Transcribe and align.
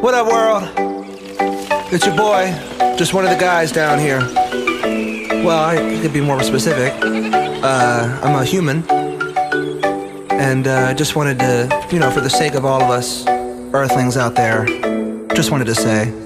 What 0.00 0.14
up, 0.14 0.28
world? 0.28 0.62
It's 1.92 2.06
your 2.06 2.16
boy, 2.16 2.54
just 2.96 3.12
one 3.12 3.24
of 3.24 3.30
the 3.30 3.36
guys 3.36 3.70
down 3.70 3.98
here. 3.98 4.20
Well, 5.44 5.62
I 5.62 5.76
could 6.00 6.14
be 6.14 6.22
more 6.22 6.42
specific. 6.42 6.94
Uh, 7.02 8.18
I'm 8.22 8.34
a 8.34 8.42
human. 8.42 8.82
And 10.30 10.66
uh, 10.66 10.86
I 10.88 10.94
just 10.94 11.16
wanted 11.16 11.38
to, 11.40 11.86
you 11.92 11.98
know, 11.98 12.10
for 12.10 12.22
the 12.22 12.30
sake 12.30 12.54
of 12.54 12.64
all 12.64 12.82
of 12.82 12.88
us 12.88 13.26
earthlings 13.74 14.16
out 14.16 14.36
there, 14.36 14.64
just 15.34 15.50
wanted 15.50 15.66
to 15.66 15.74
say. 15.74 16.19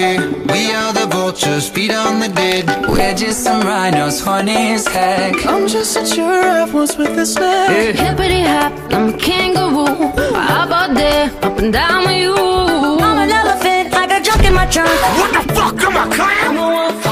Ba-dum. 0.00 0.46
We 0.52 0.72
are 0.72 0.92
the 0.92 1.06
vultures, 1.06 1.68
feed 1.68 1.92
on 1.92 2.20
the 2.20 2.28
dead. 2.28 2.66
We're 2.88 3.14
just 3.14 3.42
some 3.44 3.60
rhinos, 3.62 4.20
funny 4.20 4.72
as 4.74 4.86
heck. 4.86 5.46
I'm 5.46 5.66
just 5.66 5.96
a 5.96 6.04
giraffe 6.14 6.72
once 6.72 6.96
with 6.96 7.18
a 7.18 7.26
snack. 7.26 7.96
Hippity 7.96 8.42
hop, 8.42 8.72
I'm 8.92 9.14
a 9.14 9.18
kangaroo. 9.18 10.12
How 10.34 10.66
about 10.66 10.94
there, 10.94 11.30
up 11.42 11.58
and 11.58 11.72
down 11.72 12.04
with 12.06 12.16
you? 12.16 12.34
I'm 12.34 13.18
an 13.24 13.30
elephant, 13.30 13.94
I 13.94 14.06
got 14.06 14.24
junk 14.24 14.44
in 14.44 14.54
my 14.54 14.66
trunk. 14.66 14.90
What 15.20 15.32
the 15.46 15.54
fuck 15.54 15.80
am 15.82 15.96
I 15.96 16.04
I'm 16.46 16.56
a 16.56 16.68
wolf, 16.76 17.06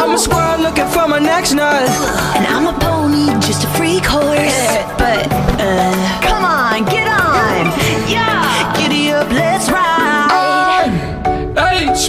I'm 0.00 0.14
a 0.14 0.18
squirrel 0.18 0.60
looking 0.60 0.88
for 0.88 1.06
my 1.08 1.18
next 1.18 1.52
nut. 1.54 1.88
And 2.36 2.46
I'm 2.46 2.66
a 2.66 2.78
pony, 2.78 3.26
just 3.46 3.64
a 3.64 3.68
freak 3.78 4.04
horse. 4.04 4.38
yeah. 4.38 4.96
But, 4.98 5.32
uh, 5.60 6.27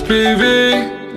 HPV. 0.10 1.14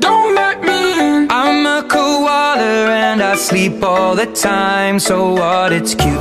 Don't 0.00 0.34
let 0.34 0.60
me 0.60 0.98
in. 0.98 1.28
I'm 1.30 1.64
a 1.66 1.86
koala 1.88 2.90
and 2.90 3.22
I 3.22 3.36
sleep 3.36 3.80
all 3.80 4.16
the 4.16 4.26
time, 4.26 4.98
so 4.98 5.34
what? 5.34 5.72
It's 5.72 5.94
cute. 5.94 6.18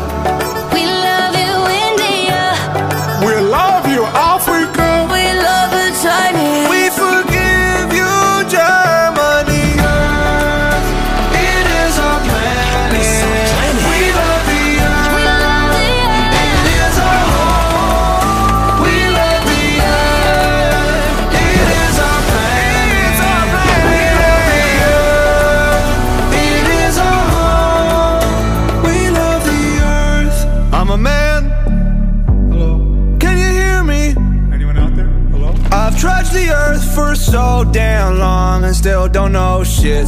Still 38.85 39.07
don't 39.07 39.31
know 39.31 39.63
shit. 39.63 40.07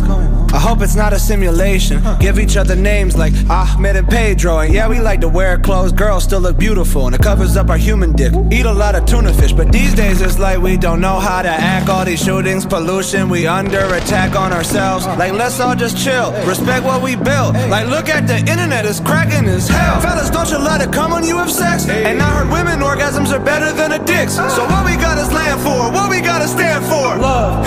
I 0.54 0.60
hope 0.60 0.82
it's 0.82 0.96
not 0.96 1.12
a 1.12 1.18
simulation. 1.18 2.00
Give 2.20 2.38
each 2.38 2.56
other 2.56 2.76
names 2.76 3.18
like 3.18 3.34
Ahmed 3.50 3.96
and 3.96 4.08
Pedro. 4.08 4.60
And 4.60 4.72
yeah, 4.72 4.88
we 4.88 5.00
like 5.00 5.20
to 5.22 5.28
wear 5.28 5.58
clothes. 5.58 5.92
Girls 5.92 6.26
still 6.26 6.42
look 6.42 6.60
beautiful 6.60 7.08
and 7.08 7.16
it 7.16 7.22
covers 7.24 7.58
up 7.58 7.72
our 7.72 7.78
human 7.78 8.12
dick. 8.12 8.34
Eat 8.52 8.68
a 8.68 8.72
lot 8.72 8.94
of 8.94 9.08
tuna 9.08 9.34
fish, 9.34 9.52
but 9.52 9.72
these 9.72 9.96
days 9.96 10.22
it's 10.22 10.38
like 10.38 10.60
we 10.60 10.78
don't 10.78 11.02
know 11.02 11.20
how 11.20 11.42
to 11.42 11.50
act. 11.50 11.90
All 11.90 12.06
these 12.06 12.24
shootings, 12.24 12.68
pollution, 12.68 13.30
we 13.30 13.48
under 13.48 13.84
attack 13.96 14.36
on 14.36 14.54
ourselves. 14.54 15.08
Like, 15.08 15.34
let's 15.34 15.60
all 15.60 15.76
just 15.76 15.98
chill. 15.98 16.32
Respect 16.46 16.86
what 16.86 17.02
we 17.02 17.16
built. 17.16 17.56
Like, 17.74 17.88
look 17.88 18.10
at 18.10 18.28
the 18.28 18.38
internet, 18.38 18.86
it's 18.86 19.00
cracking 19.00 19.48
as 19.50 19.68
hell. 19.68 20.02
Fellas, 20.02 20.30
don't 20.30 20.52
you 20.52 20.60
let 20.60 20.82
it 20.82 20.94
come 20.94 21.12
when 21.14 21.26
you 21.26 21.38
have 21.38 21.52
sex. 21.52 21.90
And 21.90 22.22
I 22.22 22.30
heard 22.30 22.52
women 22.52 22.82
orgasms 22.82 23.34
are 23.34 23.44
better 23.44 23.74
than 23.74 23.92
a 23.94 24.06
dick's. 24.06 24.36
So 24.36 24.66
what 24.70 24.86
we 24.86 24.96
gotta 24.98 25.26
stand 25.26 25.62
for? 25.62 25.92
What 25.92 26.12
we 26.12 26.22
gotta 26.22 26.48
stand 26.48 26.86
for? 26.86 27.18
Love 27.18 27.67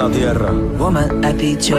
la 0.00 0.08
tierra. 0.10 0.50
Woman, 0.78 1.24
I 1.24 1.32
dicho. 1.32 1.76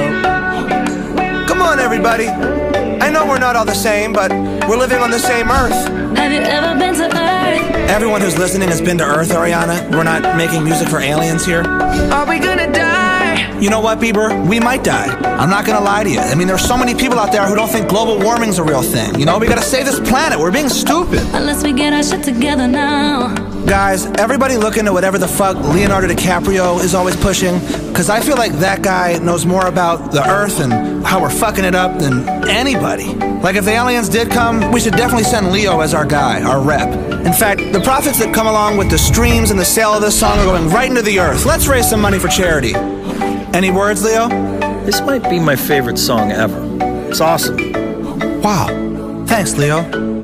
Come 1.47 1.61
on, 1.61 1.79
everybody. 1.79 2.27
I 2.27 3.09
know 3.09 3.25
we're 3.25 3.39
not 3.39 3.55
all 3.55 3.65
the 3.65 3.73
same, 3.73 4.13
but 4.13 4.31
we're 4.69 4.77
living 4.77 4.99
on 4.99 5.09
the 5.09 5.17
same 5.19 5.49
Earth. 5.49 5.87
Have 6.17 6.31
you 6.31 6.41
ever 6.41 6.77
been 6.77 6.93
to 6.95 7.05
Earth? 7.05 7.89
Everyone 7.89 8.21
who's 8.21 8.37
listening 8.37 8.69
has 8.69 8.79
been 8.79 8.99
to 8.99 9.03
Earth, 9.03 9.29
Ariana. 9.29 9.89
We're 9.91 10.03
not 10.03 10.37
making 10.37 10.63
music 10.63 10.87
for 10.87 10.99
aliens 10.99 11.43
here. 11.45 11.63
Are 12.13 12.27
we 12.29 12.37
gonna 12.37 12.71
die? 12.71 13.59
You 13.59 13.71
know 13.71 13.79
what, 13.79 13.99
Bieber? 13.99 14.29
We 14.47 14.59
might 14.59 14.83
die. 14.83 15.07
I'm 15.41 15.49
not 15.49 15.65
gonna 15.65 15.83
lie 15.83 16.03
to 16.03 16.09
you. 16.09 16.19
I 16.19 16.35
mean, 16.35 16.47
there's 16.47 16.65
so 16.65 16.77
many 16.77 16.93
people 16.93 17.17
out 17.17 17.31
there 17.31 17.45
who 17.47 17.55
don't 17.55 17.69
think 17.69 17.89
global 17.89 18.19
warming's 18.19 18.59
a 18.59 18.63
real 18.63 18.83
thing. 18.83 19.19
You 19.19 19.25
know, 19.25 19.39
we 19.39 19.47
gotta 19.47 19.63
save 19.63 19.85
this 19.85 19.99
planet. 19.99 20.39
We're 20.39 20.51
being 20.51 20.69
stupid. 20.69 21.21
Unless 21.33 21.63
we 21.63 21.73
get 21.73 21.91
our 21.91 22.03
shit 22.03 22.23
together 22.23 22.67
now. 22.67 23.50
Guys, 23.65 24.05
everybody 24.17 24.57
look 24.57 24.77
into 24.77 24.91
whatever 24.91 25.17
the 25.17 25.27
fuck 25.27 25.55
Leonardo 25.55 26.07
DiCaprio 26.07 26.83
is 26.83 26.93
always 26.93 27.15
pushing, 27.15 27.59
because 27.89 28.09
I 28.09 28.19
feel 28.19 28.35
like 28.35 28.51
that 28.53 28.81
guy 28.81 29.17
knows 29.19 29.45
more 29.45 29.67
about 29.67 30.11
the 30.11 30.27
Earth 30.27 30.59
and 30.59 31.05
how 31.05 31.21
we're 31.21 31.29
fucking 31.29 31.63
it 31.63 31.75
up 31.75 31.97
than 31.99 32.27
anybody. 32.49 33.13
Like, 33.41 33.55
if 33.55 33.65
the 33.65 33.71
aliens 33.71 34.09
did 34.09 34.29
come, 34.29 34.71
we 34.71 34.79
should 34.79 34.93
definitely 34.93 35.23
send 35.23 35.51
Leo 35.51 35.79
as 35.79 35.93
our 35.93 36.05
guy, 36.05 36.41
our 36.41 36.61
rep. 36.61 36.89
In 37.25 37.33
fact, 37.33 37.61
the 37.71 37.79
profits 37.81 38.19
that 38.19 38.33
come 38.33 38.47
along 38.47 38.77
with 38.77 38.89
the 38.89 38.97
streams 38.97 39.51
and 39.51 39.59
the 39.59 39.65
sale 39.65 39.93
of 39.93 40.01
this 40.01 40.19
song 40.19 40.37
are 40.39 40.45
going 40.45 40.69
right 40.69 40.89
into 40.89 41.01
the 41.01 41.19
Earth. 41.19 41.45
Let's 41.45 41.67
raise 41.67 41.89
some 41.89 42.01
money 42.01 42.19
for 42.19 42.27
charity. 42.27 42.73
Any 43.53 43.71
words, 43.71 44.03
Leo? 44.03 44.27
This 44.85 45.01
might 45.01 45.29
be 45.29 45.39
my 45.39 45.55
favorite 45.55 45.97
song 45.97 46.31
ever. 46.31 46.59
It's 47.09 47.21
awesome. 47.21 47.71
Wow. 48.41 49.25
Thanks, 49.27 49.55
Leo. 49.57 50.20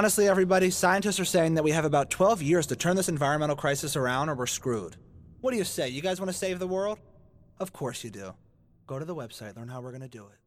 Honestly, 0.00 0.26
everybody, 0.26 0.70
scientists 0.70 1.20
are 1.20 1.26
saying 1.26 1.56
that 1.56 1.62
we 1.62 1.72
have 1.72 1.84
about 1.84 2.08
12 2.08 2.40
years 2.40 2.66
to 2.68 2.74
turn 2.74 2.96
this 2.96 3.10
environmental 3.10 3.54
crisis 3.54 3.96
around 3.96 4.30
or 4.30 4.34
we're 4.34 4.46
screwed. 4.46 4.96
What 5.42 5.50
do 5.50 5.58
you 5.58 5.64
say? 5.64 5.90
You 5.90 6.00
guys 6.00 6.18
want 6.18 6.32
to 6.32 6.38
save 6.38 6.58
the 6.58 6.66
world? 6.66 6.98
Of 7.58 7.74
course 7.74 8.02
you 8.02 8.08
do. 8.08 8.32
Go 8.86 8.98
to 8.98 9.04
the 9.04 9.14
website, 9.14 9.58
learn 9.58 9.68
how 9.68 9.82
we're 9.82 9.90
going 9.90 10.00
to 10.00 10.08
do 10.08 10.24
it. 10.24 10.39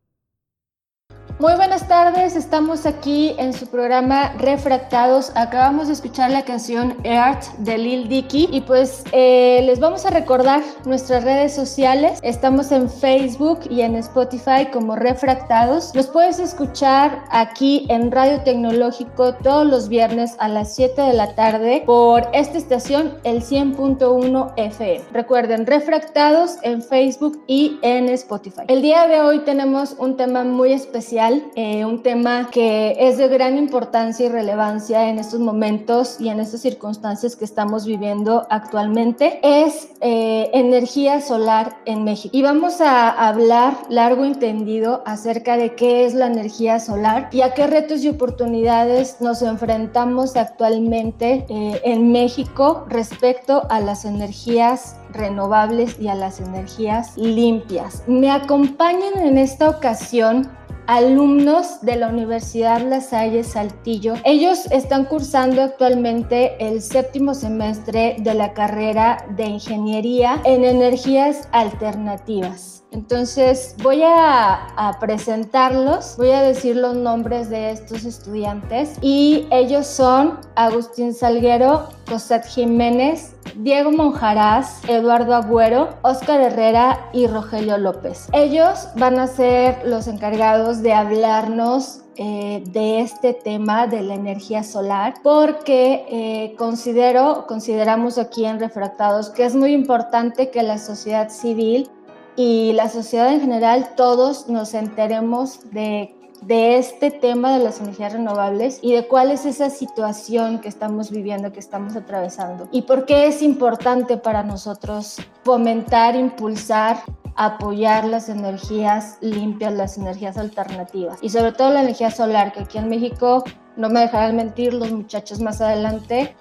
Muy 1.39 1.56
buenas 1.56 1.88
tardes, 1.88 2.35
estamos 2.35 2.85
aquí 2.85 3.33
en 3.39 3.53
su 3.53 3.65
programa 3.65 4.33
Refractados. 4.38 5.31
Acabamos 5.33 5.88
de 5.88 5.94
escuchar 5.94 6.30
la 6.30 6.45
canción 6.45 6.95
Earth 7.03 7.45
de 7.57 7.80
Lil 7.80 8.07
Dicky 8.07 8.50
y 8.51 8.62
pues 8.62 9.03
eh, 9.12 9.62
les 9.65 9.80
vamos 9.80 10.06
a 10.06 10.12
recordar 10.12 10.62
nuestras 10.85 11.24
redes 11.24 11.53
sociales. 11.56 12.19
Estamos 12.21 12.71
en 12.71 12.88
Facebook 12.88 13.62
y 13.68 13.81
en 13.81 13.95
Spotify 13.95 14.68
como 14.71 14.95
Refractados. 14.95 15.91
Los 15.95 16.06
puedes 16.07 16.38
escuchar 16.38 17.24
aquí 17.31 17.88
en 17.89 18.12
Radio 18.12 18.41
Tecnológico 18.44 19.33
todos 19.33 19.65
los 19.65 19.89
viernes 19.89 20.35
a 20.38 20.47
las 20.47 20.75
7 20.75 21.01
de 21.01 21.13
la 21.13 21.33
tarde 21.33 21.81
por 21.88 22.30
esta 22.33 22.59
estación, 22.59 23.18
el 23.24 23.41
100.1 23.41 24.53
FM. 24.56 25.03
Recuerden, 25.12 25.65
Refractados 25.65 26.57
en 26.62 26.83
Facebook 26.83 27.44
y 27.47 27.80
en 27.81 28.07
Spotify. 28.09 28.62
El 28.68 28.83
día 28.83 29.07
de 29.07 29.19
hoy 29.21 29.39
tenemos 29.39 29.95
un 29.97 30.15
tema 30.15 30.44
muy 30.44 30.74
especial 30.74 31.22
eh, 31.55 31.85
un 31.85 32.03
tema 32.03 32.49
que 32.51 32.95
es 32.99 33.17
de 33.17 33.27
gran 33.27 33.57
importancia 33.57 34.25
y 34.25 34.29
relevancia 34.29 35.07
en 35.09 35.19
estos 35.19 35.39
momentos 35.39 36.19
y 36.19 36.29
en 36.29 36.39
estas 36.39 36.61
circunstancias 36.61 37.35
que 37.35 37.45
estamos 37.45 37.85
viviendo 37.85 38.45
actualmente, 38.49 39.39
es 39.41 39.89
eh, 40.01 40.49
energía 40.53 41.21
solar 41.21 41.77
en 41.85 42.03
México. 42.03 42.35
Y 42.35 42.41
vamos 42.41 42.81
a 42.81 43.09
hablar 43.09 43.77
largo 43.89 44.25
y 44.25 44.33
tendido 44.33 45.01
acerca 45.05 45.55
de 45.55 45.75
qué 45.75 46.05
es 46.05 46.13
la 46.13 46.27
energía 46.27 46.79
solar 46.79 47.29
y 47.31 47.41
a 47.41 47.53
qué 47.53 47.67
retos 47.67 48.03
y 48.03 48.09
oportunidades 48.09 49.21
nos 49.21 49.41
enfrentamos 49.41 50.35
actualmente 50.35 51.45
eh, 51.47 51.81
en 51.83 52.11
México 52.11 52.85
respecto 52.89 53.63
a 53.69 53.79
las 53.79 54.03
energías 54.03 54.97
renovables 55.13 55.99
y 55.99 56.07
a 56.07 56.15
las 56.15 56.39
energías 56.39 57.15
limpias. 57.17 58.03
Me 58.07 58.31
acompañan 58.31 59.19
en 59.21 59.37
esta 59.37 59.69
ocasión 59.69 60.49
alumnos 60.88 61.81
de 61.81 61.95
la 61.95 62.09
Universidad 62.09 62.81
La 62.81 63.01
Salle 63.01 63.44
Saltillo. 63.44 64.15
Ellos 64.24 64.65
están 64.71 65.06
cursando 65.06 65.62
actualmente 65.62 66.56
el 66.59 66.81
séptimo 66.81 67.33
semestre 67.33 68.18
de 68.19 68.33
la 68.33 68.53
carrera 68.53 69.25
de 69.35 69.45
Ingeniería 69.45 70.41
en 70.44 70.63
Energías 70.63 71.47
Alternativas. 71.51 72.83
Entonces 72.94 73.75
voy 73.81 74.03
a, 74.06 74.97
presentarlos, 75.00 76.15
voy 76.15 76.30
a 76.30 76.44
decir 76.44 76.75
los 76.75 76.95
nombres 76.95 77.50
de 77.50 77.71
estos 77.71 78.06
estudiantes 78.06 78.97
y 79.01 79.47
ellos 79.50 79.88
son 79.88 80.39
Agustín 80.56 81.15
Salguero, 81.15 81.89
Cosat 82.07 82.45
Jiménez, 82.45 83.35
Diego 83.56 83.91
Monjaraz, 83.91 84.88
Eduardo 84.88 85.33
Agüero, 85.33 85.89
Óscar 86.03 86.41
Herrera 86.41 87.09
y 87.13 87.25
Rogelio 87.27 87.77
López. 87.77 88.27
Ellos 88.31 88.88
van 88.95 89.19
a 89.19 89.27
ser 89.27 89.81
los 89.85 90.07
encargados 90.07 90.72
de 90.81 90.93
hablarnos 90.93 92.01
eh, 92.15 92.63
de 92.67 93.01
este 93.01 93.33
tema 93.33 93.87
de 93.87 94.01
la 94.01 94.15
energía 94.15 94.63
solar 94.63 95.15
porque 95.23 96.05
eh, 96.09 96.55
considero, 96.57 97.45
consideramos 97.47 98.17
aquí 98.17 98.45
en 98.45 98.59
Refractados 98.59 99.29
que 99.29 99.45
es 99.45 99.55
muy 99.55 99.73
importante 99.73 100.49
que 100.49 100.63
la 100.63 100.77
sociedad 100.77 101.29
civil 101.29 101.89
y 102.35 102.73
la 102.73 102.89
sociedad 102.89 103.31
en 103.31 103.41
general 103.41 103.93
todos 103.95 104.47
nos 104.47 104.73
enteremos 104.73 105.71
de 105.71 106.15
de 106.47 106.77
este 106.77 107.11
tema 107.11 107.57
de 107.57 107.63
las 107.63 107.79
energías 107.79 108.13
renovables 108.13 108.79
y 108.81 108.93
de 108.93 109.07
cuál 109.07 109.31
es 109.31 109.45
esa 109.45 109.69
situación 109.69 110.59
que 110.59 110.67
estamos 110.67 111.09
viviendo, 111.09 111.51
que 111.51 111.59
estamos 111.59 111.95
atravesando. 111.95 112.67
Y 112.71 112.83
por 112.83 113.05
qué 113.05 113.27
es 113.27 113.41
importante 113.41 114.17
para 114.17 114.43
nosotros 114.43 115.17
fomentar, 115.43 116.15
impulsar, 116.15 116.97
apoyar 117.35 118.06
las 118.06 118.30
energías 118.30 119.18
limpias, 119.21 119.74
las 119.74 119.97
energías 119.97 120.38
alternativas 120.38 121.18
y 121.21 121.30
sobre 121.30 121.51
todo 121.51 121.71
la 121.71 121.81
energía 121.81 122.12
solar, 122.12 122.51
que 122.51 122.62
aquí 122.62 122.77
en 122.77 122.89
México, 122.89 123.44
no 123.75 123.89
me 123.89 124.01
dejarán 124.01 124.35
mentir 124.35 124.74
los 124.74 124.91
muchachos 124.91 125.39
más 125.39 125.62
adelante, 125.62 126.35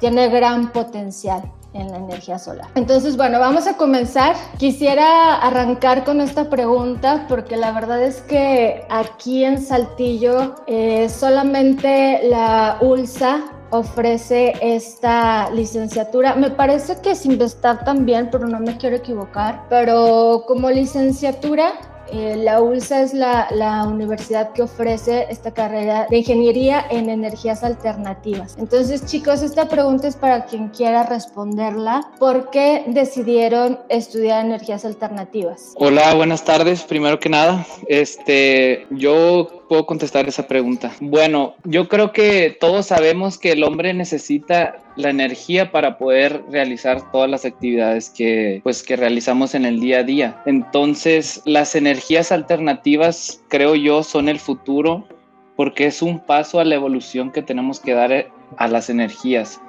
tiene 0.00 0.28
gran 0.28 0.72
potencial 0.72 1.42
en 1.74 1.90
la 1.90 1.98
energía 1.98 2.38
solar. 2.38 2.68
Entonces, 2.74 3.16
bueno, 3.16 3.38
vamos 3.38 3.66
a 3.66 3.76
comenzar. 3.76 4.36
Quisiera 4.56 5.36
arrancar 5.36 6.04
con 6.04 6.20
esta 6.20 6.48
pregunta 6.48 7.26
porque 7.28 7.56
la 7.56 7.72
verdad 7.72 8.02
es 8.02 8.22
que 8.22 8.86
aquí 8.88 9.44
en 9.44 9.60
Saltillo 9.60 10.54
eh, 10.66 11.08
solamente 11.08 12.20
la 12.24 12.78
ULSA 12.80 13.44
ofrece 13.70 14.54
esta 14.60 15.50
licenciatura. 15.50 16.34
Me 16.34 16.50
parece 16.50 17.00
que 17.00 17.12
es 17.12 17.26
Investar 17.26 17.84
también, 17.84 18.28
pero 18.30 18.46
no 18.46 18.60
me 18.60 18.76
quiero 18.76 18.96
equivocar. 18.96 19.64
Pero 19.68 20.44
como 20.46 20.70
licenciatura 20.70 21.74
eh, 22.10 22.36
la 22.36 22.62
ULSA 22.62 23.02
es 23.02 23.12
la, 23.14 23.48
la, 23.50 23.86
universidad 23.86 24.52
que 24.52 24.62
ofrece 24.62 25.26
esta 25.28 25.52
carrera 25.52 26.06
de 26.08 26.18
ingeniería 26.18 26.84
en 26.90 27.10
energías 27.10 27.62
alternativas. 27.62 28.56
Entonces, 28.58 29.04
chicos, 29.04 29.42
esta 29.42 29.68
pregunta 29.68 30.08
es 30.08 30.16
para 30.16 30.46
quien 30.46 30.68
quiera 30.68 31.02
responderla. 31.04 32.10
¿Por 32.18 32.48
qué 32.50 32.84
decidieron 32.86 33.78
estudiar 33.90 34.46
energías 34.46 34.86
alternativas? 34.86 35.74
Hola, 35.76 36.14
buenas 36.14 36.44
tardes. 36.44 36.82
Primero 36.82 37.20
que 37.20 37.28
nada, 37.28 37.66
este, 37.88 38.86
yo 38.90 39.57
puedo 39.68 39.86
contestar 39.86 40.28
esa 40.28 40.48
pregunta. 40.48 40.92
Bueno, 41.00 41.54
yo 41.64 41.88
creo 41.88 42.12
que 42.12 42.56
todos 42.58 42.86
sabemos 42.86 43.38
que 43.38 43.52
el 43.52 43.62
hombre 43.62 43.94
necesita 43.94 44.78
la 44.96 45.10
energía 45.10 45.70
para 45.70 45.98
poder 45.98 46.42
realizar 46.50 47.12
todas 47.12 47.30
las 47.30 47.44
actividades 47.44 48.10
que 48.10 48.60
pues 48.64 48.82
que 48.82 48.96
realizamos 48.96 49.54
en 49.54 49.64
el 49.64 49.80
día 49.80 49.98
a 49.98 50.02
día. 50.02 50.42
Entonces, 50.46 51.42
las 51.44 51.74
energías 51.76 52.32
alternativas 52.32 53.42
creo 53.48 53.74
yo 53.74 54.02
son 54.02 54.28
el 54.28 54.38
futuro 54.38 55.06
porque 55.54 55.86
es 55.86 56.02
un 56.02 56.20
paso 56.20 56.60
a 56.60 56.64
la 56.64 56.74
evolución 56.74 57.30
que 57.30 57.42
tenemos 57.42 57.80
que 57.80 57.92
dar 57.92 58.26
a 58.56 58.68
las 58.68 58.90
energías. 58.90 59.60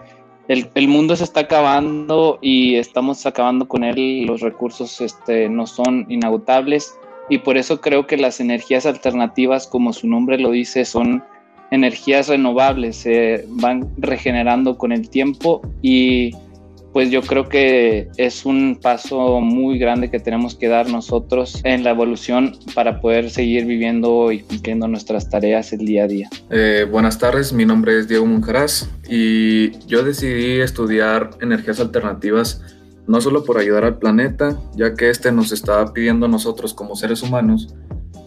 El, 0.48 0.70
el, 0.74 0.88
mundo 0.88 1.16
se 1.16 1.24
está 1.24 1.42
acabando 1.42 2.40
y 2.42 2.76
estamos 2.76 3.26
acabando 3.28 3.68
con 3.68 3.84
él, 3.84 4.26
los 4.26 4.42
recursos 4.42 5.00
este, 5.00 5.48
no 5.48 5.68
son 5.68 6.08
inagotables 6.10 6.96
y 7.30 7.40
por 7.40 7.58
eso 7.58 7.80
creo 7.80 8.08
que 8.08 8.18
las 8.18 8.40
energías 8.40 8.86
alternativas, 8.86 9.68
como 9.68 9.94
su 9.94 10.08
nombre 10.08 10.40
lo 10.40 10.52
dice, 10.52 10.86
son 10.86 11.24
energías 11.72 12.28
renovables, 12.28 12.98
se 12.98 13.46
van 13.48 13.90
regenerando 13.98 14.78
con 14.78 14.92
el 14.92 15.10
tiempo 15.10 15.62
y 15.82 16.32
pues 16.94 17.12
yo 17.12 17.22
creo 17.22 17.48
que 17.48 18.10
es 18.18 18.46
un 18.46 18.80
paso 18.82 19.40
muy 19.42 19.78
grande 19.78 20.10
que 20.10 20.20
tenemos 20.20 20.56
que 20.56 20.68
dar 20.68 20.90
nosotros 20.90 21.62
en 21.64 21.84
la 21.84 21.92
evolución 21.92 22.58
para 22.74 23.00
poder 23.00 23.30
seguir 23.30 23.66
viviendo 23.66 24.32
y 24.32 24.40
cumpliendo 24.40 24.88
nuestras 24.88 25.30
tareas 25.30 25.72
el 25.72 25.86
día 25.86 26.06
a 26.06 26.08
día. 26.08 26.30
Eh, 26.50 26.88
buenas 26.90 27.20
tardes, 27.20 27.54
mi 27.54 27.66
nombre 27.66 28.00
es 28.00 28.08
Diego 28.08 28.26
Moncaraz 28.26 28.90
y 29.08 29.78
yo 29.86 30.04
decidí 30.04 30.62
estudiar 30.62 31.30
energías 31.42 31.80
alternativas 31.80 32.64
no 33.10 33.20
solo 33.20 33.44
por 33.44 33.58
ayudar 33.58 33.86
al 33.86 33.98
planeta, 33.98 34.56
ya 34.76 34.94
que 34.94 35.10
este 35.10 35.32
nos 35.32 35.52
está 35.52 35.94
pidiendo 35.94 36.28
a 36.28 36.30
nosotros 36.30 36.74
como 36.76 36.96
seres 36.96 37.24
humanos 37.24 37.74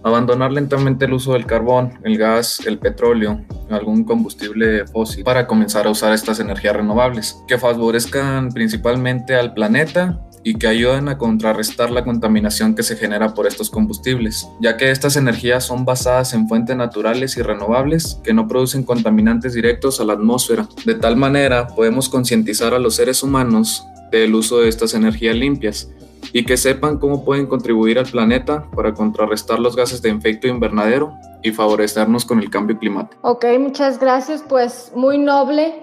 abandonar 0.04 0.50
lentamente 0.50 1.04
el 1.04 1.12
uso 1.12 1.34
del 1.34 1.46
carbón, 1.46 1.92
el 2.02 2.18
gas, 2.18 2.60
el 2.66 2.78
petróleo, 2.78 3.40
algún 3.70 4.02
combustible 4.02 4.84
fósil 4.88 5.22
para 5.22 5.46
comenzar 5.46 5.86
a 5.86 5.90
usar 5.90 6.12
estas 6.12 6.40
energías 6.40 6.74
renovables 6.74 7.40
que 7.46 7.58
favorezcan 7.58 8.48
principalmente 8.48 9.36
al 9.36 9.54
planeta 9.54 10.20
y 10.44 10.54
que 10.54 10.66
ayuden 10.66 11.08
a 11.08 11.18
contrarrestar 11.18 11.92
la 11.92 12.02
contaminación 12.02 12.74
que 12.74 12.82
se 12.82 12.96
genera 12.96 13.32
por 13.32 13.46
estos 13.46 13.70
combustibles, 13.70 14.48
ya 14.60 14.76
que 14.76 14.90
estas 14.90 15.14
energías 15.16 15.64
son 15.64 15.84
basadas 15.84 16.34
en 16.34 16.48
fuentes 16.48 16.76
naturales 16.76 17.36
y 17.36 17.42
renovables 17.42 18.18
que 18.24 18.34
no 18.34 18.48
producen 18.48 18.82
contaminantes 18.82 19.54
directos 19.54 20.00
a 20.00 20.04
la 20.04 20.14
atmósfera. 20.14 20.66
De 20.84 20.96
tal 20.96 21.16
manera 21.16 21.68
podemos 21.68 22.08
concientizar 22.08 22.74
a 22.74 22.80
los 22.80 22.96
seres 22.96 23.22
humanos 23.22 23.86
del 24.18 24.34
uso 24.34 24.60
de 24.60 24.68
estas 24.68 24.94
energías 24.94 25.34
limpias 25.34 25.90
y 26.32 26.44
que 26.44 26.56
sepan 26.56 26.98
cómo 26.98 27.24
pueden 27.24 27.46
contribuir 27.46 27.98
al 27.98 28.06
planeta 28.06 28.70
para 28.74 28.94
contrarrestar 28.94 29.58
los 29.58 29.74
gases 29.74 30.00
de 30.02 30.10
efecto 30.10 30.46
invernadero 30.46 31.12
y 31.42 31.50
favorecernos 31.50 32.24
con 32.24 32.38
el 32.38 32.48
cambio 32.48 32.78
climático. 32.78 33.18
Ok, 33.28 33.44
muchas 33.58 33.98
gracias. 33.98 34.44
Pues 34.48 34.92
muy 34.94 35.18
noble 35.18 35.74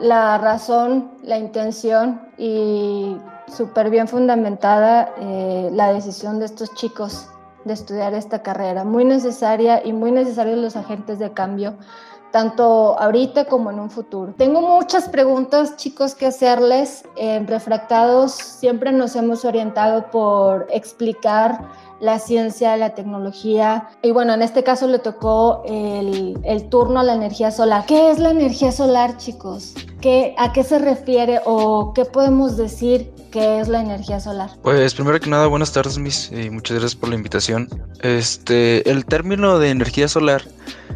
la 0.00 0.38
razón, 0.38 1.10
la 1.22 1.38
intención 1.38 2.20
y 2.38 3.16
súper 3.48 3.90
bien 3.90 4.06
fundamentada 4.06 5.12
eh, 5.18 5.70
la 5.72 5.92
decisión 5.92 6.38
de 6.38 6.44
estos 6.44 6.72
chicos 6.74 7.28
de 7.64 7.74
estudiar 7.74 8.14
esta 8.14 8.42
carrera, 8.42 8.84
muy 8.84 9.04
necesaria 9.04 9.84
y 9.84 9.92
muy 9.92 10.10
necesarios 10.10 10.58
los 10.58 10.76
agentes 10.76 11.18
de 11.18 11.32
cambio 11.32 11.74
tanto 12.32 12.98
ahorita 12.98 13.44
como 13.44 13.70
en 13.70 13.78
un 13.78 13.90
futuro. 13.90 14.34
Tengo 14.36 14.60
muchas 14.60 15.08
preguntas, 15.08 15.76
chicos, 15.76 16.14
que 16.14 16.26
hacerles. 16.26 17.04
En 17.16 17.46
Refractados 17.46 18.32
siempre 18.32 18.90
nos 18.90 19.14
hemos 19.14 19.44
orientado 19.44 20.10
por 20.10 20.66
explicar 20.70 21.68
la 22.00 22.18
ciencia, 22.18 22.76
la 22.76 22.96
tecnología. 22.96 23.88
Y 24.02 24.10
bueno, 24.10 24.34
en 24.34 24.42
este 24.42 24.64
caso 24.64 24.88
le 24.88 24.98
tocó 24.98 25.62
el, 25.64 26.68
turno 26.68 26.98
a 26.98 27.04
la 27.04 27.14
energía 27.14 27.52
solar. 27.52 27.84
¿Qué 27.86 28.10
es 28.10 28.18
la 28.18 28.30
energía 28.30 28.72
solar, 28.72 29.18
chicos? 29.18 29.74
¿Qué, 30.00 30.34
¿A 30.36 30.52
qué 30.52 30.64
se 30.64 30.80
refiere 30.80 31.40
o 31.44 31.92
qué 31.94 32.04
podemos 32.04 32.56
decir 32.56 33.12
que 33.30 33.60
es 33.60 33.68
la 33.68 33.80
energía 33.80 34.18
solar? 34.18 34.50
Pues 34.62 34.94
primero 34.94 35.20
que 35.20 35.30
nada, 35.30 35.46
buenas 35.46 35.72
tardes, 35.72 35.96
mis, 35.96 36.32
y 36.32 36.50
muchas 36.50 36.78
gracias 36.78 36.96
por 36.96 37.10
la 37.10 37.14
invitación. 37.14 37.68
Este, 38.00 38.90
el 38.90 39.04
término 39.04 39.60
de 39.60 39.70
energía 39.70 40.08
solar 40.08 40.42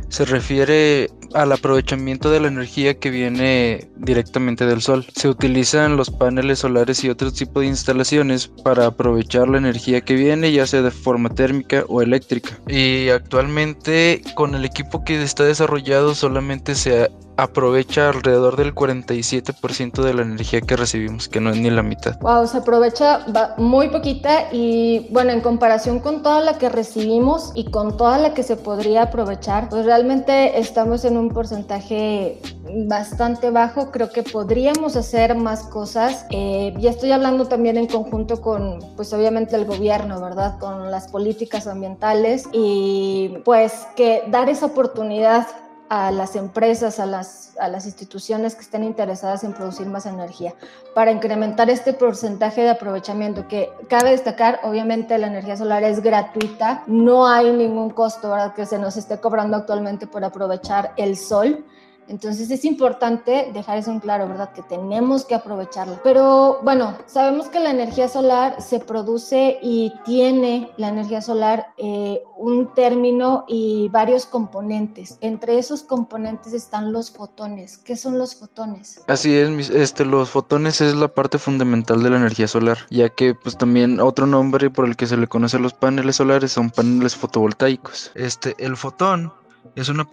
se 0.08 0.24
refiere 0.24 1.10
al 1.34 1.52
aprovechamiento 1.52 2.30
de 2.30 2.40
la 2.40 2.48
energía 2.48 2.98
que 2.98 3.10
viene 3.10 3.90
directamente 3.96 4.66
del 4.66 4.80
sol. 4.80 5.04
Se 5.14 5.28
utilizan 5.28 5.96
los 5.96 6.10
paneles 6.10 6.60
solares 6.60 7.02
y 7.04 7.10
otro 7.10 7.32
tipo 7.32 7.60
de 7.60 7.66
instalaciones 7.66 8.48
para 8.48 8.86
aprovechar 8.86 9.48
la 9.48 9.58
energía 9.58 10.00
que 10.00 10.14
viene, 10.14 10.52
ya 10.52 10.66
sea 10.66 10.82
de 10.82 10.90
forma 10.90 11.28
térmica 11.30 11.84
o 11.88 12.02
eléctrica. 12.02 12.58
Y 12.68 13.08
actualmente 13.10 14.22
con 14.34 14.54
el 14.54 14.64
equipo 14.64 15.04
que 15.04 15.22
está 15.22 15.44
desarrollado 15.44 16.14
solamente 16.14 16.74
se 16.74 17.10
aprovecha 17.36 18.08
alrededor 18.08 18.56
del 18.56 18.74
47% 18.74 20.02
de 20.02 20.14
la 20.14 20.22
energía 20.22 20.60
que 20.60 20.76
recibimos, 20.76 21.28
que 21.28 21.40
no 21.40 21.50
es 21.50 21.58
ni 21.58 21.70
la 21.70 21.82
mitad. 21.82 22.18
Wow, 22.20 22.46
se 22.46 22.58
aprovecha 22.58 23.26
muy 23.58 23.88
poquita 23.88 24.48
y 24.52 25.06
bueno, 25.10 25.32
en 25.32 25.40
comparación 25.40 26.00
con 26.00 26.22
toda 26.22 26.40
la 26.40 26.58
que 26.58 26.68
recibimos 26.68 27.52
y 27.54 27.70
con 27.70 27.96
toda 27.96 28.18
la 28.18 28.34
que 28.34 28.42
se 28.42 28.56
podría 28.56 29.02
aprovechar, 29.02 29.65
pues 29.68 29.84
realmente 29.84 30.58
estamos 30.58 31.04
en 31.04 31.16
un 31.16 31.30
porcentaje 31.30 32.40
bastante 32.86 33.50
bajo. 33.50 33.90
Creo 33.90 34.10
que 34.10 34.22
podríamos 34.22 34.96
hacer 34.96 35.34
más 35.36 35.64
cosas. 35.64 36.26
Eh, 36.30 36.74
ya 36.78 36.90
estoy 36.90 37.12
hablando 37.12 37.46
también 37.46 37.76
en 37.76 37.86
conjunto 37.86 38.40
con, 38.40 38.80
pues 38.96 39.12
obviamente 39.12 39.56
el 39.56 39.64
gobierno, 39.64 40.20
¿verdad? 40.20 40.58
Con 40.58 40.90
las 40.90 41.08
políticas 41.08 41.66
ambientales 41.66 42.48
y 42.52 43.38
pues 43.44 43.86
que 43.96 44.24
dar 44.28 44.48
esa 44.48 44.66
oportunidad 44.66 45.46
a 45.88 46.10
las 46.10 46.36
empresas, 46.36 46.98
a 46.98 47.06
las, 47.06 47.56
a 47.58 47.68
las 47.68 47.86
instituciones 47.86 48.54
que 48.54 48.62
estén 48.62 48.82
interesadas 48.82 49.44
en 49.44 49.52
producir 49.52 49.86
más 49.86 50.06
energía 50.06 50.54
para 50.94 51.12
incrementar 51.12 51.70
este 51.70 51.92
porcentaje 51.92 52.62
de 52.62 52.70
aprovechamiento 52.70 53.46
que 53.48 53.70
cabe 53.88 54.10
destacar, 54.10 54.60
obviamente 54.64 55.16
la 55.18 55.28
energía 55.28 55.56
solar 55.56 55.84
es 55.84 56.02
gratuita, 56.02 56.82
no 56.86 57.28
hay 57.28 57.52
ningún 57.52 57.90
costo 57.90 58.30
¿verdad? 58.30 58.54
que 58.54 58.66
se 58.66 58.78
nos 58.78 58.96
esté 58.96 59.18
cobrando 59.18 59.56
actualmente 59.56 60.06
por 60.06 60.24
aprovechar 60.24 60.92
el 60.96 61.16
sol. 61.16 61.64
Entonces 62.08 62.50
es 62.50 62.64
importante 62.64 63.50
dejar 63.52 63.78
eso 63.78 63.90
en 63.90 64.00
claro, 64.00 64.28
¿verdad? 64.28 64.52
Que 64.52 64.62
tenemos 64.62 65.24
que 65.24 65.34
aprovecharlo. 65.34 66.00
Pero 66.02 66.60
bueno, 66.62 66.96
sabemos 67.06 67.48
que 67.48 67.60
la 67.60 67.70
energía 67.70 68.08
solar 68.08 68.60
se 68.60 68.80
produce 68.80 69.58
y 69.62 69.92
tiene 70.04 70.70
la 70.76 70.88
energía 70.88 71.20
solar 71.20 71.68
eh, 71.76 72.22
un 72.36 72.72
término 72.74 73.44
y 73.48 73.88
varios 73.88 74.26
componentes. 74.26 75.18
Entre 75.20 75.58
esos 75.58 75.82
componentes 75.82 76.52
están 76.52 76.92
los 76.92 77.10
fotones. 77.10 77.78
¿Qué 77.78 77.96
son 77.96 78.18
los 78.18 78.36
fotones? 78.36 79.00
Así 79.06 79.34
es, 79.34 79.70
este, 79.70 80.04
los 80.04 80.30
fotones 80.30 80.80
es 80.80 80.94
la 80.94 81.08
parte 81.08 81.38
fundamental 81.38 82.02
de 82.02 82.10
la 82.10 82.16
energía 82.16 82.48
solar, 82.48 82.78
ya 82.90 83.08
que 83.08 83.34
pues 83.34 83.56
también 83.56 84.00
otro 84.00 84.26
nombre 84.26 84.70
por 84.70 84.86
el 84.86 84.96
que 84.96 85.06
se 85.06 85.16
le 85.16 85.26
conoce 85.26 85.56
a 85.56 85.60
los 85.60 85.74
paneles 85.74 86.16
solares 86.16 86.52
son 86.52 86.70
paneles 86.70 87.16
fotovoltaicos. 87.16 88.12
Este, 88.14 88.54
el 88.58 88.76
fotón 88.76 89.32
es 89.74 89.88
una 89.88 90.06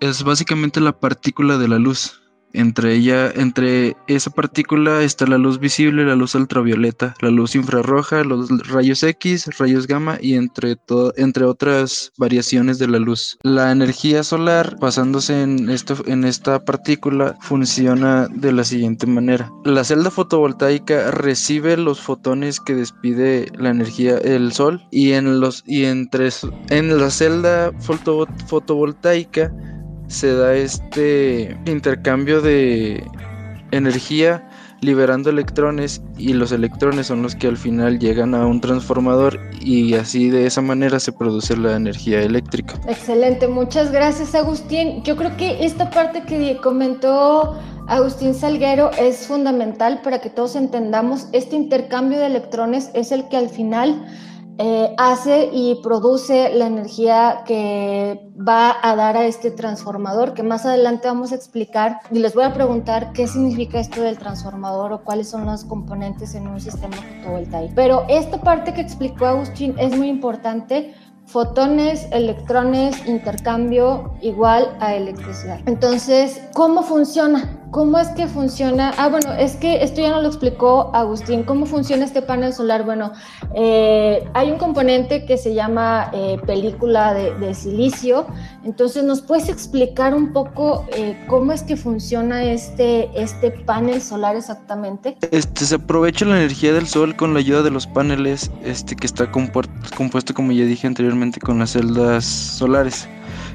es 0.00 0.22
básicamente 0.22 0.80
la 0.80 0.98
partícula 0.98 1.58
de 1.58 1.68
la 1.68 1.78
luz. 1.78 2.20
Entre 2.52 2.94
ella, 2.94 3.30
entre 3.30 3.96
esa 4.06 4.30
partícula 4.30 5.02
está 5.02 5.26
la 5.26 5.38
luz 5.38 5.58
visible, 5.58 6.04
la 6.04 6.16
luz 6.16 6.34
ultravioleta, 6.34 7.14
la 7.20 7.30
luz 7.30 7.54
infrarroja, 7.54 8.24
los 8.24 8.48
rayos 8.68 9.02
X, 9.02 9.58
rayos 9.58 9.86
gamma 9.86 10.18
y 10.20 10.34
entre, 10.34 10.76
entre 11.16 11.44
otras 11.44 12.12
variaciones 12.16 12.78
de 12.78 12.88
la 12.88 12.98
luz. 12.98 13.38
La 13.42 13.70
energía 13.70 14.22
solar, 14.22 14.76
basándose 14.80 15.42
en, 15.42 15.68
esto, 15.70 15.96
en 16.06 16.24
esta 16.24 16.64
partícula, 16.64 17.36
funciona 17.40 18.28
de 18.28 18.52
la 18.52 18.64
siguiente 18.64 19.06
manera. 19.06 19.50
La 19.64 19.84
celda 19.84 20.10
fotovoltaica 20.10 21.10
recibe 21.10 21.76
los 21.76 22.00
fotones 22.00 22.60
que 22.60 22.74
despide 22.74 23.50
la 23.56 23.70
energía 23.70 24.18
el 24.18 24.52
sol 24.52 24.82
y 24.90 25.12
en 25.12 25.40
los 25.40 25.62
y 25.66 25.84
entre 25.84 26.28
en 26.70 26.98
la 26.98 27.10
celda 27.10 27.72
fotovoltaica 28.48 29.52
se 30.08 30.34
da 30.34 30.54
este 30.54 31.56
intercambio 31.66 32.40
de 32.40 33.04
energía 33.70 34.48
liberando 34.80 35.30
electrones 35.30 36.02
y 36.16 36.34
los 36.34 36.52
electrones 36.52 37.08
son 37.08 37.22
los 37.22 37.34
que 37.34 37.48
al 37.48 37.56
final 37.56 37.98
llegan 37.98 38.34
a 38.34 38.46
un 38.46 38.60
transformador 38.60 39.40
y 39.60 39.94
así 39.94 40.30
de 40.30 40.46
esa 40.46 40.62
manera 40.62 41.00
se 41.00 41.12
produce 41.12 41.56
la 41.56 41.76
energía 41.76 42.22
eléctrica. 42.22 42.74
Excelente, 42.86 43.48
muchas 43.48 43.90
gracias 43.90 44.34
Agustín. 44.34 45.02
Yo 45.02 45.16
creo 45.16 45.36
que 45.36 45.64
esta 45.64 45.90
parte 45.90 46.22
que 46.22 46.58
comentó 46.62 47.58
Agustín 47.88 48.34
Salguero 48.34 48.90
es 48.92 49.26
fundamental 49.26 50.00
para 50.02 50.20
que 50.20 50.30
todos 50.30 50.54
entendamos 50.54 51.26
este 51.32 51.56
intercambio 51.56 52.18
de 52.18 52.26
electrones 52.26 52.90
es 52.94 53.10
el 53.12 53.28
que 53.28 53.36
al 53.36 53.48
final 53.48 54.06
eh, 54.58 54.92
hace 54.98 55.50
y 55.52 55.76
produce 55.82 56.52
la 56.52 56.66
energía 56.66 57.42
que 57.46 58.28
va 58.36 58.76
a 58.82 58.96
dar 58.96 59.16
a 59.16 59.24
este 59.24 59.52
transformador, 59.52 60.34
que 60.34 60.42
más 60.42 60.66
adelante 60.66 61.06
vamos 61.06 61.30
a 61.30 61.36
explicar 61.36 62.00
y 62.10 62.18
les 62.18 62.34
voy 62.34 62.42
a 62.42 62.52
preguntar 62.52 63.12
qué 63.12 63.28
significa 63.28 63.78
esto 63.78 64.02
del 64.02 64.18
transformador 64.18 64.92
o 64.92 65.04
cuáles 65.04 65.28
son 65.28 65.46
los 65.46 65.64
componentes 65.64 66.34
en 66.34 66.48
un 66.48 66.60
sistema 66.60 66.96
fotovoltaico. 66.96 67.72
Pero 67.76 68.04
esta 68.08 68.40
parte 68.40 68.74
que 68.74 68.80
explicó 68.80 69.26
Agustín 69.26 69.76
es 69.78 69.96
muy 69.96 70.08
importante 70.08 70.92
fotones, 71.28 72.08
electrones, 72.10 73.06
intercambio 73.06 74.14
igual 74.22 74.76
a 74.80 74.94
electricidad. 74.94 75.60
Entonces, 75.66 76.40
¿cómo 76.54 76.82
funciona? 76.82 77.67
¿Cómo 77.70 77.98
es 77.98 78.08
que 78.08 78.26
funciona? 78.26 78.94
Ah, 78.96 79.08
bueno, 79.08 79.34
es 79.34 79.56
que 79.56 79.82
esto 79.82 80.00
ya 80.00 80.10
no 80.10 80.22
lo 80.22 80.28
explicó 80.28 80.90
Agustín. 80.94 81.42
¿Cómo 81.42 81.66
funciona 81.66 82.04
este 82.04 82.22
panel 82.22 82.54
solar? 82.54 82.84
Bueno, 82.84 83.12
eh, 83.54 84.26
hay 84.32 84.50
un 84.50 84.56
componente 84.56 85.26
que 85.26 85.36
se 85.36 85.52
llama 85.54 86.10
eh, 86.14 86.38
película 86.46 87.12
de, 87.12 87.54
silicio. 87.54 88.26
Entonces, 88.64 89.04
¿nos 89.04 89.20
puedes 89.20 89.50
explicar 89.50 90.14
un 90.14 90.32
poco 90.32 90.86
eh, 90.96 91.22
cómo 91.28 91.52
es 91.52 91.62
que 91.62 91.76
funciona 91.76 92.42
este, 92.44 93.10
este 93.14 93.50
panel 93.50 94.00
solar 94.00 94.36
exactamente? 94.36 95.18
Este, 95.30 95.64
se 95.66 95.74
aprovecha 95.74 96.24
la 96.24 96.38
energía 96.38 96.72
del 96.72 96.86
sol 96.86 97.16
con 97.16 97.34
la 97.34 97.40
ayuda 97.40 97.62
de 97.62 97.70
los 97.70 97.86
paneles 97.86 98.50
este, 98.64 98.96
que 98.96 99.06
está 99.06 99.30
compuesto, 99.30 100.34
como 100.34 100.52
ya 100.52 100.64
dije 100.64 100.86
anteriormente, 100.86 101.38
con 101.40 101.58
las 101.58 101.72
celdas 101.72 102.24
solares 102.24 103.08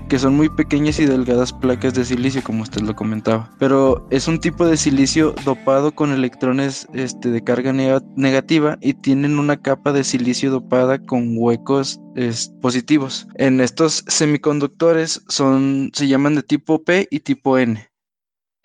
que 0.10 0.20
son 0.20 0.36
muy 0.36 0.50
pequeñas 0.50 1.00
y 1.00 1.06
delgadas 1.06 1.54
placas 1.54 1.94
de 1.94 2.06
silicio, 2.06 2.44
como 2.44 2.64
usted 2.64 2.82
lo 2.82 2.96
comentaba. 2.96 3.50
Pero 3.60 4.08
es 4.12 4.28
un 4.28 4.40
tipo 4.40 4.66
de 4.66 4.78
silicio 4.78 5.36
dopado 5.46 5.94
con 5.94 6.12
electrones 6.12 6.88
este, 6.94 7.30
de 7.30 7.44
carga 7.44 7.74
negativa 7.74 8.78
y 8.82 8.94
tienen 8.94 9.40
una 9.40 9.62
capa 9.62 9.92
de 9.92 10.04
silicio 10.04 10.52
dopada 10.52 11.00
con 11.00 11.36
huecos 11.38 12.00
positivos. 12.62 13.28
En 13.36 13.60
estos 13.62 14.04
semiconductores 14.08 15.24
son, 15.28 15.92
se 15.94 16.08
llaman 16.08 16.36
de 16.36 16.44
tipo 16.44 16.84
P 16.84 17.08
y 17.10 17.20
tipo 17.22 17.58
N. 17.58 17.90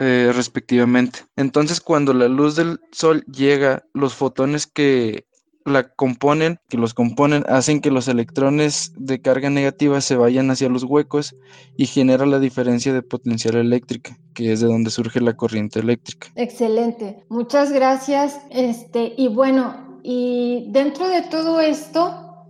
Eh, 0.00 0.30
respectivamente. 0.33 1.21
Entonces, 1.35 1.80
cuando 1.80 2.14
la 2.14 2.28
luz 2.28 2.54
del 2.54 2.78
sol 2.92 3.25
llega, 3.25 3.85
los 3.95 4.14
fotones 4.14 4.68
que 4.68 5.26
la 5.68 5.88
componen, 5.90 6.58
que 6.68 6.76
los 6.76 6.94
componen, 6.94 7.44
hacen 7.48 7.80
que 7.80 7.90
los 7.90 8.08
electrones 8.08 8.92
de 8.96 9.20
carga 9.20 9.50
negativa 9.50 10.00
se 10.00 10.16
vayan 10.16 10.50
hacia 10.50 10.68
los 10.68 10.84
huecos 10.84 11.37
y 11.76 11.87
genera 11.87 12.26
la 12.26 12.38
diferencia 12.38 12.92
de 12.92 13.02
potencial 13.02 13.56
eléctrica, 13.56 14.18
que 14.34 14.52
es 14.52 14.60
de 14.60 14.66
donde 14.66 14.90
surge 14.90 15.20
la 15.20 15.37
corriente 15.37 15.80
eléctrica. 15.80 16.28
Excelente, 16.34 17.25
muchas 17.28 17.72
gracias. 17.72 18.40
Este, 18.50 19.14
y 19.16 19.28
bueno, 19.28 20.00
y 20.02 20.66
dentro 20.70 21.08
de 21.08 21.22
todo 21.22 21.60
esto, 21.60 22.46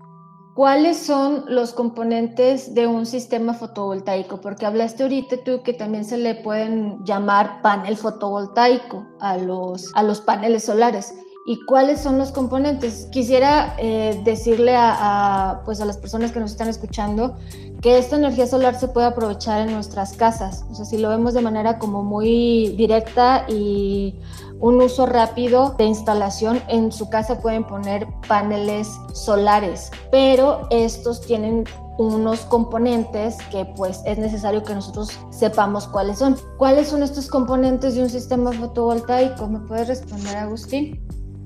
¿cuáles 0.54 0.96
son 0.96 1.44
los 1.48 1.72
componentes 1.72 2.75
de 2.75 2.87
un 2.87 3.06
sistema 3.06 3.54
fotovoltaico? 3.54 4.40
Porque 4.40 4.66
hablaste 4.66 5.02
ahorita 5.02 5.44
tú 5.44 5.62
que 5.62 5.72
también 5.72 6.04
se 6.04 6.18
le 6.18 6.34
pueden 6.37 7.04
llamar 7.04 7.62
panel 7.62 7.96
fotovoltaico 7.96 9.06
a 9.20 9.37
los, 9.37 9.90
a 9.94 10.02
los 10.02 10.20
paneles 10.20 10.64
solares 10.64 11.14
y 11.49 11.64
cuáles 11.64 12.02
son 12.02 12.19
los 12.19 12.31
componentes. 12.31 13.09
Quisiera 13.11 13.75
eh, 13.78 14.21
decirle 14.23 14.76
a, 14.76 15.62
pues 15.64 15.81
a 15.81 15.87
las 15.87 15.97
personas 15.97 16.31
que 16.31 16.40
nos 16.40 16.50
están 16.50 16.69
escuchando 16.69 17.37
que 17.81 17.97
esta 17.97 18.17
energía 18.17 18.47
solar 18.47 18.78
se 18.78 18.87
puede 18.87 19.07
aprovechar 19.07 19.67
en 19.67 19.73
nuestras 19.73 20.12
casas. 20.12 20.67
O 20.71 20.75
sea, 20.75 20.85
si 20.85 20.99
lo 20.99 21.09
vemos 21.09 21.33
de 21.33 21.40
manera 21.40 21.78
como 21.78 22.02
muy 22.02 22.75
directa 22.76 23.47
y 23.49 24.14
un 24.61 24.83
uso 24.83 25.07
rápido 25.07 25.75
de 25.78 25.85
instalación. 25.85 26.61
En 26.69 26.93
su 26.93 27.09
casa 27.09 27.40
pueden 27.40 27.64
poner 27.64 28.07
paneles 28.28 28.90
solares, 29.14 29.90
pero 30.11 30.67
estos 30.69 31.23
tienen 31.23 31.64
unos 31.97 32.40
componentes 32.40 33.38
que 33.50 33.64
pues 33.64 34.02
es 34.05 34.19
necesario 34.19 34.62
que 34.64 34.75
nosotros 34.75 35.19
sepamos 35.31 35.88
cuáles 35.88 36.19
son. 36.19 36.37
¿Cuáles 36.59 36.88
son 36.88 37.02
estos 37.02 37.28
componentes 37.28 37.95
de 37.95 38.02
un 38.02 38.11
sistema 38.11 38.52
fotovoltaico? 38.52 39.47
¿Me 39.47 39.61
puedes 39.61 39.88
responder, 39.88 40.37
Agustín? 40.37 41.00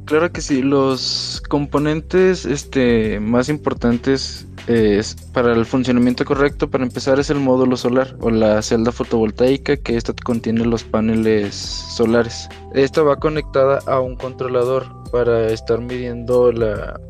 Claro 0.04 0.32
que 0.32 0.40
sí, 0.40 0.62
los 0.62 1.42
componentes 1.48 2.44
este, 2.44 3.20
más 3.20 3.48
importantes 3.48 4.46
es 4.66 5.14
para 5.32 5.52
el 5.52 5.64
funcionamiento 5.64 6.24
correcto, 6.24 6.68
para 6.70 6.84
empezar, 6.84 7.18
es 7.18 7.30
el 7.30 7.38
módulo 7.38 7.76
solar 7.76 8.16
o 8.20 8.30
la 8.30 8.60
celda 8.62 8.92
fotovoltaica 8.92 9.76
que 9.76 9.96
esta 9.96 10.12
contiene 10.24 10.64
los 10.64 10.84
paneles 10.84 11.54
solares. 11.54 12.48
Esta 12.74 13.02
va 13.02 13.16
conectada 13.16 13.78
a 13.86 14.00
un 14.00 14.16
controlador 14.16 14.86
para 15.10 15.48
estar 15.48 15.80
midiendo 15.80 16.52
la, 16.52 17.00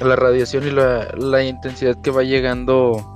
la 0.00 0.16
radiación 0.16 0.66
y 0.66 0.70
la, 0.70 1.08
la 1.16 1.44
intensidad 1.44 2.00
que 2.02 2.10
va 2.10 2.24
llegando 2.24 3.13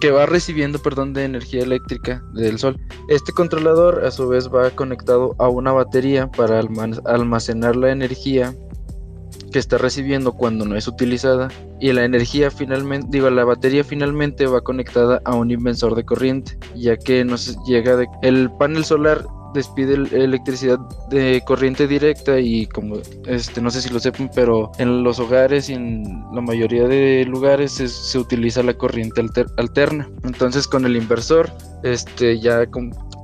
que 0.00 0.10
va 0.10 0.26
recibiendo, 0.26 0.78
perdón, 0.80 1.12
de 1.12 1.24
energía 1.24 1.62
eléctrica 1.62 2.22
del 2.32 2.58
sol. 2.58 2.78
Este 3.08 3.32
controlador 3.32 4.04
a 4.04 4.10
su 4.10 4.28
vez 4.28 4.48
va 4.52 4.70
conectado 4.70 5.34
a 5.38 5.48
una 5.48 5.72
batería 5.72 6.30
para 6.30 6.60
almacenar 6.60 7.76
la 7.76 7.90
energía 7.90 8.54
que 9.52 9.58
está 9.58 9.78
recibiendo 9.78 10.32
cuando 10.32 10.64
no 10.64 10.76
es 10.76 10.88
utilizada 10.88 11.48
y 11.80 11.92
la 11.92 12.04
energía 12.04 12.50
finalmente, 12.50 13.08
digo, 13.10 13.30
la 13.30 13.44
batería 13.44 13.84
finalmente 13.84 14.46
va 14.46 14.62
conectada 14.62 15.20
a 15.24 15.34
un 15.34 15.50
inversor 15.50 15.94
de 15.94 16.04
corriente, 16.04 16.58
ya 16.74 16.96
que 16.96 17.24
nos 17.24 17.56
llega 17.64 17.96
de, 17.96 18.08
el 18.22 18.50
panel 18.58 18.84
solar 18.84 19.24
despide 19.54 19.94
electricidad 19.94 20.78
de 21.08 21.42
corriente 21.46 21.86
directa 21.86 22.38
y 22.38 22.66
como 22.66 22.96
este 23.26 23.60
no 23.60 23.70
sé 23.70 23.80
si 23.80 23.88
lo 23.88 24.00
sepan 24.00 24.30
pero 24.34 24.72
en 24.78 25.02
los 25.02 25.18
hogares 25.18 25.70
y 25.70 25.74
en 25.74 26.24
la 26.32 26.40
mayoría 26.40 26.86
de 26.86 27.24
lugares 27.24 27.72
se, 27.72 28.18
utiliza 28.18 28.62
la 28.62 28.74
corriente 28.74 29.22
alterna 29.56 30.10
entonces 30.24 30.66
con 30.66 30.84
el 30.84 30.96
inversor 30.96 31.50
este 31.82 32.38
ya 32.38 32.66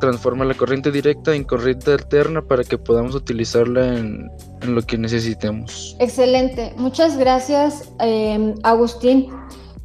transforma 0.01 0.45
la 0.45 0.55
corriente 0.55 0.91
directa 0.91 1.35
en 1.35 1.45
corriente 1.45 1.93
alterna 1.93 2.43
para 2.43 2.65
que 2.65 2.79
podamos 2.79 3.15
utilizarla 3.15 3.99
en, 3.99 4.31
lo 4.63 4.83
que 4.83 4.99
necesitemos. 4.99 5.97
Excelente, 6.01 6.73
muchas 6.77 7.17
gracias 7.17 7.93
em, 8.01 8.55
Agustín. 8.63 9.29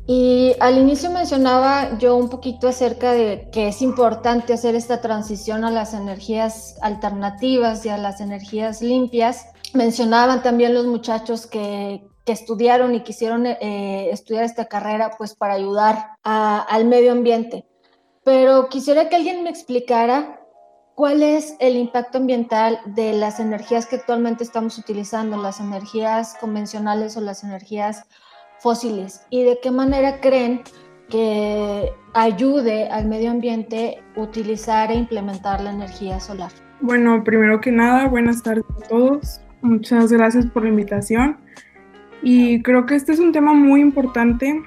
Y 0.07 0.55
al 0.59 0.77
inicio 0.77 1.09
mencionaba 1.09 1.97
yo 1.97 2.15
un 2.15 2.29
poquito 2.29 2.67
acerca 2.67 3.12
de 3.12 3.50
que 3.51 3.69
es 3.69 3.81
importante 3.81 4.53
hacer 4.53 4.75
esta 4.75 5.01
transición 5.01 5.65
a 5.65 5.71
las 5.71 5.93
energías 5.93 6.77
alternativas 6.81 7.85
y 7.85 7.89
a 7.89 7.97
las 7.97 8.21
energías 8.21 8.81
limpias. 8.81 9.47
Mencionaban 9.74 10.43
también 10.43 10.74
los 10.74 10.85
muchachos 10.85 11.47
que, 11.47 12.07
que 12.24 12.33
estudiaron 12.33 12.93
y 12.93 13.01
quisieron 13.01 13.47
eh, 13.47 14.09
estudiar 14.12 14.43
esta 14.43 14.65
carrera 14.65 15.12
pues 15.17 15.33
para 15.33 15.53
ayudar 15.53 16.17
al 16.24 16.85
medio 16.85 17.12
ambiente 17.12 17.65
pero 18.25 18.69
quisiera 18.69 19.07
que 19.07 19.15
alguien 19.15 19.43
me 19.43 19.51
explicara 19.51 20.41
cuál 20.95 21.21
es 21.21 21.55
el 21.59 21.77
impacto 21.77 22.17
ambiental 22.17 22.79
de 22.88 23.13
las 23.13 23.39
energías 23.39 23.85
que 23.85 23.97
actualmente 23.97 24.43
estamos 24.43 24.79
utilizando, 24.79 25.38
las 25.38 25.59
energías 25.59 26.35
convencionales 26.41 27.15
o 27.15 27.21
las 27.21 27.43
energías 27.43 28.05
fósiles, 28.65 29.22
y 29.29 29.43
de 29.43 29.60
qué 29.62 29.69
manera 29.69 30.19
creen 30.22 30.62
que 31.07 31.93
ayude 32.15 32.89
al 32.89 33.07
medio 33.07 33.29
ambiente 33.29 34.01
utilizar 34.15 34.89
e 34.89 34.95
implementar 34.95 35.62
la 35.62 35.72
energía 35.72 36.19
solar. 36.19 36.51
Bueno, 36.81 37.24
primero 37.24 37.62
que 37.62 37.72
nada, 37.72 38.07
buenas 38.07 38.41
tardes 38.41 38.65
a 38.75 38.88
todos. 38.88 39.39
Muchas 39.62 40.12
gracias 40.12 40.48
por 40.48 40.63
la 40.63 40.69
invitación. 40.69 41.38
Y 42.24 42.63
creo 42.63 42.87
que 42.87 42.96
este 42.96 43.11
es 43.11 43.20
un 43.20 43.31
tema 43.31 43.53
muy 43.53 43.81
importante 43.81 44.63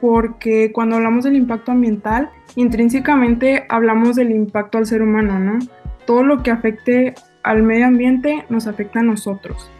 porque 0.00 0.70
cuando 0.70 0.94
hablamos 0.94 1.24
del 1.24 1.34
impacto 1.34 1.72
ambiental, 1.72 2.30
intrínsecamente 2.54 3.66
hablamos 3.68 4.14
del 4.14 4.30
impacto 4.30 4.78
al 4.78 4.86
ser 4.86 5.02
humano, 5.02 5.40
¿no? 5.40 5.58
Todo 6.06 6.22
lo 6.22 6.44
que 6.44 6.52
afecte 6.52 7.14
al 7.42 7.64
medio 7.64 7.86
ambiente 7.86 8.44
nos 8.48 8.68
afecta 8.68 9.00
a 9.00 9.02
nosotros. 9.02 9.72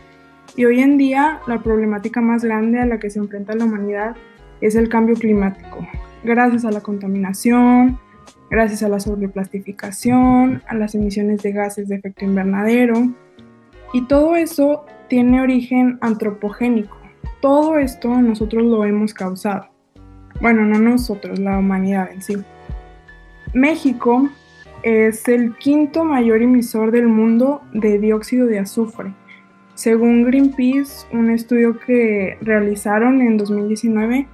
Y 0.56 0.64
hoy 0.64 0.80
en 0.80 0.96
día 0.96 1.40
la 1.46 1.62
problemática 1.62 2.20
más 2.20 2.44
grande 2.44 2.80
a 2.80 2.86
la 2.86 3.00
que 3.00 3.10
se 3.10 3.18
enfrenta 3.18 3.54
la 3.54 3.64
humanidad 3.64 4.16
es 4.60 4.76
el 4.76 4.88
cambio 4.88 5.16
climático. 5.16 5.86
Gracias 6.22 6.64
a 6.64 6.70
la 6.70 6.80
contaminación, 6.80 7.98
gracias 8.50 8.82
a 8.82 8.88
la 8.88 9.00
sobreplastificación, 9.00 10.62
a 10.68 10.74
las 10.74 10.94
emisiones 10.94 11.42
de 11.42 11.52
gases 11.52 11.88
de 11.88 11.96
efecto 11.96 12.24
invernadero. 12.24 12.94
Y 13.92 14.06
todo 14.06 14.36
eso 14.36 14.86
tiene 15.08 15.40
origen 15.40 15.98
antropogénico. 16.00 16.96
Todo 17.40 17.78
esto 17.78 18.08
nosotros 18.08 18.62
lo 18.62 18.84
hemos 18.84 19.12
causado. 19.12 19.66
Bueno, 20.40 20.64
no 20.64 20.78
nosotros, 20.78 21.38
la 21.38 21.58
humanidad 21.58 22.10
en 22.12 22.22
sí. 22.22 22.36
México 23.52 24.28
es 24.82 25.28
el 25.28 25.54
quinto 25.56 26.04
mayor 26.04 26.42
emisor 26.42 26.90
del 26.90 27.08
mundo 27.08 27.62
de 27.72 27.98
dióxido 27.98 28.46
de 28.46 28.60
azufre. 28.60 29.12
Según 29.74 30.24
Greenpeace, 30.24 31.06
un 31.12 31.30
estudio 31.30 31.78
que 31.78 32.38
realizaron 32.40 33.20
en 33.20 33.36
2019 33.36 34.28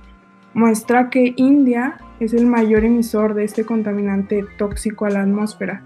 muestra 0.52 1.08
que 1.08 1.32
India 1.36 1.98
es 2.20 2.34
el 2.34 2.46
mayor 2.46 2.84
emisor 2.84 3.32
de 3.32 3.44
este 3.44 3.64
contaminante 3.64 4.44
tóxico 4.58 5.06
a 5.06 5.10
la 5.10 5.22
atmósfera. 5.22 5.82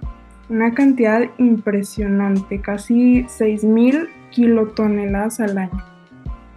Una 0.49 0.75
cantidad 0.75 1.23
impresionante, 1.39 2.61
casi 2.61 3.23
6.000 3.25 4.09
kilotoneladas 4.31 5.39
al 5.39 5.57
año. 5.57 5.85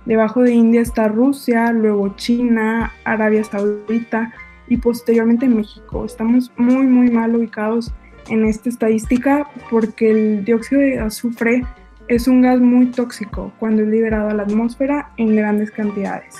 Debajo 0.05 0.41
de 0.41 0.53
India 0.53 0.81
está 0.81 1.07
Rusia, 1.07 1.71
luego 1.71 2.15
China, 2.15 2.91
Arabia 3.03 3.43
Saudita 3.43 4.33
y 4.67 4.77
posteriormente 4.77 5.47
México. 5.47 6.03
Estamos 6.03 6.51
muy 6.57 6.87
muy 6.87 7.11
mal 7.11 7.35
ubicados 7.35 7.93
en 8.29 8.45
esta 8.45 8.69
estadística 8.69 9.47
porque 9.69 10.09
el 10.09 10.45
dióxido 10.45 10.81
de 10.81 10.99
azufre 10.99 11.63
es 12.07 12.27
un 12.27 12.41
gas 12.41 12.59
muy 12.59 12.87
tóxico 12.87 13.51
cuando 13.59 13.83
es 13.83 13.87
liberado 13.87 14.29
a 14.29 14.33
la 14.33 14.43
atmósfera 14.43 15.11
en 15.17 15.35
grandes 15.35 15.71
cantidades 15.71 16.35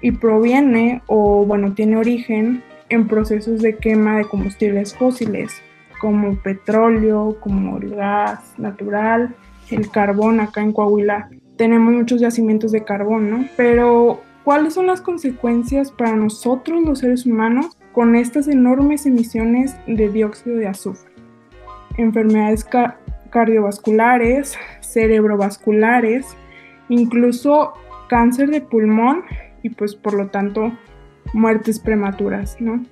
y 0.00 0.12
proviene 0.12 1.02
o 1.06 1.44
bueno 1.44 1.72
tiene 1.74 1.96
origen 1.96 2.62
en 2.88 3.08
procesos 3.08 3.62
de 3.62 3.76
quema 3.76 4.18
de 4.18 4.24
combustibles 4.24 4.94
fósiles 4.94 5.62
como 6.00 6.36
petróleo, 6.36 7.38
como 7.40 7.78
el 7.78 7.94
gas 7.94 8.54
natural, 8.58 9.34
el 9.70 9.90
carbón 9.90 10.40
acá 10.40 10.60
en 10.60 10.72
Coahuila 10.72 11.30
tenemos 11.56 11.94
muchos 11.94 12.20
yacimientos 12.20 12.72
de 12.72 12.84
carbón, 12.84 13.30
¿no? 13.30 13.44
Pero, 13.56 14.20
¿cuáles 14.44 14.74
son 14.74 14.86
las 14.86 15.00
consecuencias 15.00 15.90
para 15.90 16.16
nosotros 16.16 16.82
los 16.84 17.00
seres 17.00 17.26
humanos 17.26 17.78
con 17.92 18.16
estas 18.16 18.48
enormes 18.48 19.06
emisiones 19.06 19.76
de 19.86 20.08
dióxido 20.08 20.56
de 20.56 20.68
azufre? 20.68 21.10
Enfermedades 21.96 22.64
cardiovasculares, 23.34 24.56
cerebrovasculares, 24.80 26.24
incluso 26.88 27.72
cáncer 28.08 28.48
de 28.50 28.60
pulmón 28.60 29.24
y 29.64 29.70
pues 29.70 29.96
por 29.96 30.14
lo 30.14 30.28
tanto 30.28 30.72
muertes 31.32 31.80
prematuras, 31.80 32.60
¿no? 32.60 32.86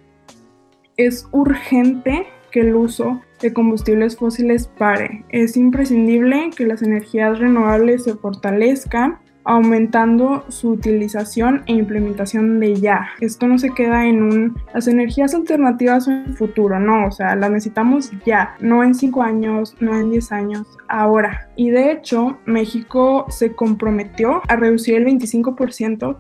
Es 0.96 1.28
urgente 1.30 2.26
que 2.50 2.60
el 2.60 2.74
uso 2.74 3.22
de 3.40 3.52
combustibles 3.52 4.16
fósiles 4.16 4.66
pare. 4.66 5.24
Es 5.28 5.56
imprescindible 5.56 6.50
que 6.56 6.66
las 6.66 6.82
energías 6.82 7.38
renovables 7.38 8.02
se 8.02 8.14
fortalezcan 8.14 9.20
aumentando 9.44 10.44
su 10.48 10.70
utilización 10.70 11.62
e 11.66 11.72
implementación 11.72 12.60
de 12.60 12.74
ya. 12.76 13.08
Esto 13.20 13.46
no 13.46 13.58
se 13.58 13.70
queda 13.70 14.06
en 14.06 14.22
un 14.22 14.56
las 14.74 14.88
energías 14.88 15.34
alternativas 15.34 16.08
el 16.08 16.34
futuro, 16.34 16.78
no, 16.78 17.06
o 17.06 17.10
sea, 17.10 17.34
las 17.36 17.50
necesitamos 17.50 18.10
ya, 18.24 18.56
no 18.60 18.82
en 18.84 18.94
5 18.94 19.22
años, 19.22 19.76
no 19.80 19.98
en 19.98 20.10
10 20.10 20.32
años, 20.32 20.66
ahora. 20.88 21.48
Y 21.56 21.70
de 21.70 21.92
hecho, 21.92 22.38
México 22.46 23.26
se 23.28 23.52
comprometió 23.54 24.42
a 24.48 24.56
reducir 24.56 24.94
el 24.94 25.06
25% 25.06 26.16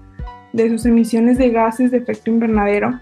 de 0.52 0.68
sus 0.68 0.84
emisiones 0.86 1.38
de 1.38 1.50
gases 1.50 1.90
de 1.90 1.98
efecto 1.98 2.30
invernadero, 2.30 3.00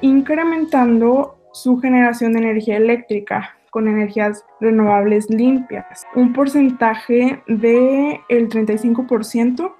incrementando 0.00 1.36
su 1.52 1.78
generación 1.80 2.32
de 2.32 2.40
energía 2.40 2.76
eléctrica 2.76 3.56
con 3.70 3.88
energías 3.88 4.44
renovables 4.60 5.30
limpias, 5.30 6.06
un 6.14 6.32
porcentaje 6.32 7.42
del 7.46 8.20
el 8.28 8.48
35% 8.48 9.72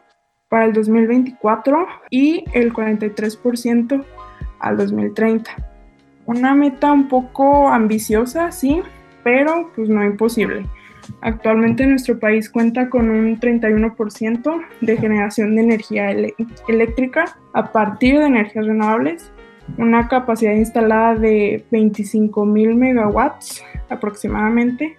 para 0.48 0.64
el 0.64 0.72
2024 0.72 1.86
y 2.10 2.44
el 2.52 2.72
43% 2.72 4.04
al 4.58 4.76
2030. 4.76 5.50
Una 6.26 6.54
meta 6.54 6.92
un 6.92 7.08
poco 7.08 7.68
ambiciosa, 7.68 8.52
sí, 8.52 8.82
pero 9.24 9.70
pues 9.74 9.88
no 9.88 10.04
imposible. 10.04 10.66
Actualmente 11.22 11.86
nuestro 11.86 12.18
país 12.18 12.48
cuenta 12.48 12.88
con 12.88 13.10
un 13.10 13.38
31% 13.40 14.64
de 14.80 14.96
generación 14.96 15.56
de 15.56 15.62
energía 15.62 16.10
eléctrica 16.68 17.36
a 17.52 17.72
partir 17.72 18.18
de 18.18 18.26
energías 18.26 18.66
renovables 18.66 19.32
una 19.78 20.08
capacidad 20.08 20.52
instalada 20.52 21.14
de 21.14 21.64
25 21.70 22.44
mil 22.44 22.74
megawatts 22.74 23.62
aproximadamente. 23.88 24.96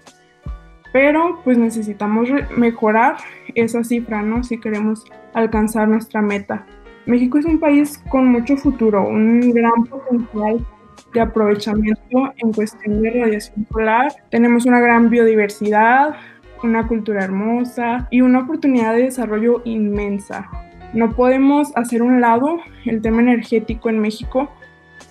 Pero 0.94 1.40
pues 1.44 1.58
necesitamos 1.58 2.30
mejorar 2.58 3.16
esa 3.56 3.84
cifra, 3.84 4.22
¿no? 4.22 4.44
Si 4.44 4.60
queremos 4.60 5.06
alcanzar 5.34 5.88
nuestra 5.88 6.22
meta. 6.22 6.66
México 7.06 7.38
es 7.38 7.46
un 7.46 7.60
país 7.60 8.04
con 8.10 8.28
mucho 8.28 8.58
futuro, 8.58 9.08
un 9.08 9.40
gran 9.52 9.86
potencial 9.86 10.66
de 11.14 11.22
aprovechamiento 11.22 12.34
en 12.38 12.54
cuestión 12.54 13.02
de 13.02 13.10
radiación 13.10 13.66
solar. 13.72 14.12
Tenemos 14.30 14.66
una 14.66 14.80
gran 14.80 15.10
biodiversidad, 15.10 16.16
una 16.64 16.88
cultura 16.88 17.24
hermosa 17.24 18.08
y 18.12 18.22
una 18.22 18.40
oportunidad 18.40 18.94
de 18.94 19.04
desarrollo 19.04 19.62
inmensa. 19.66 20.50
No 20.94 21.12
podemos 21.16 21.76
hacer 21.76 22.02
un 22.02 22.22
lado 22.22 22.60
el 22.86 23.02
tema 23.02 23.22
energético 23.22 23.90
en 23.90 24.00
México 24.00 24.50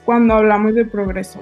cuando 0.04 0.34
hablamos 0.34 0.74
de 0.74 0.84
progreso, 0.84 1.40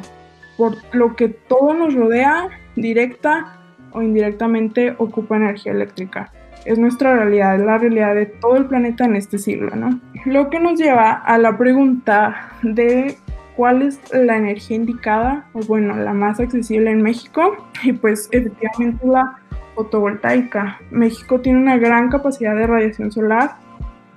por 0.56 0.76
lo 0.92 1.16
que 1.16 1.28
todo 1.28 1.74
nos 1.74 1.94
rodea, 1.94 2.48
directa 2.76 3.58
o 3.92 4.02
indirectamente, 4.02 4.94
ocupa 4.98 5.36
energía 5.36 5.72
eléctrica. 5.72 6.32
Es 6.64 6.78
nuestra 6.78 7.14
realidad, 7.16 7.56
es 7.56 7.62
la 7.62 7.78
realidad 7.78 8.14
de 8.14 8.26
todo 8.26 8.56
el 8.56 8.66
planeta 8.66 9.04
en 9.04 9.16
este 9.16 9.38
siglo, 9.38 9.74
¿no? 9.74 10.00
Lo 10.26 10.50
que 10.50 10.60
nos 10.60 10.78
lleva 10.78 11.12
a 11.12 11.38
la 11.38 11.56
pregunta 11.56 12.50
de 12.62 13.16
cuál 13.56 13.82
es 13.82 14.00
la 14.12 14.36
energía 14.36 14.76
indicada, 14.76 15.46
o 15.52 15.60
bueno, 15.60 15.96
la 15.96 16.12
más 16.12 16.40
accesible 16.40 16.90
en 16.90 17.02
México, 17.02 17.56
y 17.82 17.92
pues 17.92 18.28
efectivamente 18.32 19.06
la 19.06 19.38
fotovoltaica. 19.74 20.78
México 20.90 21.40
tiene 21.40 21.60
una 21.60 21.76
gran 21.76 22.08
capacidad 22.08 22.54
de 22.54 22.66
radiación 22.66 23.10
solar, 23.10 23.56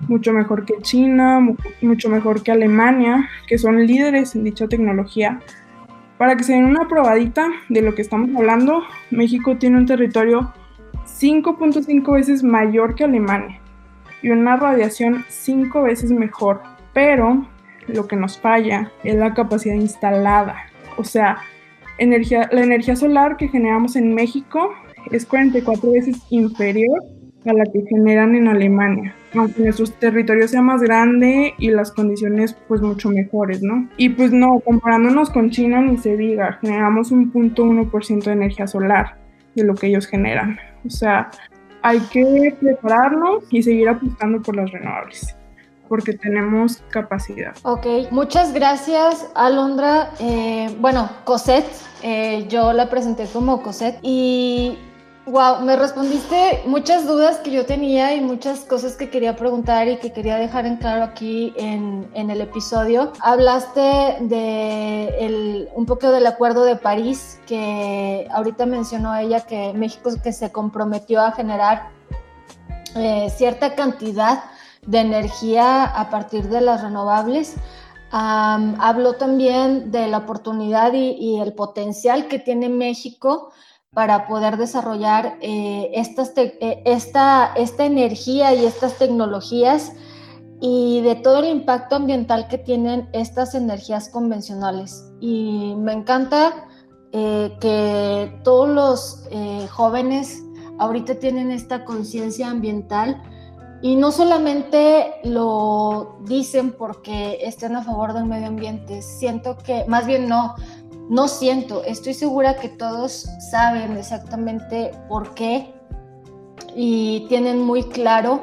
mucho 0.08 0.32
mejor 0.32 0.64
que 0.64 0.74
China, 0.82 1.40
mucho 1.80 2.08
mejor 2.08 2.42
que 2.42 2.52
Alemania, 2.52 3.28
que 3.46 3.58
son 3.58 3.86
líderes 3.86 4.34
en 4.34 4.44
dicha 4.44 4.68
tecnología. 4.68 5.40
Para 6.18 6.36
que 6.36 6.44
se 6.44 6.52
den 6.52 6.64
una 6.64 6.88
probadita 6.88 7.48
de 7.68 7.82
lo 7.82 7.94
que 7.94 8.02
estamos 8.02 8.30
hablando, 8.36 8.82
México 9.10 9.56
tiene 9.56 9.78
un 9.78 9.86
territorio 9.86 10.52
5.5 11.06 12.12
veces 12.12 12.42
mayor 12.42 12.94
que 12.94 13.04
Alemania 13.04 13.60
y 14.22 14.30
una 14.30 14.56
radiación 14.56 15.24
5 15.28 15.82
veces 15.82 16.12
mejor, 16.12 16.62
pero 16.92 17.46
lo 17.88 18.06
que 18.06 18.16
nos 18.16 18.38
falla 18.38 18.92
es 19.02 19.16
la 19.16 19.34
capacidad 19.34 19.74
instalada. 19.74 20.56
O 20.96 21.04
sea, 21.04 21.38
energía, 21.98 22.48
la 22.52 22.62
energía 22.62 22.94
solar 22.94 23.36
que 23.36 23.48
generamos 23.48 23.96
en 23.96 24.14
México 24.14 24.72
es 25.10 25.26
44 25.26 25.90
veces 25.90 26.16
inferior 26.30 27.02
a 27.44 27.52
la 27.52 27.64
que 27.64 27.84
generan 27.88 28.34
en 28.34 28.48
Alemania, 28.48 29.14
aunque 29.34 29.62
nuestro 29.62 29.86
territorio 29.86 30.46
sea 30.48 30.62
más 30.62 30.80
grande 30.82 31.54
y 31.58 31.70
las 31.70 31.90
condiciones 31.92 32.56
pues 32.68 32.80
mucho 32.80 33.10
mejores, 33.10 33.62
¿no? 33.62 33.88
Y 33.96 34.10
pues 34.10 34.32
no, 34.32 34.60
comparándonos 34.60 35.30
con 35.30 35.50
China 35.50 35.80
ni 35.80 35.96
se 35.98 36.16
diga, 36.16 36.58
generamos 36.60 37.10
un 37.10 37.30
punto 37.30 37.64
de 37.64 38.32
energía 38.32 38.66
solar 38.66 39.16
de 39.54 39.64
lo 39.64 39.74
que 39.74 39.88
ellos 39.88 40.06
generan. 40.06 40.58
O 40.86 40.90
sea, 40.90 41.30
hay 41.82 42.00
que 42.12 42.54
prepararnos 42.60 43.44
y 43.50 43.62
seguir 43.62 43.88
apostando 43.88 44.40
por 44.40 44.56
las 44.56 44.70
renovables 44.70 45.36
porque 45.88 46.14
tenemos 46.14 46.82
capacidad. 46.88 47.54
Ok, 47.64 48.10
muchas 48.10 48.54
gracias 48.54 49.30
Alondra. 49.34 50.10
Eh, 50.20 50.74
bueno, 50.80 51.10
Cosette, 51.24 51.70
eh, 52.02 52.46
yo 52.48 52.72
la 52.72 52.88
presenté 52.88 53.26
como 53.26 53.62
Cosette 53.62 53.98
y 54.00 54.78
Wow, 55.26 55.60
me 55.60 55.76
respondiste 55.76 56.64
muchas 56.66 57.06
dudas 57.06 57.36
que 57.38 57.52
yo 57.52 57.64
tenía 57.64 58.12
y 58.12 58.20
muchas 58.20 58.64
cosas 58.64 58.96
que 58.96 59.08
quería 59.08 59.36
preguntar 59.36 59.86
y 59.86 59.98
que 59.98 60.12
quería 60.12 60.36
dejar 60.36 60.66
en 60.66 60.78
claro 60.78 61.04
aquí 61.04 61.54
en, 61.56 62.10
el 62.12 62.40
episodio. 62.40 63.12
Hablaste 63.20 64.16
de 64.20 65.70
un 65.76 65.86
poco 65.86 66.10
del 66.10 66.26
Acuerdo 66.26 66.64
de 66.64 66.74
París, 66.74 67.38
que 67.46 68.26
ahorita 68.32 68.66
mencionó 68.66 69.14
ella 69.14 69.46
que 69.46 69.72
México 69.74 70.10
que 70.20 70.32
se 70.32 70.50
comprometió 70.50 71.20
a 71.20 71.30
generar 71.30 71.90
eh, 72.96 73.30
cierta 73.30 73.76
cantidad 73.76 74.42
de 74.84 74.98
energía 74.98 75.84
a 75.84 76.10
partir 76.10 76.48
de 76.48 76.62
las 76.62 76.82
renovables. 76.82 77.54
habló 78.10 79.12
también 79.12 79.92
de 79.92 80.08
la 80.08 80.18
oportunidad 80.18 80.92
y 80.94 81.38
el 81.38 81.52
potencial 81.54 82.26
que 82.26 82.40
tiene 82.40 82.68
México 82.68 83.52
para 83.94 84.26
poder 84.26 84.56
desarrollar 84.56 85.36
eh, 85.42 85.90
estas 85.94 86.32
eh, 86.36 86.82
esta, 86.86 87.52
esta 87.56 87.84
energía 87.84 88.54
y 88.54 88.64
estas 88.64 88.96
tecnologías 88.98 89.92
y 90.60 91.02
de 91.02 91.16
todo 91.16 91.40
el 91.40 91.50
impacto 91.50 91.96
ambiental 91.96 92.48
que 92.48 92.56
tienen 92.56 93.08
estas 93.12 93.54
energías 93.54 94.08
convencionales. 94.08 95.04
Y 95.20 95.74
me 95.76 95.92
encanta 95.92 96.68
eh, 97.12 97.54
que 97.60 98.40
todos 98.44 98.68
los 98.68 99.28
jóvenes 99.70 100.42
ahorita 100.78 101.16
tienen 101.16 101.50
esta 101.50 101.84
conciencia 101.84 102.48
ambiental 102.48 103.20
y 103.82 103.96
no 103.96 104.12
solamente 104.12 105.14
lo 105.24 106.18
dicen 106.24 106.72
porque 106.72 107.40
estén 107.42 107.74
a 107.74 107.82
favor 107.82 108.14
del 108.14 108.26
medio 108.26 108.46
ambiente, 108.46 109.02
siento 109.02 109.58
que, 109.58 109.84
más 109.88 110.06
bien 110.06 110.28
no, 110.28 110.54
no 111.12 111.28
siento, 111.28 111.84
estoy 111.84 112.14
segura 112.14 112.56
que 112.56 112.70
todos 112.70 113.26
saben 113.50 113.98
exactamente 113.98 114.92
por 115.10 115.34
qué 115.34 115.74
y 116.74 117.26
tienen 117.28 117.60
muy 117.60 117.82
claro 117.82 118.40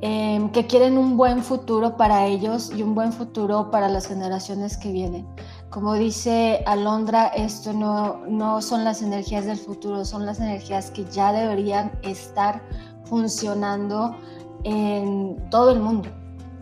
em, 0.00 0.50
que 0.52 0.66
quieren 0.66 0.96
un 0.96 1.18
buen 1.18 1.42
futuro 1.42 1.98
para 1.98 2.24
ellos 2.24 2.72
y 2.74 2.82
un 2.82 2.94
buen 2.94 3.12
futuro 3.12 3.70
para 3.70 3.90
las 3.90 4.06
generaciones 4.06 4.78
que 4.78 4.90
vienen. 4.90 5.26
Como 5.68 5.92
dice 5.92 6.62
Alondra, 6.64 7.26
esto 7.26 7.74
no, 7.74 8.24
no 8.26 8.62
son 8.62 8.84
las 8.84 9.02
energías 9.02 9.44
del 9.44 9.58
futuro, 9.58 10.06
son 10.06 10.24
las 10.24 10.40
energías 10.40 10.90
que 10.90 11.04
ya 11.04 11.30
deberían 11.30 11.92
estar 12.00 12.62
funcionando 13.04 14.16
en 14.64 15.36
todo 15.50 15.72
el 15.72 15.80
mundo. 15.80 16.08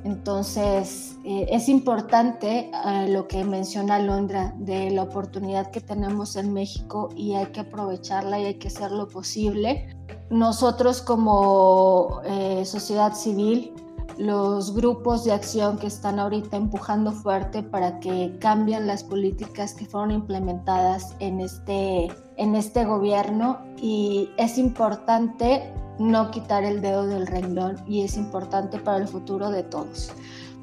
Entonces, 0.04 1.16
eh, 1.24 1.46
es 1.50 1.68
importante 1.68 2.70
eh, 2.70 3.08
lo 3.08 3.28
que 3.28 3.44
menciona 3.44 3.98
Londra 3.98 4.54
de 4.58 4.90
la 4.90 5.02
oportunidad 5.02 5.70
que 5.70 5.80
tenemos 5.80 6.36
en 6.36 6.52
México 6.52 7.10
y 7.14 7.34
hay 7.34 7.46
que 7.46 7.60
aprovecharla 7.60 8.40
y 8.40 8.46
hay 8.46 8.54
que 8.54 8.68
hacer 8.68 8.92
lo 8.92 9.08
posible. 9.08 9.94
Nosotros 10.30 11.02
como 11.02 12.22
eh, 12.24 12.64
sociedad 12.64 13.14
civil, 13.14 13.74
los 14.16 14.74
grupos 14.74 15.24
de 15.24 15.32
acción 15.32 15.78
que 15.78 15.86
están 15.86 16.18
ahorita 16.18 16.56
empujando 16.56 17.12
fuerte 17.12 17.62
para 17.62 18.00
que 18.00 18.36
cambien 18.38 18.86
las 18.86 19.02
políticas 19.02 19.74
que 19.74 19.86
fueron 19.86 20.10
implementadas 20.10 21.14
en 21.20 21.40
este, 21.40 22.08
en 22.36 22.54
este 22.54 22.84
gobierno 22.84 23.58
y 23.80 24.30
es 24.36 24.58
importante 24.58 25.72
no 26.00 26.30
quitar 26.30 26.64
el 26.64 26.80
dedo 26.80 27.06
del 27.06 27.26
renglón 27.26 27.76
y 27.86 28.02
es 28.02 28.16
importante 28.16 28.78
para 28.78 28.96
el 28.96 29.06
futuro 29.06 29.50
de 29.50 29.62
todos. 29.62 30.10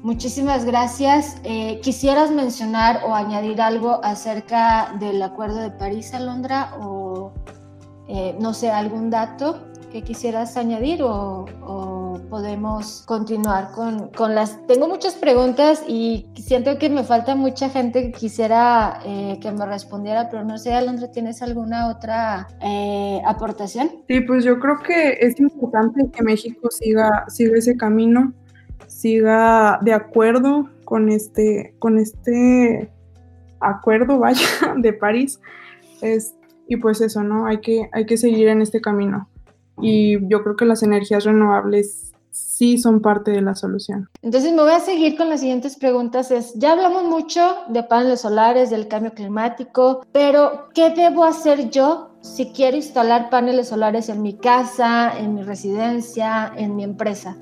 Muchísimas 0.02 0.64
gracias. 0.64 1.36
Eh, 1.44 1.80
¿Quisieras 1.80 2.32
mencionar 2.32 3.02
o 3.06 3.14
añadir 3.14 3.62
algo 3.62 4.00
acerca 4.02 4.94
del 4.98 5.22
Acuerdo 5.22 5.58
de 5.58 5.70
París, 5.70 6.12
Alondra? 6.12 6.72
O, 6.80 7.32
eh, 8.08 8.36
no 8.40 8.52
sé, 8.52 8.70
algún 8.70 9.10
dato 9.10 9.60
que 9.92 10.02
quisieras 10.02 10.56
añadir 10.56 11.02
o, 11.02 11.46
podemos 12.30 13.02
continuar 13.06 13.72
con, 13.72 14.08
con, 14.08 14.34
las... 14.34 14.66
Tengo 14.66 14.88
muchas 14.88 15.14
preguntas 15.14 15.82
y 15.86 16.26
siento 16.34 16.78
que 16.78 16.90
me 16.90 17.04
falta 17.04 17.34
mucha 17.34 17.68
gente 17.68 18.02
que 18.02 18.12
quisiera 18.12 19.00
eh, 19.04 19.38
que 19.40 19.50
me 19.52 19.66
respondiera, 19.66 20.28
pero 20.30 20.44
no 20.44 20.58
sé, 20.58 20.74
Alondra, 20.74 21.10
¿tienes 21.10 21.42
alguna 21.42 21.88
otra 21.88 22.48
eh, 22.60 23.20
aportación? 23.26 23.90
Sí, 24.08 24.20
pues 24.20 24.44
yo 24.44 24.58
creo 24.58 24.78
que 24.80 25.18
es 25.20 25.38
importante 25.40 26.10
que 26.10 26.22
México 26.22 26.68
siga, 26.70 27.24
siga 27.28 27.58
ese 27.58 27.76
camino, 27.76 28.32
siga 28.86 29.78
de 29.82 29.92
acuerdo 29.92 30.68
con 30.84 31.08
este, 31.08 31.74
con 31.78 31.98
este 31.98 32.90
acuerdo, 33.60 34.18
vaya, 34.18 34.46
de 34.76 34.92
París. 34.92 35.40
Es, 36.00 36.34
y 36.66 36.76
pues 36.76 37.00
eso, 37.00 37.22
¿no? 37.22 37.46
Hay 37.46 37.60
que, 37.60 37.88
hay 37.92 38.06
que 38.06 38.16
seguir 38.16 38.48
en 38.48 38.62
este 38.62 38.80
camino 38.80 39.28
y 39.80 40.28
yo 40.28 40.42
creo 40.42 40.56
que 40.56 40.64
las 40.64 40.82
energías 40.82 41.24
renovables 41.24 42.12
sí 42.30 42.78
son 42.78 43.00
parte 43.00 43.30
de 43.30 43.42
la 43.42 43.54
solución. 43.54 44.08
Entonces 44.22 44.52
me 44.52 44.62
voy 44.62 44.72
a 44.72 44.80
seguir 44.80 45.16
con 45.16 45.28
las 45.28 45.40
siguientes 45.40 45.76
preguntas. 45.76 46.30
Es, 46.30 46.54
ya 46.54 46.72
hablamos 46.72 47.04
mucho 47.04 47.40
de 47.68 47.82
paneles 47.82 48.20
solares, 48.20 48.70
del 48.70 48.88
cambio 48.88 49.12
climático, 49.12 50.04
pero 50.12 50.68
¿qué 50.74 50.90
debo 50.90 51.24
hacer 51.24 51.70
yo 51.70 52.10
si 52.20 52.46
quiero 52.52 52.76
instalar 52.76 53.30
paneles 53.30 53.68
solares 53.68 54.08
en 54.08 54.22
mi 54.22 54.34
casa, 54.34 55.12
en 55.18 55.34
mi 55.34 55.42
residencia, 55.42 56.52
en 56.56 56.76
mi 56.76 56.84
empresa? 56.84 57.36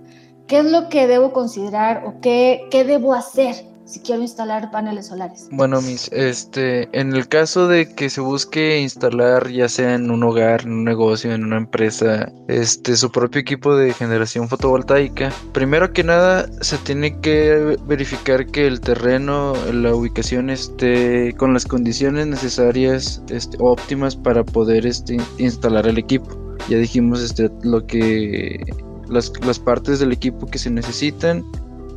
¿Qué 0.47 0.59
es 0.59 0.65
lo 0.65 0.89
que 0.89 1.07
debo 1.07 1.33
considerar 1.33 2.05
o 2.07 2.21
qué, 2.21 2.69
qué 2.71 2.85
debo 2.85 3.15
hacer 3.15 3.76
si 3.87 4.01
quiero 4.01 4.23
instalar 4.23 4.71
paneles 4.71 5.07
solares? 5.07 5.49
Bueno, 5.53 5.81
mis, 5.81 6.09
este, 6.13 6.89
en 6.99 7.15
el 7.15 7.29
caso 7.29 7.69
de 7.69 7.89
que 7.95 8.11
se 8.11 8.21
busque 8.21 8.81
instalar, 8.81 9.49
ya 9.49 9.69
sea 9.69 9.95
en 9.95 10.11
un 10.11 10.25
hogar, 10.25 10.63
en 10.63 10.73
un 10.73 10.85
negocio, 10.85 11.33
en 11.33 11.45
una 11.45 11.57
empresa, 11.57 12.31
este, 12.49 12.97
su 12.97 13.11
propio 13.11 13.41
equipo 13.41 13.77
de 13.77 13.93
generación 13.93 14.49
fotovoltaica, 14.49 15.33
primero 15.53 15.93
que 15.93 16.03
nada 16.03 16.49
se 16.61 16.79
tiene 16.79 17.19
que 17.21 17.79
verificar 17.87 18.47
que 18.47 18.67
el 18.67 18.81
terreno, 18.81 19.55
la 19.73 19.95
ubicación 19.95 20.51
esté 20.51 21.33
con 21.37 21.55
las 21.55 21.65
condiciones 21.65 22.27
necesarias, 22.27 23.23
este, 23.29 23.57
óptimas 23.61 24.17
para 24.17 24.45
poder 24.45 24.85
este, 24.85 25.17
instalar 25.39 25.87
el 25.87 25.99
equipo. 25.99 26.37
Ya 26.69 26.79
dijimos 26.79 27.23
este, 27.23 27.49
lo 27.63 27.87
que 27.87 28.61
las, 29.09 29.33
las 29.45 29.61
partes 29.61 30.01
del 30.01 30.11
equipo 30.11 30.47
que 30.47 30.59
se 30.59 30.71
necesitan 30.71 31.45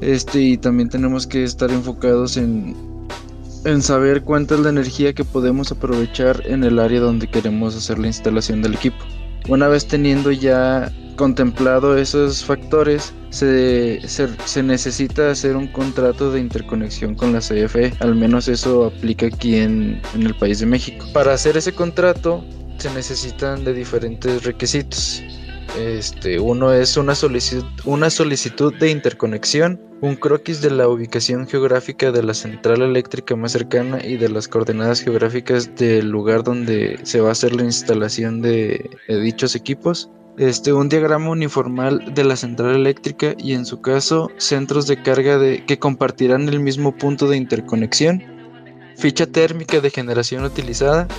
este, 0.02 0.42
y 0.42 0.58
también 0.58 0.90
tenemos 0.90 1.28
que 1.28 1.44
estar 1.44 1.70
enfocados 1.72 2.38
en, 2.38 2.76
en 3.66 3.82
saber 3.82 4.24
cuánta 4.24 4.56
es 4.56 4.62
la 4.62 4.70
energía 4.70 5.14
que 5.14 5.26
podemos 5.26 5.72
aprovechar 5.72 6.42
en 6.46 6.64
el 6.64 6.80
área 6.80 7.00
donde 7.00 7.28
queremos 7.28 7.76
hacer 7.76 8.00
la 8.00 8.08
instalación 8.08 8.62
del 8.62 8.76
equipo. 8.76 8.98
Una 9.48 9.68
vez 9.68 9.88
teniendo 9.88 10.32
ya 10.32 10.92
contemplado 11.16 11.98
esos 11.98 12.46
factores, 12.46 13.14
se, 13.30 14.00
se, 14.08 14.64
necesita 14.64 15.32
hacer 15.32 15.58
un 15.58 15.68
contrato 15.68 16.32
de 16.32 16.40
interconexión 16.40 17.14
con 17.16 17.34
la 17.34 17.40
CFE. 17.40 17.94
Al 18.00 18.16
menos 18.16 18.48
eso 18.48 18.86
aplica 18.86 19.26
aquí 19.26 19.56
en, 19.56 20.02
en 20.16 20.24
el 20.24 20.34
país 20.36 20.60
de 20.60 20.66
México. 20.66 21.06
Para 21.14 21.34
hacer 21.34 21.58
ese 21.58 21.74
contrato 21.74 22.44
se 22.78 22.90
necesitan 22.94 23.66
de 23.66 23.74
diferentes 23.74 24.44
requisitos. 24.44 25.22
Este, 25.78 26.40
uno 26.40 26.74
es 26.74 26.98
una 26.98 27.16
solicitud, 27.16 27.66
una 27.86 28.10
solicitud 28.10 28.74
de 28.74 28.90
interconexión, 28.90 29.80
un 30.02 30.16
croquis 30.16 30.62
de 30.62 30.72
la 30.72 30.88
ubicación 30.88 31.48
geográfica 31.48 32.12
de 32.12 32.24
la 32.24 32.34
central 32.34 32.82
eléctrica 32.82 33.36
más 33.36 33.52
cercana 33.52 34.04
y 34.04 34.18
de 34.18 34.30
las 34.30 34.48
coordenadas 34.48 35.02
geográficas 35.02 35.76
del 35.76 36.10
lugar 36.10 36.44
donde 36.44 37.00
se 37.04 37.22
va 37.22 37.30
a 37.30 37.32
hacer 37.34 37.56
la 37.56 37.64
instalación 37.64 38.42
de, 38.42 38.90
dichos 39.08 39.56
equipos. 39.56 40.10
Este, 40.38 40.72
un 40.72 40.88
diagrama 40.88 41.30
uniformal 41.32 42.14
de 42.14 42.24
la 42.24 42.38
central 42.38 42.74
eléctrica 42.74 43.36
y 43.38 43.54
en 43.54 43.66
su 43.66 43.82
caso 43.82 44.32
centros 44.38 44.88
de 44.88 45.02
carga 45.02 45.38
de, 45.38 45.66
que 45.66 45.80
compartirán 45.80 46.48
el 46.48 46.62
mismo 46.62 46.96
punto 46.96 47.28
de 47.28 47.36
interconexión, 47.36 48.24
ficha 48.96 49.26
térmica 49.26 49.82
de 49.82 49.90
generación 49.90 50.46
utilizada, 50.46 51.10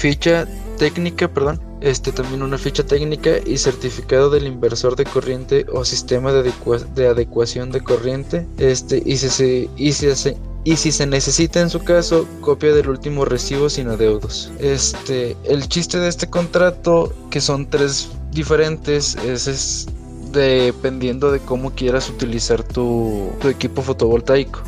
ficha 0.00 0.46
técnica, 0.78 1.28
perdón, 1.28 1.60
este 1.82 2.10
también 2.10 2.42
una 2.42 2.56
ficha 2.56 2.82
técnica 2.82 3.32
y 3.44 3.58
certificado 3.58 4.30
del 4.30 4.46
inversor 4.46 4.96
de 4.96 5.04
corriente 5.04 5.66
o 5.70 5.84
sistema 5.84 6.32
de, 6.32 6.50
de 6.94 7.06
adecuación 7.06 7.70
de 7.70 7.82
corriente, 7.82 8.46
este 8.56 9.02
y 9.04 9.18
si 9.18 9.28
se 9.28 9.68
y 9.76 9.92
si 9.92 10.14
se 10.16 10.38
y 10.64 10.76
si 10.76 10.90
se 10.90 11.06
necesita 11.06 11.60
en 11.60 11.68
su 11.68 11.80
caso 11.80 12.26
copia 12.40 12.72
del 12.74 12.88
último 12.88 13.26
recibo 13.26 13.68
sin 13.68 13.88
adeudos. 13.88 14.50
Este, 14.58 15.36
el 15.44 15.68
chiste 15.68 15.98
de 15.98 16.08
este 16.08 16.28
contrato 16.28 17.12
que 17.30 17.42
son 17.42 17.68
tres 17.68 18.08
diferentes 18.30 19.16
es, 19.16 19.46
es 19.48 19.86
dependiendo 20.32 21.30
de 21.30 21.40
cómo 21.40 21.70
quieras 21.72 22.08
utilizar 22.08 22.62
tu, 22.62 23.30
equipo 23.48 23.82
fotovoltaico. 23.82 24.62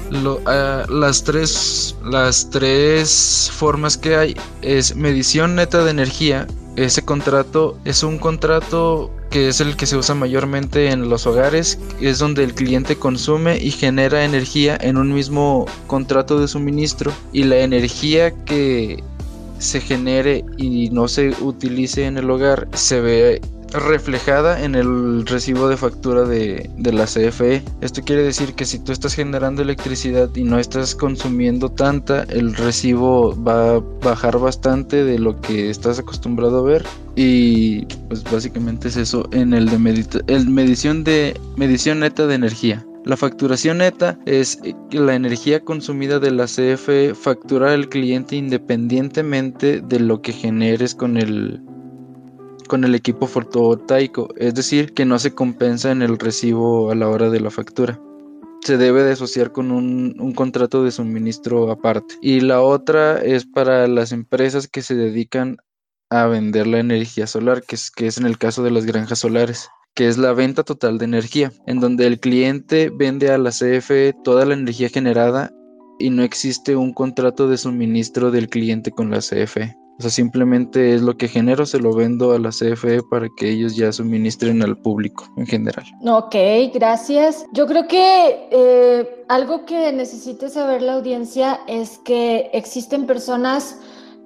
Ah, 0.46 0.84
las, 0.88 1.24
tres, 1.24 1.96
las 2.04 2.50
tres 2.50 3.50
formas 3.52 3.96
que 3.96 4.16
hay 4.16 4.36
es 4.62 4.96
medición 4.96 5.54
neta 5.54 5.84
de 5.84 5.90
energía. 5.90 6.46
Ese 6.76 7.02
contrato 7.02 7.78
es 7.84 8.02
un 8.02 8.18
contrato 8.18 9.10
que 9.32 9.48
es 9.48 9.60
el 9.60 9.76
que 9.76 9.86
se 9.86 9.96
usa 9.96 10.14
mayormente 10.14 10.90
en 10.90 11.08
los 11.08 11.26
hogares, 11.26 11.78
es 12.00 12.18
donde 12.18 12.44
el 12.44 12.54
cliente 12.54 12.96
consume 12.96 13.56
y 13.56 13.70
genera 13.70 14.24
energía 14.24 14.78
en 14.80 14.98
un 14.98 15.12
mismo 15.12 15.64
contrato 15.86 16.38
de 16.38 16.48
suministro 16.48 17.12
y 17.32 17.44
la 17.44 17.56
energía 17.58 18.32
que 18.44 19.02
se 19.62 19.80
genere 19.80 20.44
y 20.56 20.90
no 20.90 21.08
se 21.08 21.30
utilice 21.40 22.06
en 22.06 22.18
el 22.18 22.28
hogar 22.30 22.68
se 22.74 23.00
ve 23.00 23.40
reflejada 23.72 24.62
en 24.62 24.74
el 24.74 25.26
recibo 25.26 25.68
de 25.68 25.76
factura 25.76 26.24
de, 26.24 26.68
la 26.76 27.06
CFE. 27.06 27.62
Esto 27.80 28.02
quiere 28.02 28.22
decir 28.22 28.54
que 28.54 28.66
si 28.66 28.78
tú 28.78 28.92
estás 28.92 29.14
generando 29.14 29.62
electricidad 29.62 30.28
y 30.34 30.44
no 30.44 30.58
estás 30.58 30.94
consumiendo 30.94 31.70
tanta, 31.70 32.24
el 32.24 32.54
recibo 32.54 33.34
va 33.42 33.76
a 33.76 33.80
bajar 34.02 34.38
bastante 34.38 35.04
de 35.04 35.18
lo 35.18 35.40
que 35.40 35.70
estás 35.70 35.98
acostumbrado 35.98 36.58
a 36.58 36.62
ver. 36.62 36.84
Y 37.16 37.86
pues 38.08 38.24
básicamente 38.24 38.88
es 38.88 38.96
eso 38.96 39.28
en 39.32 39.54
el 39.54 39.66
de 39.70 40.22
el 40.26 40.50
medición 40.50 41.04
de 41.04 41.40
medición 41.56 42.00
neta 42.00 42.26
de 42.26 42.34
energía. 42.34 42.84
La 43.04 43.16
facturación 43.16 43.78
neta 43.78 44.16
es 44.26 44.60
la 44.92 45.14
energía 45.14 45.64
consumida 45.64 46.20
de 46.20 46.30
la 46.30 46.44
CFE 46.44 47.14
facturar 47.16 47.70
al 47.70 47.88
cliente 47.88 48.36
independientemente 48.36 49.80
de 49.80 49.98
lo 49.98 50.22
que 50.22 50.32
generes 50.32 50.94
con 50.94 51.16
el 51.16 51.60
con 52.68 52.84
el 52.84 52.94
equipo 52.94 53.26
fotovoltaico, 53.26 54.28
es 54.36 54.54
decir, 54.54 54.94
que 54.94 55.04
no 55.04 55.18
se 55.18 55.34
compensa 55.34 55.90
en 55.90 56.00
el 56.00 56.18
recibo 56.18 56.90
a 56.90 56.94
la 56.94 57.08
hora 57.08 57.28
de 57.28 57.40
la 57.40 57.50
factura. 57.50 58.00
Se 58.64 58.78
debe 58.78 59.02
de 59.02 59.12
asociar 59.12 59.52
con 59.52 59.72
un, 59.72 60.32
contrato 60.34 60.82
de 60.82 60.92
suministro 60.92 61.70
aparte. 61.70 62.14
Y 62.22 62.40
la 62.40 62.62
otra 62.62 63.20
es 63.20 63.44
para 63.44 63.88
las 63.88 64.12
empresas 64.12 64.68
que 64.68 64.80
se 64.80 64.94
dedican 64.94 65.58
a 66.08 66.26
vender 66.26 66.66
la 66.66 66.78
energía 66.78 67.26
solar, 67.26 67.62
que 67.62 67.74
es, 67.74 67.90
que 67.90 68.06
es 68.06 68.16
en 68.16 68.24
el 68.24 68.38
caso 68.38 68.62
de 68.62 68.70
las 68.70 68.86
granjas 68.86 69.18
solares 69.18 69.68
que 69.94 70.08
es 70.08 70.18
la 70.18 70.32
venta 70.32 70.62
total 70.62 70.98
de 70.98 71.04
energía, 71.04 71.52
en 71.66 71.80
donde 71.80 72.06
el 72.06 72.18
cliente 72.18 72.90
vende 72.90 73.30
a 73.30 73.38
la 73.38 73.50
CFE 73.50 74.14
toda 74.24 74.44
la 74.44 74.54
energía 74.54 74.88
generada 74.88 75.50
y 75.98 76.10
no 76.10 76.22
existe 76.22 76.76
un 76.76 76.92
contrato 76.92 77.48
de 77.48 77.58
suministro 77.58 78.30
del 78.30 78.48
cliente 78.48 78.90
con 78.90 79.10
la 79.10 79.18
CFE. 79.18 79.76
O 79.98 80.02
sea, 80.02 80.10
simplemente 80.10 80.94
es 80.94 81.02
lo 81.02 81.16
que 81.16 81.28
genero, 81.28 81.66
se 81.66 81.78
lo 81.78 81.94
vendo 81.94 82.32
a 82.32 82.38
la 82.38 82.48
CFE 82.48 83.02
para 83.10 83.28
que 83.36 83.50
ellos 83.50 83.76
ya 83.76 83.92
suministren 83.92 84.62
al 84.62 84.76
público 84.78 85.28
en 85.36 85.46
general. 85.46 85.84
Ok, 86.04 86.34
gracias. 86.74 87.44
Yo 87.52 87.66
creo 87.66 87.86
que 87.86 88.48
eh, 88.50 89.24
algo 89.28 89.66
que 89.66 89.92
necesite 89.92 90.48
saber 90.48 90.82
la 90.82 90.94
audiencia 90.94 91.60
es 91.68 91.98
que 91.98 92.50
existen 92.54 93.06
personas 93.06 93.78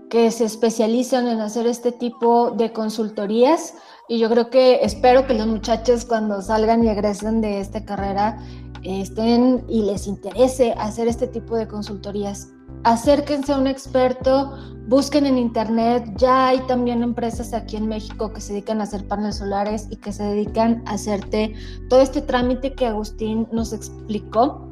que 0.08 0.30
se 0.30 0.44
especializan 0.44 1.26
en 1.26 1.40
hacer 1.40 1.66
este 1.66 1.90
tipo 1.90 2.52
de 2.52 2.72
consultorías 2.72 3.74
y 4.08 4.18
yo 4.18 4.28
creo 4.30 4.50
que 4.50 4.84
espero 4.84 5.26
que 5.26 5.34
los 5.34 5.46
muchachos 5.46 6.04
cuando 6.04 6.40
salgan 6.40 6.84
y 6.84 6.88
egresen 6.88 7.40
de 7.40 7.60
esta 7.60 7.84
carrera 7.84 8.38
estén 8.84 9.64
y 9.68 9.82
les 9.82 10.06
interese 10.06 10.72
hacer 10.78 11.08
este 11.08 11.26
tipo 11.26 11.56
de 11.56 11.66
consultorías. 11.66 12.48
Acérquense 12.84 13.52
a 13.52 13.58
un 13.58 13.66
experto, 13.66 14.52
busquen 14.86 15.26
en 15.26 15.38
internet, 15.38 16.04
ya 16.16 16.48
hay 16.48 16.60
también 16.68 17.02
empresas 17.02 17.52
aquí 17.52 17.76
en 17.76 17.88
México 17.88 18.32
que 18.32 18.40
se 18.40 18.52
dedican 18.52 18.80
a 18.80 18.84
hacer 18.84 19.06
paneles 19.08 19.36
solares 19.36 19.88
y 19.90 19.96
que 19.96 20.12
se 20.12 20.22
dedican 20.22 20.84
a 20.86 20.92
hacerte 20.92 21.54
todo 21.88 22.00
este 22.00 22.22
trámite 22.22 22.74
que 22.74 22.86
Agustín 22.86 23.48
nos 23.50 23.72
explicó 23.72 24.65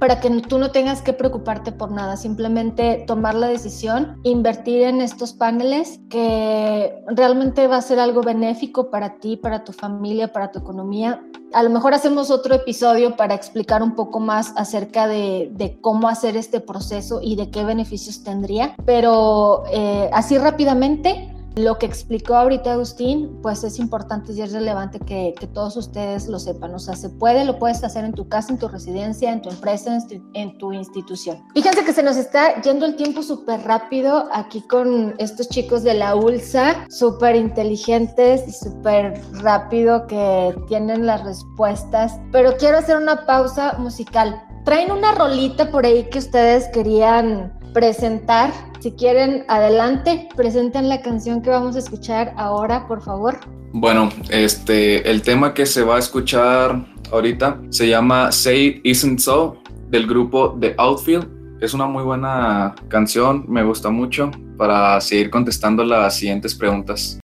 para 0.00 0.18
que 0.18 0.30
tú 0.40 0.58
no 0.58 0.70
tengas 0.70 1.02
que 1.02 1.12
preocuparte 1.12 1.72
por 1.72 1.92
nada, 1.92 2.16
simplemente 2.16 3.04
tomar 3.06 3.34
la 3.34 3.48
decisión, 3.48 4.18
invertir 4.22 4.82
en 4.82 5.02
estos 5.02 5.34
paneles 5.34 6.00
que 6.08 7.04
realmente 7.06 7.66
va 7.66 7.76
a 7.76 7.82
ser 7.82 8.00
algo 8.00 8.22
benéfico 8.22 8.90
para 8.90 9.18
ti, 9.18 9.36
para 9.36 9.62
tu 9.62 9.72
familia, 9.72 10.32
para 10.32 10.50
tu 10.50 10.58
economía. 10.58 11.22
A 11.52 11.62
lo 11.62 11.68
mejor 11.68 11.92
hacemos 11.92 12.30
otro 12.30 12.54
episodio 12.54 13.14
para 13.14 13.34
explicar 13.34 13.82
un 13.82 13.94
poco 13.94 14.20
más 14.20 14.54
acerca 14.56 15.06
de, 15.06 15.78
cómo 15.82 16.08
hacer 16.08 16.36
este 16.36 16.60
proceso 16.60 17.20
y 17.22 17.36
de 17.36 17.50
qué 17.50 17.62
beneficios 17.64 18.24
tendría, 18.24 18.74
pero 18.86 19.64
eh, 19.70 20.08
así 20.14 20.38
rápidamente 20.38 21.36
lo 21.64 21.78
que 21.78 21.86
explicó 21.86 22.34
ahorita 22.34 22.72
Agustín, 22.72 23.38
pues 23.42 23.64
es 23.64 23.78
importante 23.78 24.32
y 24.32 24.40
es 24.42 24.52
relevante 24.52 24.98
que, 25.00 25.34
todos 25.52 25.76
ustedes 25.76 26.28
lo 26.28 26.38
sepan. 26.38 26.74
O 26.74 26.78
sea, 26.78 26.94
se 26.94 27.08
puede, 27.08 27.44
lo 27.44 27.58
puedes 27.58 27.82
hacer 27.82 28.04
en 28.04 28.12
tu 28.12 28.28
casa, 28.28 28.52
en 28.52 28.58
tu 28.58 28.68
residencia, 28.68 29.32
en 29.32 29.42
tu 29.42 29.50
empresa, 29.50 29.98
en 30.34 30.58
tu, 30.58 30.72
institución. 30.72 31.42
Fíjense 31.54 31.84
que 31.84 31.92
se 31.92 32.02
nos 32.02 32.16
está 32.16 32.60
yendo 32.62 32.86
el 32.86 32.94
tiempo 32.94 33.22
súper 33.22 33.62
rápido 33.62 34.28
aquí 34.32 34.60
con 34.60 35.14
estos 35.18 35.48
chicos 35.48 35.82
de 35.82 35.94
la 35.94 36.14
ULSA, 36.14 36.86
súper 36.88 37.34
inteligentes 37.34 38.46
y 38.46 38.52
súper 38.52 39.20
rápido 39.42 40.06
que 40.06 40.54
tienen 40.68 41.06
las 41.06 41.24
respuestas. 41.24 42.20
Pero 42.30 42.56
quiero 42.56 42.78
hacer 42.78 42.96
una 42.96 43.26
pausa 43.26 43.74
musical. 43.78 44.40
Traen 44.64 44.92
una 44.92 45.12
rolita 45.12 45.70
por 45.70 45.84
ahí 45.84 46.08
que 46.10 46.18
ustedes 46.18 46.68
querían 46.68 47.59
presentar. 47.72 48.52
Si 48.80 48.92
quieren, 48.92 49.44
adelante, 49.48 50.28
presenten 50.36 50.88
la 50.88 51.02
canción 51.02 51.42
que 51.42 51.50
vamos 51.50 51.76
a 51.76 51.80
escuchar 51.80 52.34
ahora, 52.36 52.86
por 52.88 53.02
favor. 53.02 53.38
Bueno, 53.72 54.08
este, 54.30 55.08
el 55.08 55.22
tema 55.22 55.54
que 55.54 55.66
se 55.66 55.82
va 55.82 55.96
a 55.96 55.98
escuchar 55.98 56.84
ahorita 57.12 57.60
se 57.70 57.88
llama 57.88 58.32
Say 58.32 58.66
It 58.66 58.80
Isn't 58.86 59.20
So 59.20 59.58
del 59.88 60.06
grupo 60.06 60.56
The 60.58 60.74
Outfield. 60.78 61.28
Es 61.60 61.74
una 61.74 61.86
muy 61.86 62.02
buena 62.02 62.74
canción, 62.88 63.44
me 63.46 63.62
gusta 63.62 63.90
mucho 63.90 64.30
para 64.56 65.00
seguir 65.00 65.30
contestando 65.30 65.84
las 65.84 66.16
siguientes 66.16 66.54
preguntas. 66.54 67.19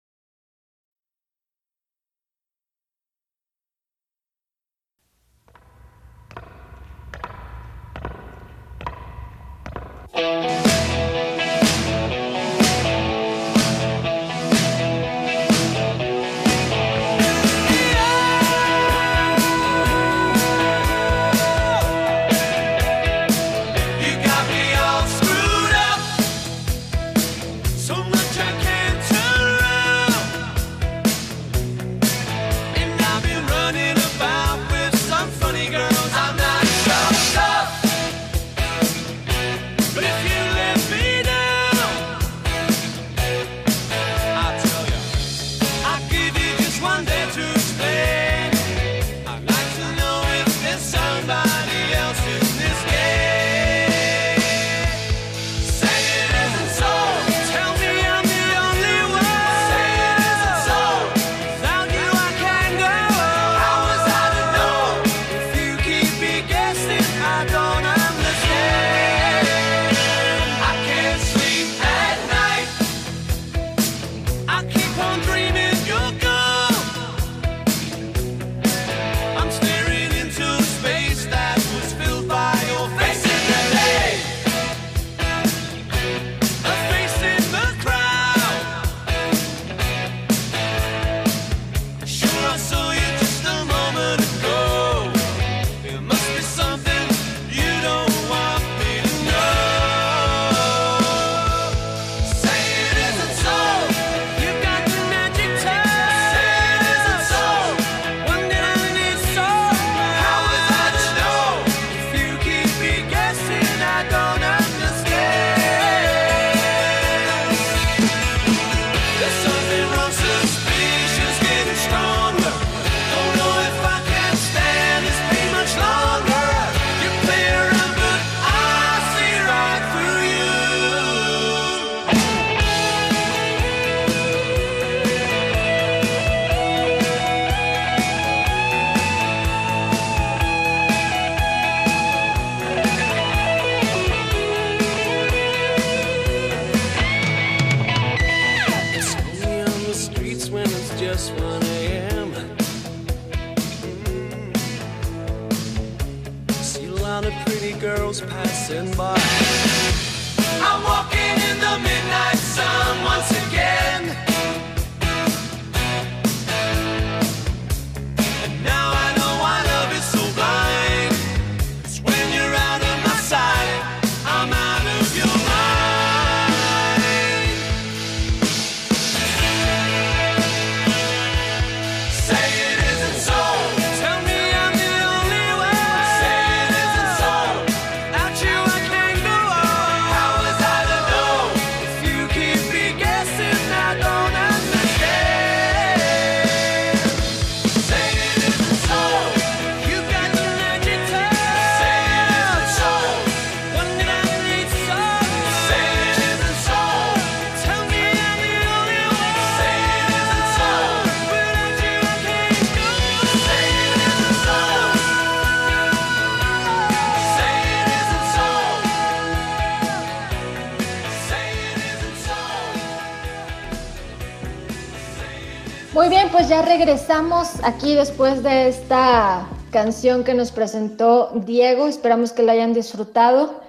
Regresamos 226.96 227.62
aquí 227.62 227.94
después 227.94 228.42
de 228.42 228.68
esta 228.68 229.46
canción 229.70 230.24
que 230.24 230.32
nos 230.32 230.50
presentó 230.50 231.30
Diego. 231.44 231.88
Esperamos 231.88 232.32
que 232.32 232.42
la 232.42 232.52
hayan 232.52 232.72
disfrutado. 232.72 233.60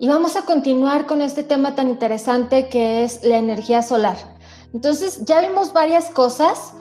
Y 0.00 0.08
vamos 0.08 0.34
a 0.34 0.44
continuar 0.44 1.06
con 1.06 1.22
este 1.22 1.44
tema 1.44 1.76
tan 1.76 1.88
interesante 1.88 2.68
que 2.68 3.04
es 3.04 3.22
la 3.22 3.36
energía 3.36 3.82
solar. 3.82 4.16
Entonces, 4.74 5.24
ya 5.24 5.40
vimos 5.42 5.72
varias 5.72 6.10
cosas. 6.10 6.72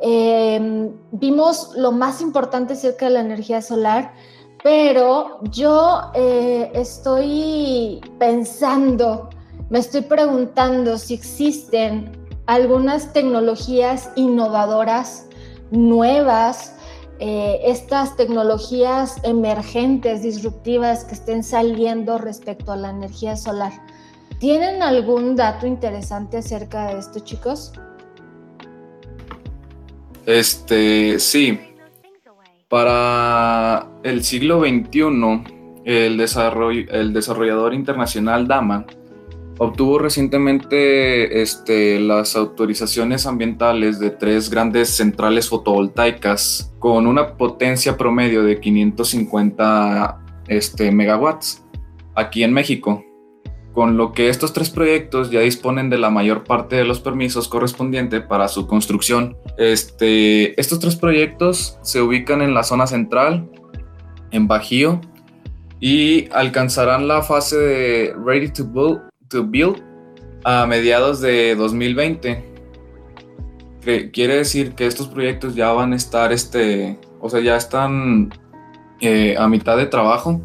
Eh, 0.00 0.92
vimos 1.10 1.72
lo 1.74 1.90
más 1.90 2.20
importante 2.20 2.74
acerca 2.74 3.06
de 3.06 3.14
la 3.14 3.20
energía 3.20 3.60
solar, 3.60 4.12
pero 4.62 5.40
yo 5.50 6.12
eh, 6.14 6.70
estoy 6.72 8.00
pensando, 8.20 9.28
me 9.70 9.80
estoy 9.80 10.02
preguntando 10.02 10.98
si 10.98 11.14
existen 11.14 12.12
algunas 12.46 13.12
tecnologías 13.12 14.10
innovadoras, 14.14 15.27
nuevas, 15.70 16.74
eh, 17.20 17.60
estas 17.64 18.16
tecnologías 18.16 19.16
emergentes, 19.24 20.22
disruptivas 20.22 21.04
que 21.04 21.14
estén 21.14 21.42
saliendo 21.42 22.18
respecto 22.18 22.72
a 22.72 22.76
la 22.76 22.90
energía 22.90 23.36
solar. 23.36 23.72
¿Tienen 24.38 24.82
algún 24.82 25.34
dato 25.34 25.66
interesante 25.66 26.38
acerca 26.38 26.88
de 26.88 27.00
esto, 27.00 27.18
chicos? 27.20 27.72
Este, 30.26 31.18
sí. 31.18 31.58
Para 32.68 33.88
el 34.02 34.22
siglo 34.22 34.60
XXI, 34.60 35.00
el, 35.84 36.18
desarroll- 36.20 36.86
el 36.90 37.12
desarrollador 37.14 37.72
internacional 37.74 38.46
Dama 38.46 38.84
obtuvo 39.58 39.98
recientemente 39.98 41.42
este, 41.42 42.00
las 42.00 42.36
autorizaciones 42.36 43.26
ambientales 43.26 43.98
de 43.98 44.10
tres 44.10 44.50
grandes 44.50 44.90
centrales 44.90 45.48
fotovoltaicas 45.48 46.72
con 46.78 47.06
una 47.06 47.36
potencia 47.36 47.96
promedio 47.96 48.42
de 48.42 48.60
550 48.60 50.20
este, 50.48 50.90
megawatts 50.90 51.64
aquí 52.14 52.42
en 52.42 52.52
México 52.52 53.04
con 53.78 53.96
lo 53.96 54.12
que 54.12 54.28
estos 54.28 54.52
tres 54.52 54.70
proyectos 54.70 55.30
ya 55.30 55.38
disponen 55.38 55.88
de 55.88 55.98
la 55.98 56.10
mayor 56.10 56.42
parte 56.42 56.74
de 56.74 56.84
los 56.84 56.98
permisos 56.98 57.46
correspondientes 57.46 58.22
para 58.22 58.48
su 58.48 58.66
construcción. 58.66 59.36
Este, 59.56 60.60
estos 60.60 60.80
tres 60.80 60.96
proyectos 60.96 61.78
se 61.82 62.02
ubican 62.02 62.42
en 62.42 62.54
la 62.54 62.64
zona 62.64 62.88
central, 62.88 63.48
en 64.32 64.48
Bajío, 64.48 65.00
y 65.78 66.28
alcanzarán 66.32 67.06
la 67.06 67.22
fase 67.22 67.56
de 67.56 68.14
Ready 68.24 68.48
to 68.48 68.64
Build, 68.64 69.00
to 69.28 69.44
build 69.44 69.82
a 70.44 70.66
mediados 70.66 71.20
de 71.20 71.54
2020. 71.54 72.44
Que 73.80 74.10
quiere 74.10 74.36
decir 74.36 74.74
que 74.74 74.86
estos 74.86 75.08
proyectos 75.08 75.54
ya 75.54 75.72
van 75.72 75.92
a 75.92 75.96
estar, 75.96 76.32
este, 76.32 76.98
o 77.20 77.28
sea, 77.30 77.40
ya 77.40 77.56
están 77.56 78.30
eh, 79.00 79.36
a 79.38 79.48
mitad 79.48 79.76
de 79.76 79.86
trabajo. 79.86 80.40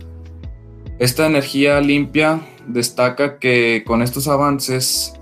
Esta 0.99 1.25
energía 1.25 1.81
limpia 1.81 2.41
destaca 2.67 3.39
que 3.39 3.83
con 3.85 4.01
estos 4.01 4.27
avances, 4.27 5.13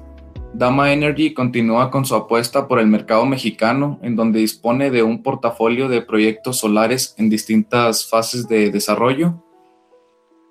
Dama 0.53 0.91
Energy 0.91 1.33
continúa 1.33 1.89
con 1.89 2.05
su 2.05 2.13
apuesta 2.13 2.67
por 2.67 2.79
el 2.79 2.87
mercado 2.87 3.25
mexicano, 3.25 3.99
en 4.03 4.17
donde 4.17 4.39
dispone 4.39 4.91
de 4.91 5.01
un 5.01 5.23
portafolio 5.23 5.87
de 5.87 6.01
proyectos 6.01 6.57
solares 6.59 7.15
en 7.17 7.29
distintas 7.29 8.07
fases 8.07 8.47
de 8.49 8.69
desarrollo. 8.69 9.41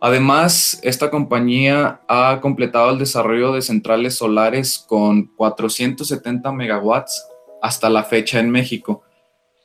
Además, 0.01 0.80
esta 0.82 1.11
compañía 1.11 2.01
ha 2.09 2.40
completado 2.40 2.90
el 2.90 2.98
desarrollo 2.98 3.53
de 3.53 3.61
centrales 3.61 4.16
solares 4.16 4.78
con 4.88 5.26
470 5.36 6.51
megawatts 6.53 7.26
hasta 7.61 7.90
la 7.90 8.03
fecha 8.03 8.40
en 8.40 8.51
México, 8.51 9.03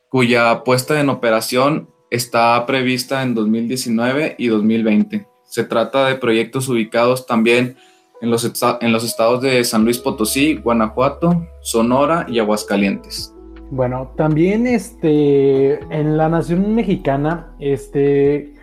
cuya 0.09 0.63
puesta 0.65 0.99
en 0.99 1.09
operación 1.09 1.89
está 2.11 2.65
prevista 2.65 3.23
en 3.23 3.33
2019 3.33 4.35
y 4.37 4.47
2020. 4.47 5.25
Se 5.45 5.63
trata 5.63 6.07
de 6.07 6.15
proyectos 6.15 6.67
ubicados 6.67 7.25
también 7.25 7.77
en 8.21 8.29
los, 8.29 8.51
en 8.81 8.91
los 8.91 9.03
estados 9.05 9.41
de 9.41 9.63
San 9.63 9.85
Luis 9.85 9.99
Potosí, 9.99 10.55
Guanajuato, 10.55 11.47
Sonora 11.61 12.25
y 12.27 12.39
Aguascalientes. 12.39 13.33
Bueno, 13.71 14.13
también 14.15 14.67
este, 14.67 15.79
en 15.93 16.17
la 16.17 16.29
nación 16.29 16.75
mexicana, 16.75 17.55
este, 17.59 18.53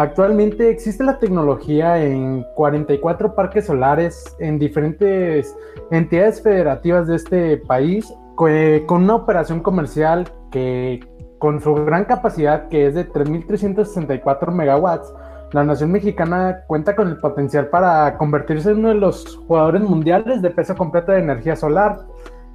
actualmente 0.00 0.70
existe 0.70 1.04
la 1.04 1.18
tecnología 1.18 2.02
en 2.02 2.44
44 2.54 3.34
parques 3.34 3.66
solares 3.66 4.34
en 4.38 4.58
diferentes 4.58 5.54
entidades 5.90 6.42
federativas 6.42 7.06
de 7.06 7.16
este 7.16 7.56
país, 7.58 8.12
eh, 8.48 8.84
con 8.86 9.02
una 9.04 9.16
operación 9.16 9.60
comercial 9.60 10.32
que 10.50 11.00
con 11.38 11.60
su 11.60 11.74
gran 11.74 12.04
capacidad, 12.04 12.68
que 12.68 12.86
es 12.86 12.94
de 12.94 13.10
3.364 13.10 14.52
megawatts, 14.52 15.12
la 15.52 15.64
nación 15.64 15.92
mexicana 15.92 16.64
cuenta 16.66 16.96
con 16.96 17.08
el 17.08 17.18
potencial 17.18 17.68
para 17.68 18.16
convertirse 18.16 18.70
en 18.70 18.78
uno 18.78 18.88
de 18.90 18.94
los 18.94 19.36
jugadores 19.48 19.82
mundiales 19.82 20.40
de 20.40 20.50
peso 20.50 20.76
completo 20.76 21.12
de 21.12 21.18
energía 21.20 21.56
solar. 21.56 22.06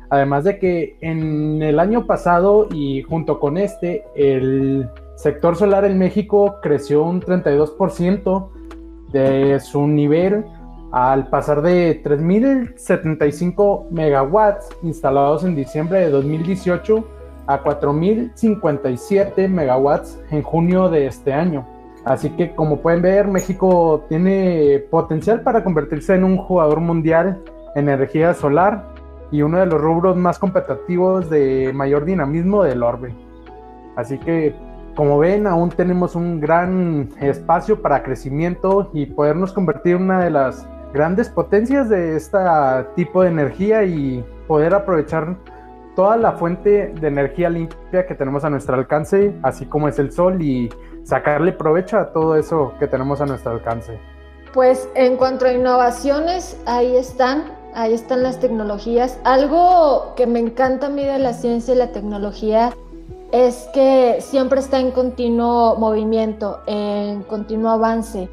Además 0.10 0.46
de 0.46 0.60
que 0.60 0.98
en 1.02 1.62
el 1.62 1.80
año 1.80 2.06
pasado 2.06 2.68
y 2.72 3.02
junto 3.04 3.40
con 3.40 3.58
este, 3.58 4.04
el 4.16 4.90
sector 5.16 5.56
solar 5.56 5.86
en 5.86 5.98
México 5.98 6.58
creció 6.62 7.04
un 7.04 7.22
32% 7.22 8.50
de 9.12 9.60
su 9.60 9.88
nivel 9.88 10.46
al 10.92 11.28
pasar 11.30 11.62
de 11.62 12.02
3.075 12.04 13.90
megawatts 13.90 14.70
instalados 14.84 15.44
en 15.44 15.56
diciembre 15.56 16.00
de 16.00 16.10
2018 16.10 17.06
a 17.48 17.64
4.057 17.64 19.48
megawatts 19.50 20.20
en 20.32 20.42
junio 20.42 20.90
de 20.90 21.08
este 21.08 21.34
año. 21.34 21.68
Así 22.06 22.30
que 22.32 22.54
como 22.54 22.82
pueden 22.82 23.02
ver, 23.02 23.28
México 23.28 24.06
tiene 24.08 24.84
potencial 24.90 25.42
para 25.42 25.64
convertirse 25.64 26.14
en 26.16 26.24
un 26.24 26.38
jugador 26.38 26.80
mundial 26.80 27.42
en 27.76 27.90
energía 27.90 28.34
solar 28.34 28.94
y 29.32 29.42
uno 29.42 29.60
de 29.60 29.66
los 29.66 29.82
rubros 29.82 30.16
más 30.16 30.40
competitivos 30.40 31.30
de 31.30 31.72
mayor 31.74 32.06
dinamismo 32.06 32.64
del 32.64 32.84
orbe. 32.84 33.14
Así 33.96 34.18
que, 34.20 34.56
como 34.96 35.20
ven, 35.20 35.46
aún 35.46 35.70
tenemos 35.70 36.16
un 36.16 36.40
gran 36.40 37.10
espacio 37.20 37.82
para 37.82 38.02
crecimiento 38.02 38.90
y 38.94 39.06
podernos 39.06 39.52
convertir 39.54 39.98
en 39.98 40.04
una 40.04 40.24
de 40.24 40.30
las 40.30 40.68
grandes 40.94 41.30
potencias 41.30 41.90
de 41.90 42.16
este 42.16 42.38
tipo 42.96 43.22
de 43.22 43.30
energía 43.30 43.84
y 43.84 44.24
poder 44.48 44.74
aprovechar 44.74 45.36
toda 45.96 46.18
la 46.18 46.34
fuente 46.34 46.94
de 47.00 47.08
energía 47.08 47.50
limpia 47.50 48.06
que 48.06 48.16
tenemos 48.16 48.44
a 48.46 48.50
nuestro 48.50 48.76
alcance, 48.76 49.34
así 49.44 49.66
como 49.66 49.88
es 49.88 50.00
el 50.00 50.12
sol, 50.12 50.42
y 50.42 50.70
sacarle 51.04 51.52
provecho 51.52 51.98
a 51.98 52.12
todo 52.12 52.36
eso 52.36 52.74
que 52.80 52.88
tenemos 52.88 53.22
a 53.22 53.26
nuestro 53.26 53.52
alcance. 53.52 54.00
Pues 54.54 54.90
en 54.96 55.18
cuanto 55.18 55.46
a 55.46 55.52
innovaciones, 55.52 56.58
ahí 56.66 56.96
están, 56.96 57.52
ahí 57.74 57.94
están 57.94 58.24
las 58.24 58.40
tecnologías. 58.40 59.20
Algo 59.26 60.14
que 60.16 60.28
me 60.28 60.40
encanta 60.40 60.88
a 60.88 60.90
mí 60.90 61.04
de 61.04 61.20
la 61.20 61.34
ciencia 61.34 61.74
y 61.74 61.78
la 61.78 61.92
tecnología 61.92 62.72
es 63.32 63.68
que 63.74 64.18
siempre 64.22 64.60
está 64.60 64.80
en 64.80 64.92
continuo 64.92 65.76
movimiento, 65.78 66.62
en 66.68 67.24
continuo 67.24 67.72
avance. 67.72 68.30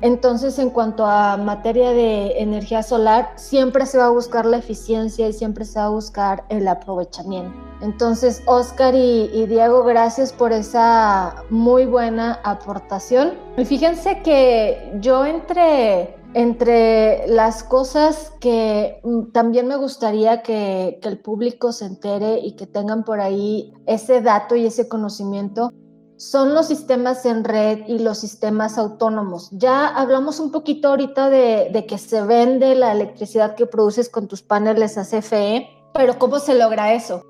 Entonces, 0.00 0.58
en 0.58 0.70
cuanto 0.70 1.06
a 1.06 1.36
materia 1.36 1.92
de 1.92 2.40
energía 2.40 2.82
solar, 2.82 3.32
siempre 3.36 3.86
se 3.86 3.98
va 3.98 4.06
a 4.06 4.10
buscar 4.10 4.46
la 4.46 4.56
eficiencia 4.56 5.28
y 5.28 5.32
siempre 5.32 5.64
se 5.64 5.78
va 5.78 5.84
a 5.84 5.90
buscar 5.90 6.44
el 6.48 6.66
aprovechamiento. 6.66 7.56
Entonces, 7.82 8.42
Oscar 8.46 8.96
y, 8.96 9.30
y 9.32 9.46
Diego, 9.46 9.84
gracias 9.84 10.32
por 10.32 10.52
esa 10.52 11.44
muy 11.50 11.86
buena 11.86 12.40
aportación. 12.42 13.34
Y 13.56 13.64
fíjense 13.64 14.22
que 14.22 14.92
yo 15.00 15.24
entre 15.24 16.16
entre 16.34 17.26
las 17.28 17.62
cosas 17.62 18.32
que 18.40 19.00
mm, 19.04 19.32
también 19.32 19.68
me 19.68 19.76
gustaría 19.76 20.42
que, 20.42 20.98
el 21.02 21.18
público 21.18 21.72
se 21.72 21.86
entere 21.86 22.38
y 22.40 22.52
que 22.52 22.66
tengan 22.66 23.04
por 23.04 23.20
ahí 23.20 23.72
ese 23.86 24.22
dato 24.22 24.56
y 24.56 24.66
ese 24.66 24.88
conocimiento 24.88 25.70
son 26.16 26.54
los 26.54 26.66
sistemas 26.66 27.26
en 27.26 27.42
red 27.42 27.80
y 27.88 27.98
los 27.98 28.18
sistemas 28.18 28.78
autónomos. 28.78 29.50
Ya 29.50 29.88
hablamos 29.88 30.38
un 30.38 30.52
poquito 30.52 30.88
ahorita 30.88 31.30
de, 31.30 31.70
de 31.72 31.86
que 31.86 31.98
se 31.98 32.22
vende 32.22 32.74
la 32.76 32.92
electricidad 32.92 33.56
que 33.56 33.66
produces 33.66 34.08
con 34.08 34.28
tus 34.28 34.42
paneles 34.42 34.96
a 34.98 35.04
CFE, 35.04 35.68
pero 35.92 36.18
¿cómo 36.18 36.38
se 36.38 36.54
logra 36.54 36.94
eso? 36.94 37.22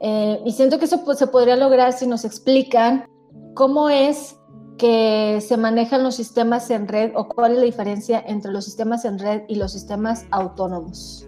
Eh, 0.00 0.42
y 0.44 0.52
siento 0.52 0.78
que 0.78 0.84
eso 0.84 1.04
pues, 1.04 1.18
se 1.18 1.26
podría 1.26 1.56
lograr 1.56 1.92
si 1.94 2.06
nos 2.06 2.24
explican 2.24 3.06
cómo 3.54 3.88
es 3.88 4.36
que 4.78 5.40
se 5.40 5.56
manejan 5.56 6.02
los 6.02 6.16
sistemas 6.16 6.70
en 6.70 6.88
red 6.88 7.12
o 7.14 7.28
cuál 7.28 7.52
es 7.52 7.58
la 7.58 7.64
diferencia 7.64 8.24
entre 8.26 8.52
los 8.52 8.64
sistemas 8.64 9.04
en 9.04 9.18
red 9.18 9.42
y 9.48 9.56
los 9.56 9.72
sistemas 9.72 10.26
autónomos. 10.30 11.26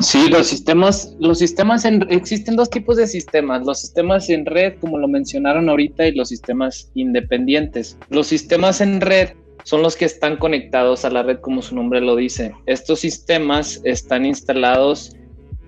Sí, 0.00 0.28
los 0.28 0.46
sistemas, 0.46 1.14
los 1.18 1.38
sistemas 1.38 1.84
en, 1.84 2.06
existen 2.10 2.56
dos 2.56 2.70
tipos 2.70 2.96
de 2.96 3.06
sistemas, 3.06 3.64
los 3.64 3.80
sistemas 3.80 4.30
en 4.30 4.46
red, 4.46 4.74
como 4.80 4.98
lo 4.98 5.08
mencionaron 5.08 5.68
ahorita, 5.68 6.06
y 6.06 6.14
los 6.14 6.28
sistemas 6.28 6.90
independientes. 6.94 7.98
Los 8.08 8.28
sistemas 8.28 8.80
en 8.80 9.00
red 9.00 9.30
son 9.64 9.82
los 9.82 9.96
que 9.96 10.04
están 10.04 10.36
conectados 10.36 11.04
a 11.04 11.10
la 11.10 11.22
red, 11.22 11.40
como 11.40 11.62
su 11.62 11.74
nombre 11.74 12.00
lo 12.00 12.16
dice. 12.16 12.54
Estos 12.66 13.00
sistemas 13.00 13.80
están 13.84 14.24
instalados 14.24 15.16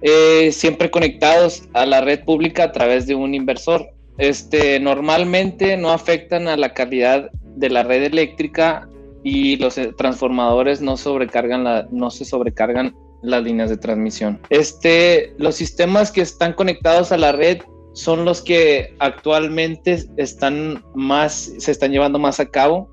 eh, 0.03 0.51
siempre 0.53 0.91
conectados 0.91 1.65
a 1.75 1.85
la 1.85 2.01
red 2.01 2.25
pública 2.25 2.65
a 2.65 2.73
través 2.73 3.07
de 3.07 3.15
un 3.15 3.35
inversor. 3.35 3.91
Este, 4.19 4.79
normalmente 4.81 5.77
no 5.77 5.91
afectan 5.91 6.49
a 6.49 6.57
la 6.57 6.75
calidad 6.75 7.31
de 7.57 7.71
la 7.71 7.83
red 7.83 8.03
eléctrica 8.03 8.89
y 9.23 9.57
los 9.57 9.79
eh, 9.79 9.93
transformadores 9.97 10.81
no 10.81 10.97
sobrecargan 10.97 11.89
no 11.91 12.11
se 12.11 12.25
sobrecargan 12.25 12.95
las 13.23 13.43
líneas 13.43 13.71
de 13.71 13.77
transmisión. 13.77 14.41
Este, 14.51 15.35
los 15.39 15.55
sistemas 15.55 16.11
que 16.11 16.23
están 16.23 16.55
conectados 16.55 17.13
a 17.13 17.19
la 17.19 17.33
red 17.33 17.59
son 17.93 18.25
los 18.25 18.41
que 18.41 18.95
actualmente 18.99 20.05
están 20.17 20.85
más, 20.95 21.53
se 21.59 21.71
están 21.71 21.93
llevando 21.93 22.19
más 22.19 22.41
a 22.41 22.47
cabo. 22.47 22.89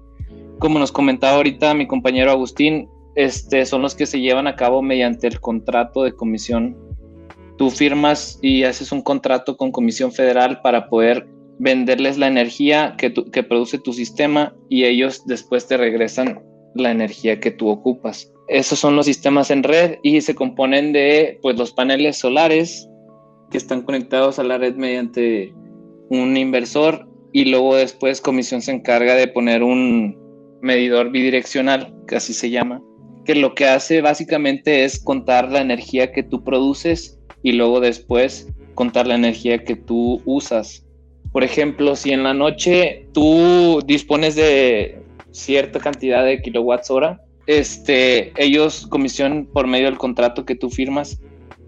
Como 0.59 0.79
nos 0.79 0.91
comentaba 0.91 1.37
ahorita 1.37 1.73
mi 1.73 1.87
compañero 1.87 2.31
Agustín, 2.31 2.89
este, 3.15 3.65
son 3.65 3.81
los 3.83 3.95
que 3.95 4.05
se 4.05 4.19
llevan 4.19 4.47
a 4.47 4.55
cabo 4.55 4.81
mediante 4.81 5.27
el 5.27 5.39
contrato 5.39 6.03
de 6.03 6.13
comisión. 6.13 6.77
Tú 7.57 7.71
firmas 7.71 8.39
y 8.41 8.63
haces 8.63 8.91
un 8.91 9.01
contrato 9.01 9.57
con 9.57 9.71
Comisión 9.71 10.11
Federal 10.11 10.61
para 10.61 10.89
poder 10.89 11.27
venderles 11.59 12.17
la 12.17 12.27
energía 12.27 12.95
que, 12.97 13.09
produce 13.43 13.79
tu 13.79 13.93
sistema 13.93 14.55
y 14.69 14.85
ellos 14.85 15.25
después 15.25 15.67
te 15.67 15.77
regresan 15.77 16.43
la 16.75 16.91
energía 16.91 17.39
que 17.39 17.51
tú 17.51 17.69
ocupas. 17.69 18.31
Esos 18.47 18.79
son 18.79 18.95
los 18.95 19.07
sistemas 19.07 19.49
en 19.49 19.63
red 19.63 19.97
y 20.03 20.21
se 20.21 20.35
componen 20.35 20.93
de 20.93 21.39
pues, 21.41 21.57
los 21.57 21.73
paneles 21.73 22.17
solares 22.17 22.87
que 23.51 23.57
están 23.57 23.81
conectados 23.81 24.39
a 24.39 24.43
la 24.43 24.57
red 24.57 24.75
mediante 24.75 25.53
un 26.09 26.37
inversor 26.37 27.07
y 27.33 27.45
luego 27.45 27.75
después 27.75 28.21
comisión 28.21 28.61
se 28.61 28.71
encarga 28.71 29.15
de 29.15 29.27
poner 29.27 29.63
un 29.63 30.17
medidor 30.61 31.11
bidireccional, 31.11 31.93
que 32.07 32.15
así 32.15 32.33
se 32.33 32.49
llama, 32.49 32.81
que 33.25 33.35
lo 33.35 33.53
que 33.53 33.65
hace 33.65 34.01
básicamente 34.01 34.85
es 34.85 35.03
contar 35.03 35.51
la 35.51 35.61
energía 35.61 36.11
que 36.11 36.23
tú 36.23 36.43
produces 36.43 37.16
y 37.43 37.53
luego 37.53 37.79
después 37.79 38.47
contar 38.73 39.07
la 39.07 39.15
energía 39.15 39.63
que 39.63 39.75
tú 39.75 40.21
usas. 40.25 40.85
Por 41.31 41.43
ejemplo, 41.43 41.95
si 41.95 42.11
en 42.11 42.23
la 42.23 42.33
noche 42.33 43.07
tú 43.13 43.81
dispones 43.85 44.35
de 44.35 45.01
cierta 45.31 45.79
cantidad 45.79 46.23
de 46.23 46.41
kilowatts 46.41 46.89
hora, 46.89 47.21
este, 47.47 48.33
ellos, 48.37 48.87
comisión 48.87 49.47
por 49.51 49.67
medio 49.67 49.85
del 49.85 49.97
contrato 49.97 50.45
que 50.45 50.55
tú 50.55 50.69
firmas, 50.69 51.21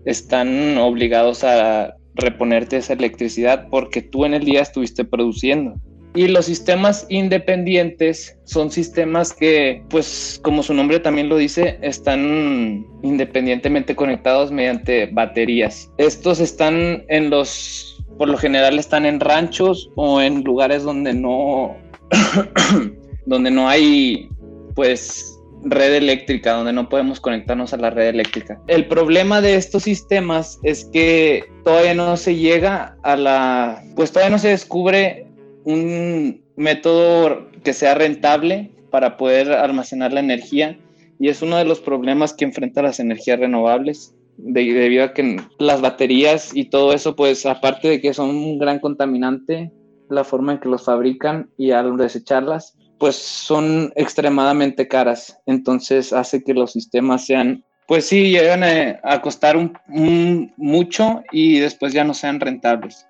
están 0.06 0.78
obligados 0.78 1.44
a 1.44 1.96
reponerte 2.16 2.78
esa 2.78 2.94
electricidad 2.94 3.68
porque 3.70 4.02
tú 4.02 4.26
en 4.26 4.34
el 4.34 4.44
día 4.44 4.62
estuviste 4.62 5.06
produciendo. 5.06 5.76
Y 6.16 6.28
los 6.28 6.46
sistemas 6.46 7.06
independientes 7.10 8.38
son 8.44 8.72
sistemas 8.72 9.32
que, 9.32 9.84
pues 9.90 10.40
como 10.44 10.64
su 10.64 10.74
nombre 10.74 11.00
también 11.00 11.30
lo 11.30 11.38
dice, 11.38 11.78
están 11.82 12.86
independientemente 13.04 13.96
conectados 13.96 14.52
mediante 14.52 15.06
baterías. 15.08 15.92
Estos 15.98 16.40
están 16.40 17.04
en 17.10 17.30
los, 17.30 18.04
por 18.18 18.28
lo 18.28 18.38
general 18.38 18.80
están 18.80 19.06
en 19.06 19.20
ranchos 19.20 19.92
o 19.96 20.20
en 20.20 20.44
lugares 20.44 20.84
donde 20.84 21.14
no, 21.14 21.78
donde 23.28 23.52
no 23.52 23.70
hay, 23.70 24.30
pues 24.74 25.40
red 25.64 25.94
eléctrica, 25.94 26.54
donde 26.54 26.74
no 26.74 26.90
podemos 26.90 27.20
conectarnos 27.20 27.74
a 27.74 27.78
la 27.78 27.90
red 27.90 28.08
eléctrica. 28.08 28.60
El 28.68 28.88
problema 28.88 29.42
de 29.42 29.56
estos 29.56 29.84
sistemas 29.84 30.60
es 30.64 30.86
que 30.86 31.44
todavía 31.64 31.94
no 31.94 32.18
se 32.18 32.36
llega 32.36 32.98
a 33.04 33.16
la, 33.16 33.84
pues 33.96 34.12
todavía 34.12 34.32
no 34.32 34.40
se 34.40 34.50
descubre 34.50 35.29
un 35.70 36.42
método 36.56 37.48
que 37.64 37.74
sea 37.74 37.94
rentable 37.94 38.72
para 38.90 39.18
poder 39.18 39.52
almacenar 39.52 40.12
la 40.14 40.20
energía 40.20 40.80
y 41.20 41.30
es 41.30 41.42
uno 41.42 41.58
de 41.58 41.66
los 41.66 41.80
problemas 41.80 42.34
que 42.34 42.46
enfrentan 42.46 42.86
las 42.86 43.00
energías 43.00 43.40
renovables 43.40 44.16
debido 44.38 45.04
a 45.04 45.14
que 45.14 45.38
las 45.60 45.82
baterías 45.82 46.56
y 46.56 46.66
todo 46.66 46.94
eso, 46.94 47.16
pues 47.16 47.46
aparte 47.46 47.90
de 47.90 48.02
que 48.02 48.14
son 48.14 48.30
un 48.30 48.58
gran 48.58 48.80
contaminante, 48.80 49.72
la 50.10 50.24
forma 50.24 50.54
en 50.54 50.60
que 50.60 50.70
los 50.70 50.86
fabrican 50.86 51.50
y 51.58 51.72
al 51.72 51.98
desecharlas, 51.98 52.76
pues 52.98 53.16
son 53.16 53.92
extremadamente 53.96 54.88
caras. 54.88 55.40
Entonces 55.46 56.14
hace 56.14 56.44
que 56.44 56.54
los 56.54 56.72
sistemas 56.72 57.26
sean, 57.26 57.64
pues 57.88 58.06
sí, 58.06 58.32
llegan 58.32 58.64
a, 58.64 59.22
costar 59.22 59.58
mucho 59.88 61.22
y 61.32 61.60
después 61.60 61.94
ya 61.94 62.06
no 62.06 62.14
sean 62.14 62.40
rentables. 62.40 63.06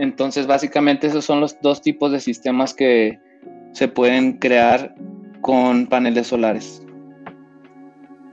Entonces 0.00 0.46
básicamente 0.46 1.08
esos 1.08 1.26
son 1.26 1.40
los 1.40 1.60
dos 1.60 1.82
tipos 1.82 2.10
de 2.10 2.20
sistemas 2.20 2.72
que 2.72 3.20
se 3.72 3.86
pueden 3.86 4.38
crear 4.38 4.94
con 5.42 5.86
paneles 5.86 6.28
solares. 6.28 6.82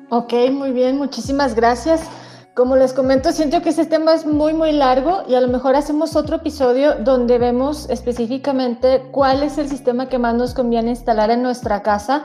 Ok, 0.09 0.33
muy 0.49 0.71
bien, 0.71 0.97
muchísimas 0.97 1.55
gracias. 1.55 2.09
Como 2.55 2.77
les 2.77 2.93
comento, 2.93 3.33
siento 3.33 3.61
que 3.61 3.69
ese 3.69 3.85
tema 3.85 4.13
es 4.13 4.25
muy, 4.25 4.53
muy 4.53 4.71
largo 4.71 5.23
y 5.27 5.35
a 5.35 5.41
lo 5.41 5.49
mejor 5.49 5.75
hacemos 5.75 6.15
otro 6.15 6.37
episodio 6.37 6.95
donde 7.03 7.37
vemos 7.37 7.89
específicamente 7.89 9.01
cuál 9.11 9.43
es 9.43 9.57
el 9.57 9.67
sistema 9.67 10.07
que 10.07 10.19
más 10.19 10.35
nos 10.35 10.53
conviene 10.53 10.91
instalar 10.91 11.31
en 11.31 11.43
nuestra 11.43 11.83
casa 11.83 12.23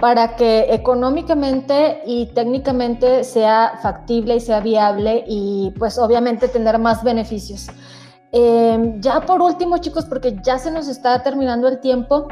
para 0.00 0.34
que 0.36 0.68
económicamente 0.70 2.00
y 2.06 2.26
técnicamente 2.34 3.22
sea 3.22 3.78
factible 3.82 4.36
y 4.36 4.40
sea 4.40 4.60
viable 4.60 5.24
y 5.28 5.74
pues 5.78 5.98
obviamente 5.98 6.48
tener 6.48 6.78
más 6.78 7.04
beneficios. 7.04 7.68
Eh, 8.32 8.96
ya 9.00 9.20
por 9.20 9.40
último, 9.40 9.78
chicos, 9.78 10.04
porque 10.04 10.36
ya 10.42 10.58
se 10.58 10.70
nos 10.70 10.88
está 10.88 11.22
terminando 11.22 11.68
el 11.68 11.80
tiempo, 11.80 12.28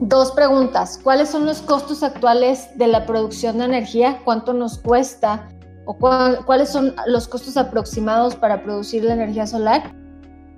dos 0.00 0.32
preguntas. 0.32 0.98
¿Cuáles 1.02 1.28
son 1.28 1.46
los 1.46 1.62
costos 1.62 2.02
actuales 2.02 2.68
de 2.76 2.88
la 2.88 3.06
producción 3.06 3.58
de 3.58 3.64
energía? 3.64 4.20
¿Cuánto 4.24 4.52
nos 4.52 4.78
cuesta? 4.78 5.48
o 5.86 5.94
cuál, 5.94 6.44
cuáles 6.44 6.68
son 6.68 6.94
los 7.06 7.26
costos 7.28 7.56
aproximados 7.56 8.34
para 8.34 8.62
producir 8.62 9.04
la 9.04 9.14
energía 9.14 9.46
solar 9.46 9.94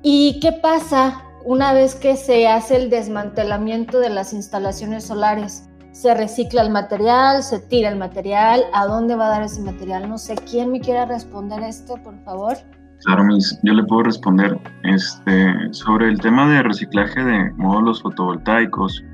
y 0.02 0.40
qué 0.40 0.52
pasa 0.52 1.22
una 1.44 1.72
vez 1.72 1.94
que 1.94 2.16
se 2.16 2.48
hace 2.48 2.76
el 2.76 2.90
desmantelamiento 2.90 4.00
de 4.00 4.10
las 4.10 4.32
instalaciones 4.32 5.04
solares. 5.04 5.68
Se 5.92 6.14
recicla 6.14 6.62
el 6.62 6.70
material, 6.70 7.42
se 7.42 7.58
tira 7.58 7.88
el 7.88 7.96
material, 7.96 8.64
¿a 8.72 8.86
dónde 8.86 9.14
va 9.14 9.26
a 9.26 9.30
dar 9.30 9.42
ese 9.42 9.60
material? 9.60 10.08
No 10.08 10.18
sé, 10.18 10.34
¿quién 10.34 10.70
me 10.70 10.80
quiera 10.80 11.06
responder 11.06 11.62
esto, 11.62 11.96
por 12.02 12.18
favor? 12.24 12.56
Claro, 13.04 13.24
mis, 13.24 13.58
yo 13.62 13.74
le 13.74 13.84
puedo 13.84 14.02
responder 14.02 14.58
este, 14.82 15.72
sobre 15.72 16.08
el 16.08 16.20
tema 16.20 16.48
de 16.48 16.62
reciclaje 16.62 17.22
de 17.22 17.52
módulos 17.52 18.02
fotovoltaicos. 18.02 19.04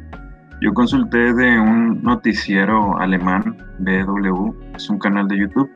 Yo 0.63 0.73
consulté 0.73 1.35
de 1.35 1.61
un 1.61 2.03
noticiero 2.03 2.99
alemán, 2.99 3.57
BW, 3.81 4.55
es 4.75 4.89
un 4.89 4.99
canal 4.99 5.29
de 5.29 5.39
YouTube, 5.39 5.71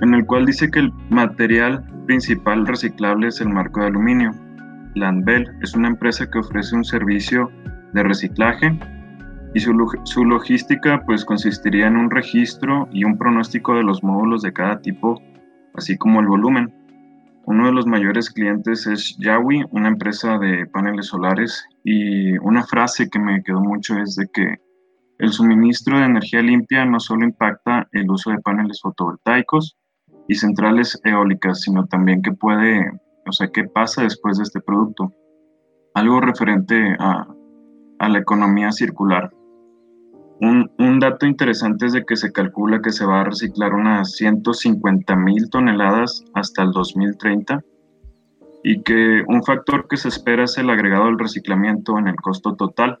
en 0.00 0.14
el 0.14 0.26
cual 0.26 0.46
dice 0.46 0.68
que 0.70 0.80
el 0.80 0.92
material 1.10 1.84
principal 2.06 2.66
reciclable 2.66 3.28
es 3.28 3.40
el 3.40 3.48
marco 3.48 3.80
de 3.80 3.86
aluminio. 3.86 4.32
Landbell 4.96 5.48
es 5.62 5.74
una 5.74 5.88
empresa 5.88 6.28
que 6.28 6.40
ofrece 6.40 6.74
un 6.74 6.84
servicio 6.84 7.50
de 7.92 8.02
reciclaje 8.02 8.76
y 9.54 9.60
su, 9.60 9.72
su, 10.02 10.24
logística 10.24 11.00
pues 11.06 11.24
consistiría 11.24 11.86
en 11.86 11.96
un 11.96 12.10
registro 12.10 12.88
y 12.90 13.04
un 13.04 13.16
pronóstico 13.16 13.74
de 13.76 13.84
los 13.84 14.02
módulos 14.02 14.42
de 14.42 14.52
cada 14.52 14.80
tipo, 14.80 15.20
así 15.74 15.96
como 15.96 16.20
el 16.20 16.26
volumen. 16.26 16.83
Uno 17.46 17.66
de 17.66 17.72
los 17.72 17.86
mayores 17.86 18.30
clientes 18.30 18.86
es 18.86 19.16
Yawi, 19.18 19.64
una 19.70 19.88
empresa 19.88 20.38
de 20.38 20.66
paneles 20.66 21.06
solares, 21.06 21.66
y 21.84 22.38
una 22.38 22.64
frase 22.64 23.10
que 23.10 23.18
me 23.18 23.42
quedó 23.42 23.60
mucho 23.60 23.98
es 23.98 24.16
de 24.16 24.28
que 24.32 24.56
el 25.18 25.30
suministro 25.30 25.98
de 25.98 26.06
energía 26.06 26.40
limpia 26.40 26.84
no 26.86 26.98
solo 26.98 27.24
impacta 27.24 27.86
el 27.92 28.10
uso 28.10 28.30
de 28.30 28.40
paneles 28.40 28.80
fotovoltaicos 28.80 29.76
y 30.26 30.34
centrales 30.34 30.98
eólicas, 31.04 31.60
sino 31.60 31.86
también 31.86 32.22
que 32.22 32.32
puede, 32.32 32.90
o 33.26 33.32
sea, 33.32 33.48
qué 33.48 33.64
pasa 33.64 34.02
después 34.02 34.38
de 34.38 34.44
este 34.44 34.60
producto. 34.60 35.12
Algo 35.94 36.20
referente 36.20 36.96
a, 36.98 37.26
a 37.98 38.08
la 38.08 38.18
economía 38.18 38.72
circular. 38.72 39.30
Un, 40.40 40.98
dato 40.98 41.26
interesante 41.26 41.86
es 41.86 41.92
de 41.92 42.04
que 42.04 42.16
se 42.16 42.32
calcula 42.32 42.82
que 42.82 42.90
se 42.90 43.06
va 43.06 43.20
a 43.20 43.24
reciclar 43.24 43.72
unas 43.72 44.12
150 44.16 45.16
mil 45.16 45.48
toneladas 45.48 46.24
hasta 46.34 46.62
el 46.62 46.72
2030 46.72 47.62
y 48.62 48.82
que 48.82 49.22
un 49.28 49.42
factor 49.44 49.86
que 49.88 49.96
se 49.96 50.08
espera 50.08 50.44
es 50.44 50.58
el 50.58 50.70
agregado 50.70 51.06
del 51.06 51.18
reciclamiento 51.18 51.98
en 51.98 52.08
el 52.08 52.16
costo 52.16 52.56
total. 52.56 52.98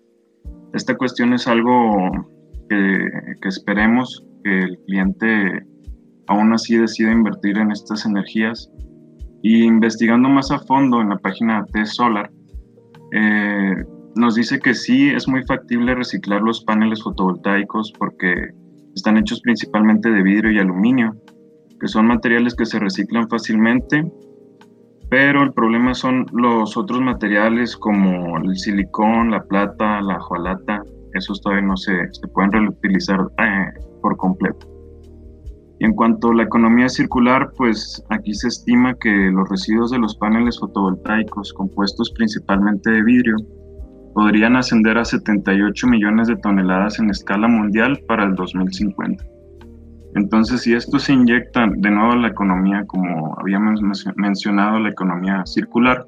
Esta 0.72 0.96
cuestión 0.96 1.32
es 1.32 1.48
algo 1.48 2.10
que, 2.68 3.08
que 3.40 3.48
esperemos 3.48 4.24
que 4.42 4.58
el 4.60 4.78
cliente 4.86 5.66
aún 6.26 6.52
así 6.52 6.76
decida 6.76 7.12
invertir 7.12 7.58
en 7.58 7.70
estas 7.70 8.06
energías 8.06 8.70
y 9.42 9.64
investigando 9.64 10.28
más 10.28 10.50
a 10.50 10.58
fondo 10.60 11.00
en 11.00 11.10
la 11.10 11.18
página 11.18 11.64
de 11.72 11.84
Solar, 11.84 12.30
eh, 13.12 13.84
nos 14.16 14.34
dice 14.34 14.58
que 14.58 14.74
sí 14.74 15.10
es 15.10 15.28
muy 15.28 15.44
factible 15.44 15.94
reciclar 15.94 16.42
los 16.42 16.64
paneles 16.64 17.02
fotovoltaicos 17.02 17.92
porque 17.98 18.50
están 18.94 19.16
hechos 19.16 19.40
principalmente 19.40 20.10
de 20.10 20.22
vidrio 20.22 20.52
y 20.52 20.58
aluminio, 20.58 21.16
que 21.80 21.88
son 21.88 22.06
materiales 22.06 22.54
que 22.54 22.66
se 22.66 22.78
reciclan 22.78 23.28
fácilmente, 23.28 24.06
pero 25.10 25.42
el 25.42 25.52
problema 25.52 25.94
son 25.94 26.26
los 26.32 26.76
otros 26.76 27.00
materiales 27.00 27.76
como 27.76 28.38
el 28.38 28.56
silicón, 28.56 29.30
la 29.30 29.42
plata, 29.42 30.00
la 30.00 30.18
hojalata, 30.18 30.82
esos 31.14 31.40
todavía 31.40 31.66
no 31.66 31.76
se, 31.76 31.92
se 32.12 32.28
pueden 32.28 32.52
reutilizar 32.52 33.20
eh, 33.38 33.80
por 34.00 34.16
completo. 34.16 34.66
Y 35.80 35.84
en 35.84 35.94
cuanto 35.94 36.30
a 36.30 36.34
la 36.34 36.44
economía 36.44 36.88
circular, 36.88 37.52
pues 37.56 38.02
aquí 38.10 38.32
se 38.32 38.48
estima 38.48 38.94
que 38.94 39.10
los 39.10 39.48
residuos 39.48 39.90
de 39.90 39.98
los 39.98 40.16
paneles 40.16 40.58
fotovoltaicos, 40.58 41.52
compuestos 41.52 42.12
principalmente 42.12 42.90
de 42.90 43.02
vidrio, 43.02 43.36
podrían 44.14 44.56
ascender 44.56 44.96
a 44.96 45.04
78 45.04 45.86
millones 45.86 46.28
de 46.28 46.36
toneladas 46.36 46.98
en 46.98 47.10
escala 47.10 47.48
mundial 47.48 48.00
para 48.06 48.24
el 48.24 48.34
2050. 48.34 49.24
Entonces, 50.14 50.62
si 50.62 50.74
esto 50.74 50.98
se 50.98 51.12
inyecta 51.12 51.66
de 51.76 51.90
nuevo 51.90 52.12
a 52.12 52.16
la 52.16 52.28
economía, 52.28 52.84
como 52.86 53.36
habíamos 53.38 53.80
mencionado, 54.16 54.78
la 54.78 54.90
economía 54.90 55.44
circular, 55.44 56.06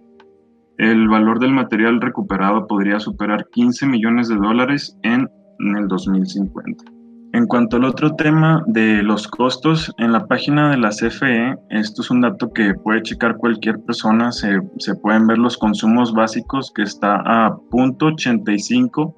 el 0.78 1.08
valor 1.08 1.40
del 1.40 1.52
material 1.52 2.00
recuperado 2.00 2.66
podría 2.66 3.00
superar 3.00 3.48
15 3.50 3.86
millones 3.86 4.28
de 4.28 4.36
dólares 4.36 4.96
en, 5.02 5.28
en 5.58 5.76
el 5.76 5.88
2050. 5.88 6.95
En 7.36 7.46
cuanto 7.46 7.76
al 7.76 7.84
otro 7.84 8.14
tema 8.14 8.64
de 8.66 9.02
los 9.02 9.28
costos, 9.28 9.92
en 9.98 10.10
la 10.10 10.26
página 10.26 10.70
de 10.70 10.78
la 10.78 10.88
CFE, 10.88 11.54
esto 11.68 12.00
es 12.00 12.10
un 12.10 12.22
dato 12.22 12.50
que 12.50 12.72
puede 12.72 13.02
checar 13.02 13.36
cualquier 13.36 13.78
persona, 13.80 14.32
se, 14.32 14.58
se 14.78 14.94
pueden 14.94 15.26
ver 15.26 15.36
los 15.36 15.58
consumos 15.58 16.14
básicos 16.14 16.72
que 16.74 16.80
está 16.80 17.16
a 17.26 17.54
.85 17.70 19.14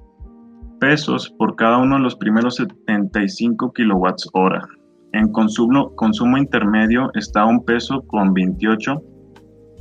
pesos 0.81 1.33
por 1.37 1.55
cada 1.55 1.77
uno 1.77 1.95
de 1.95 2.01
los 2.01 2.17
primeros 2.17 2.57
75 2.57 3.71
kilowatts 3.71 4.29
hora. 4.33 4.67
En 5.13 5.31
consumo, 5.31 5.95
consumo 5.95 6.37
intermedio 6.37 7.11
está 7.13 7.43
a 7.43 7.45
un 7.45 7.63
peso 7.63 8.01
con 8.07 8.33
28 8.33 9.01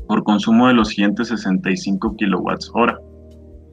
por 0.07 0.23
consumo 0.23 0.69
de 0.69 0.75
los 0.75 0.91
siguientes 0.91 1.27
65 1.27 2.15
kilowatts 2.15 2.71
hora. 2.73 3.01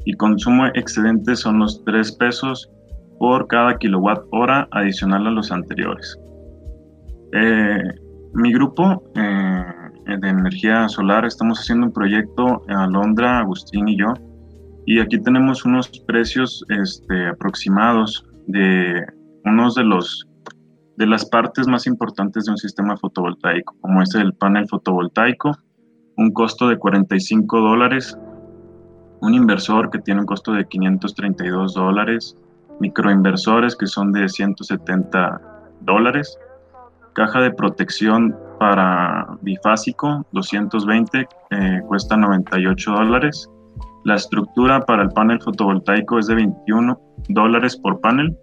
Y 0.05 0.13
consumo 0.15 0.65
excedente 0.73 1.35
son 1.35 1.59
los 1.59 1.83
3 1.85 2.13
pesos 2.13 2.71
por 3.19 3.47
cada 3.47 3.77
kilowatt 3.77 4.25
hora 4.31 4.67
adicional 4.71 5.27
a 5.27 5.31
los 5.31 5.51
anteriores. 5.51 6.17
Eh, 7.33 7.83
mi 8.33 8.53
grupo 8.53 9.03
eh, 9.15 9.63
de 10.05 10.29
energía 10.29 10.87
solar 10.89 11.25
estamos 11.25 11.59
haciendo 11.59 11.87
un 11.87 11.93
proyecto 11.93 12.63
en 12.67 12.75
Alondra, 12.75 13.39
Agustín 13.39 13.87
y 13.87 13.97
yo, 13.97 14.13
y 14.85 14.99
aquí 14.99 15.19
tenemos 15.19 15.65
unos 15.65 15.89
precios 16.07 16.63
este, 16.69 17.27
aproximados 17.27 18.25
de 18.47 19.03
unos 19.43 19.75
de 19.75 19.83
los 19.83 20.27
de 20.97 21.05
las 21.05 21.25
partes 21.25 21.67
más 21.67 21.87
importantes 21.87 22.45
de 22.45 22.51
un 22.51 22.57
sistema 22.57 22.95
fotovoltaico, 22.95 23.75
como 23.81 24.01
es 24.01 24.15
el 24.15 24.33
panel 24.33 24.65
fotovoltaico, 24.69 25.51
un 26.15 26.31
costo 26.31 26.69
de 26.69 26.77
45 26.77 27.59
dólares, 27.59 28.17
un 29.21 29.33
inversor 29.33 29.89
que 29.89 29.99
tiene 29.99 30.21
un 30.21 30.25
costo 30.25 30.53
de 30.53 30.65
532 30.65 31.73
dólares, 31.73 32.37
microinversores 32.79 33.75
que 33.75 33.87
son 33.87 34.11
de 34.11 34.27
170 34.27 35.41
dólares, 35.81 36.37
caja 37.13 37.41
de 37.41 37.51
protección 37.51 38.35
para 38.59 39.27
bifásico 39.41 40.25
220 40.31 41.27
eh, 41.51 41.81
cuesta 41.87 42.17
98 42.17 42.91
dólares, 42.91 43.49
la 44.05 44.13
estructura 44.13 44.81
para 44.81 45.01
el 45.01 45.09
panel 45.09 45.41
fotovoltaico 45.41 46.19
es 46.19 46.27
de 46.27 46.35
21 46.35 46.99
dólares 47.29 47.75
por 47.75 47.99
panel. 48.01 48.37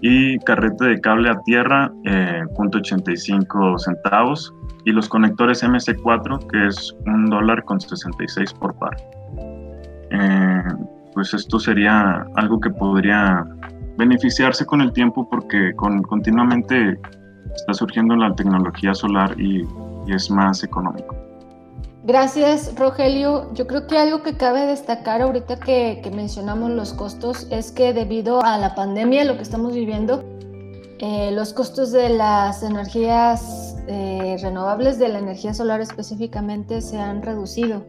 Y 0.00 0.38
carrete 0.38 0.86
de 0.86 1.00
cable 1.02 1.28
a 1.28 1.38
tierra 1.42 1.92
eh, 2.04 2.42
0.85 2.56 3.78
centavos. 3.78 4.54
Y 4.86 4.92
los 4.92 5.06
conectores 5.10 5.62
MC4 5.62 6.46
que 6.46 6.66
es 6.66 6.96
un 7.04 7.26
dólar 7.26 7.62
con 7.64 7.78
66 7.78 8.54
por 8.54 8.74
par. 8.78 8.96
Eh, 10.10 10.62
pues 11.14 11.32
esto 11.34 11.58
sería 11.58 12.26
algo 12.34 12.60
que 12.60 12.70
podría 12.70 13.46
beneficiarse 13.96 14.66
con 14.66 14.80
el 14.80 14.92
tiempo 14.92 15.28
porque 15.28 15.74
con, 15.76 16.02
continuamente 16.02 16.98
está 17.54 17.74
surgiendo 17.74 18.16
la 18.16 18.34
tecnología 18.34 18.94
solar 18.94 19.38
y, 19.40 19.62
es 20.08 20.30
más 20.30 20.62
económico. 20.62 21.16
Gracias, 22.02 22.74
Rogelio. 22.76 23.50
Yo 23.54 23.66
creo 23.66 23.86
que 23.86 23.96
algo 23.96 24.22
que 24.22 24.36
cabe 24.36 24.66
destacar 24.66 25.22
ahorita 25.22 25.58
que, 25.60 26.00
que, 26.02 26.10
mencionamos 26.10 26.70
los 26.72 26.92
costos 26.92 27.48
es 27.50 27.72
que 27.72 27.94
debido 27.94 28.44
a 28.44 28.58
la 28.58 28.74
pandemia, 28.74 29.24
lo 29.24 29.36
que 29.36 29.42
estamos 29.42 29.72
viviendo, 29.72 30.22
eh, 31.06 31.32
los 31.32 31.52
costos 31.52 31.90
de 31.90 32.08
las 32.08 32.62
energías 32.62 33.76
eh, 33.88 34.36
renovables, 34.40 34.98
de 34.98 35.08
la 35.08 35.18
energía 35.18 35.52
solar 35.52 35.80
específicamente, 35.80 36.80
se 36.80 36.98
han 36.98 37.22
reducido. 37.22 37.84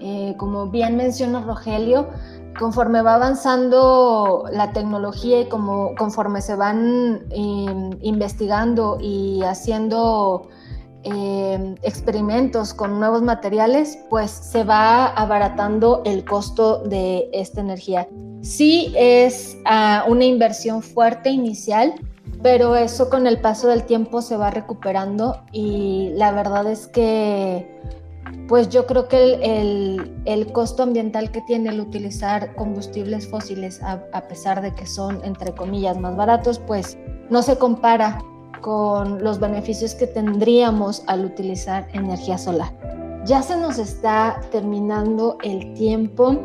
Eh, 0.00 0.34
como 0.36 0.70
bien 0.70 0.96
menciona 0.96 1.40
Rogelio, 1.40 2.10
conforme 2.58 3.02
va 3.02 3.14
avanzando 3.14 4.44
la 4.52 4.72
tecnología 4.72 5.40
y 5.40 5.48
como, 5.48 5.94
conforme 5.96 6.40
se 6.40 6.54
van 6.54 7.26
eh, 7.30 7.90
investigando 8.00 8.98
y 9.00 9.42
haciendo 9.42 10.48
eh, 11.02 11.74
experimentos 11.82 12.72
con 12.72 12.98
nuevos 12.98 13.22
materiales, 13.22 13.98
pues 14.08 14.30
se 14.30 14.64
va 14.64 15.06
abaratando 15.06 16.02
el 16.04 16.24
costo 16.24 16.78
de 16.78 17.28
esta 17.32 17.60
energía. 17.60 18.08
Sí 18.40 18.94
es 18.96 19.56
uh, 19.64 20.10
una 20.10 20.24
inversión 20.24 20.82
fuerte 20.82 21.30
inicial, 21.30 21.94
pero 22.42 22.76
eso 22.76 23.10
con 23.10 23.26
el 23.26 23.40
paso 23.40 23.68
del 23.68 23.84
tiempo 23.84 24.22
se 24.22 24.36
va 24.36 24.50
recuperando 24.50 25.42
y 25.52 26.10
la 26.14 26.32
verdad 26.32 26.70
es 26.70 26.86
que 26.86 27.73
pues 28.48 28.68
yo 28.68 28.86
creo 28.86 29.08
que 29.08 29.38
el, 30.24 30.52
costo 30.52 30.82
ambiental 30.82 31.30
que 31.30 31.40
tiene 31.42 31.70
el 31.70 31.80
utilizar 31.80 32.54
combustibles 32.54 33.28
fósiles, 33.28 33.82
a, 33.82 34.04
a, 34.12 34.28
pesar 34.28 34.60
de 34.60 34.74
que 34.74 34.86
son, 34.86 35.24
entre 35.24 35.52
comillas, 35.52 35.98
más 35.98 36.16
baratos, 36.16 36.58
pues 36.58 36.98
no 37.30 37.42
se 37.42 37.56
compara 37.56 38.22
con 38.60 39.22
los 39.22 39.40
beneficios 39.40 39.94
que 39.94 40.06
tendríamos 40.06 41.02
al 41.06 41.24
utilizar 41.24 41.88
energía 41.92 42.38
solar. 42.38 42.72
Ya 43.24 43.42
se 43.42 43.56
nos 43.56 43.78
está 43.78 44.40
terminando 44.52 45.38
el 45.42 45.72
tiempo. 45.74 46.38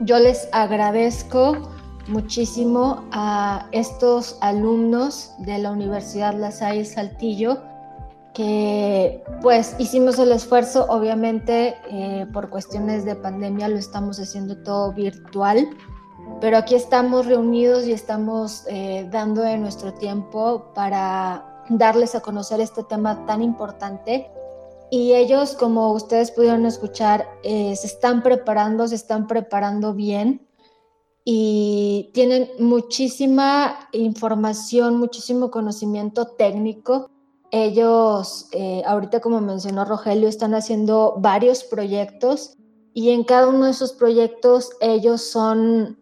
Yo 0.00 0.18
les 0.18 0.48
agradezco 0.52 1.56
muchísimo 2.08 3.04
a 3.12 3.66
estos 3.72 4.38
alumnos 4.40 5.32
de 5.38 5.58
la 5.58 5.70
Universidad 5.72 6.34
La 6.34 6.50
Salle 6.52 6.84
Saltillo 6.84 7.62
que 8.36 9.24
pues 9.40 9.74
hicimos 9.78 10.18
el 10.18 10.30
esfuerzo, 10.30 10.84
obviamente 10.90 11.74
eh, 11.88 12.26
por 12.34 12.50
cuestiones 12.50 13.06
de 13.06 13.14
pandemia 13.14 13.66
lo 13.66 13.78
estamos 13.78 14.20
haciendo 14.20 14.58
todo 14.58 14.92
virtual, 14.92 15.66
pero 16.42 16.58
aquí 16.58 16.74
estamos 16.74 17.24
reunidos 17.24 17.86
y 17.86 17.92
estamos 17.92 18.64
eh, 18.68 19.08
dando 19.10 19.40
de 19.40 19.56
nuestro 19.56 19.94
tiempo 19.94 20.70
para 20.74 21.64
darles 21.70 22.14
a 22.14 22.20
conocer 22.20 22.60
este 22.60 22.82
tema 22.84 23.24
tan 23.24 23.42
importante. 23.42 24.30
Y 24.90 25.14
ellos, 25.14 25.54
como 25.54 25.92
ustedes 25.92 26.30
pudieron 26.30 26.66
escuchar, 26.66 27.26
eh, 27.42 27.74
se 27.74 27.86
están 27.86 28.22
preparando, 28.22 28.86
se 28.86 28.96
están 28.96 29.26
preparando 29.26 29.94
bien 29.94 30.46
y 31.24 32.10
tienen 32.12 32.50
muchísima 32.58 33.88
información, 33.92 34.98
muchísimo 34.98 35.50
conocimiento 35.50 36.26
técnico 36.26 37.10
Ellos, 37.58 38.48
eh, 38.52 38.82
ahorita 38.84 39.20
como 39.20 39.40
mencionó 39.40 39.86
Rogelio, 39.86 40.28
están 40.28 40.52
haciendo 40.52 41.14
varios 41.16 41.64
proyectos 41.64 42.54
y 42.92 43.12
en 43.12 43.24
cada 43.24 43.48
uno 43.48 43.64
de 43.64 43.70
esos 43.70 43.94
proyectos 43.94 44.72
ellos 44.82 45.22
son 45.22 45.98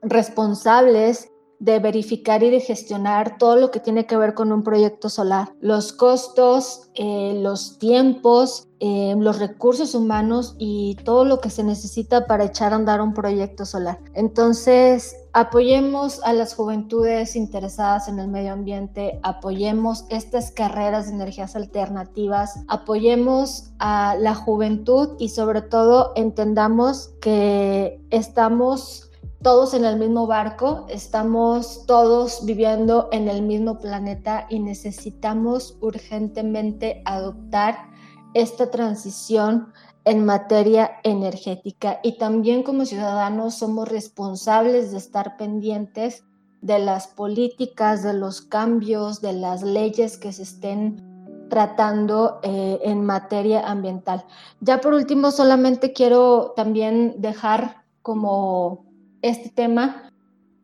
responsables 0.00 1.28
de 1.58 1.80
verificar 1.80 2.42
y 2.42 2.48
de 2.48 2.60
gestionar 2.60 3.36
todo 3.36 3.56
lo 3.56 3.70
que 3.70 3.80
tiene 3.80 4.06
que 4.06 4.16
ver 4.16 4.32
con 4.32 4.52
un 4.52 4.62
proyecto 4.62 5.10
solar. 5.10 5.52
Los 5.60 5.92
costos, 5.92 6.90
eh, 6.94 7.38
los 7.42 7.78
tiempos, 7.78 8.66
eh, 8.80 9.14
los 9.18 9.38
recursos 9.38 9.94
humanos 9.94 10.54
y 10.58 10.96
todo 11.04 11.26
lo 11.26 11.40
que 11.40 11.50
se 11.50 11.62
necesita 11.62 12.26
para 12.26 12.44
echar 12.44 12.72
a 12.72 12.76
andar 12.76 13.02
un 13.02 13.12
proyecto 13.12 13.66
solar. 13.66 14.00
Entonces, 14.14 15.14
apoyemos 15.36 16.22
a 16.24 16.32
las 16.32 16.54
juventudes 16.54 17.36
interesadas 17.36 18.08
en 18.08 18.18
el 18.18 18.26
medio 18.26 18.54
ambiente, 18.54 19.20
apoyemos 19.22 20.06
estas 20.08 20.50
carreras 20.50 21.08
de 21.08 21.12
energías 21.12 21.54
alternativas, 21.56 22.64
apoyemos 22.68 23.70
a 23.78 24.16
la 24.18 24.34
juventud 24.34 25.10
y 25.18 25.28
sobre 25.28 25.60
todo 25.60 26.12
entendamos 26.16 27.10
que 27.20 28.00
estamos 28.08 29.10
todos 29.42 29.74
en 29.74 29.84
el 29.84 29.98
mismo 29.98 30.26
barco, 30.26 30.86
estamos 30.88 31.84
todos 31.86 32.46
viviendo 32.46 33.10
en 33.12 33.28
el 33.28 33.42
mismo 33.42 33.78
planeta 33.78 34.46
y 34.48 34.58
necesitamos 34.60 35.76
urgentemente 35.82 37.02
adoptar 37.04 37.90
esta 38.32 38.70
transición 38.70 39.72
en 40.06 40.24
materia 40.24 40.92
energética 41.02 41.98
y 42.02 42.16
también 42.16 42.62
como 42.62 42.86
ciudadanos 42.86 43.56
somos 43.56 43.88
responsables 43.88 44.92
de 44.92 44.98
estar 44.98 45.36
pendientes 45.36 46.24
de 46.62 46.78
las 46.78 47.08
políticas, 47.08 48.04
de 48.04 48.14
los 48.14 48.40
cambios, 48.40 49.20
de 49.20 49.32
las 49.32 49.62
leyes 49.62 50.16
que 50.16 50.32
se 50.32 50.44
estén 50.44 51.48
tratando 51.50 52.38
eh, 52.44 52.78
en 52.84 53.04
materia 53.04 53.68
ambiental. 53.68 54.24
Ya 54.60 54.80
por 54.80 54.94
último, 54.94 55.32
solamente 55.32 55.92
quiero 55.92 56.52
también 56.56 57.16
dejar 57.18 57.82
como 58.02 58.86
este 59.22 59.50
tema, 59.50 60.12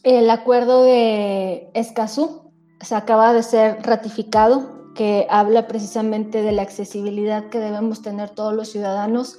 el 0.04 0.30
acuerdo 0.30 0.84
de 0.84 1.68
Escazú 1.74 2.52
se 2.80 2.94
acaba 2.94 3.32
de 3.32 3.42
ser 3.42 3.82
ratificado, 3.82 4.81
que 4.94 5.26
habla 5.30 5.66
precisamente 5.66 6.42
de 6.42 6.52
la 6.52 6.62
accesibilidad 6.62 7.48
que 7.48 7.58
debemos 7.58 8.02
tener 8.02 8.30
todos 8.30 8.54
los 8.54 8.68
ciudadanos 8.68 9.38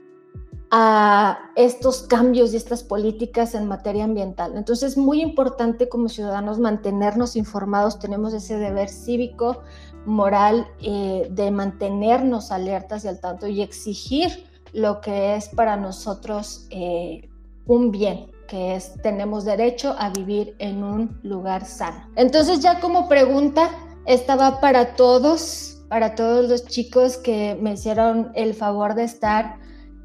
a 0.75 1.51
estos 1.55 2.01
cambios 2.01 2.51
y 2.51 2.57
estas 2.57 2.83
políticas 2.83 3.53
en 3.53 3.67
materia 3.67 4.05
ambiental. 4.05 4.53
Entonces 4.55 4.93
es 4.93 4.97
muy 4.97 5.21
importante 5.21 5.87
como 5.87 6.09
ciudadanos 6.09 6.57
mantenernos 6.57 7.35
informados, 7.35 7.99
tenemos 7.99 8.33
ese 8.33 8.57
deber 8.57 8.89
cívico, 8.89 9.61
moral, 10.07 10.67
eh, 10.81 11.27
de 11.29 11.51
mantenernos 11.51 12.51
alertas 12.51 13.05
y 13.05 13.07
al 13.07 13.19
tanto 13.19 13.45
y 13.47 13.61
exigir 13.61 14.47
lo 14.73 14.99
que 14.99 15.35
es 15.35 15.49
para 15.49 15.77
nosotros 15.77 16.65
eh, 16.71 17.29
un 17.67 17.91
bien, 17.91 18.31
que 18.47 18.75
es 18.75 18.93
tenemos 19.03 19.45
derecho 19.45 19.95
a 19.99 20.09
vivir 20.09 20.55
en 20.57 20.83
un 20.83 21.19
lugar 21.21 21.65
sano. 21.65 22.09
Entonces 22.15 22.61
ya 22.61 22.79
como 22.79 23.07
pregunta, 23.07 23.69
esta 24.05 24.35
va 24.35 24.59
para 24.59 24.95
todos, 24.95 25.81
para 25.89 26.15
todos 26.15 26.49
los 26.49 26.65
chicos 26.65 27.17
que 27.17 27.57
me 27.61 27.73
hicieron 27.73 28.31
el 28.35 28.53
favor 28.53 28.95
de 28.95 29.03
estar 29.03 29.57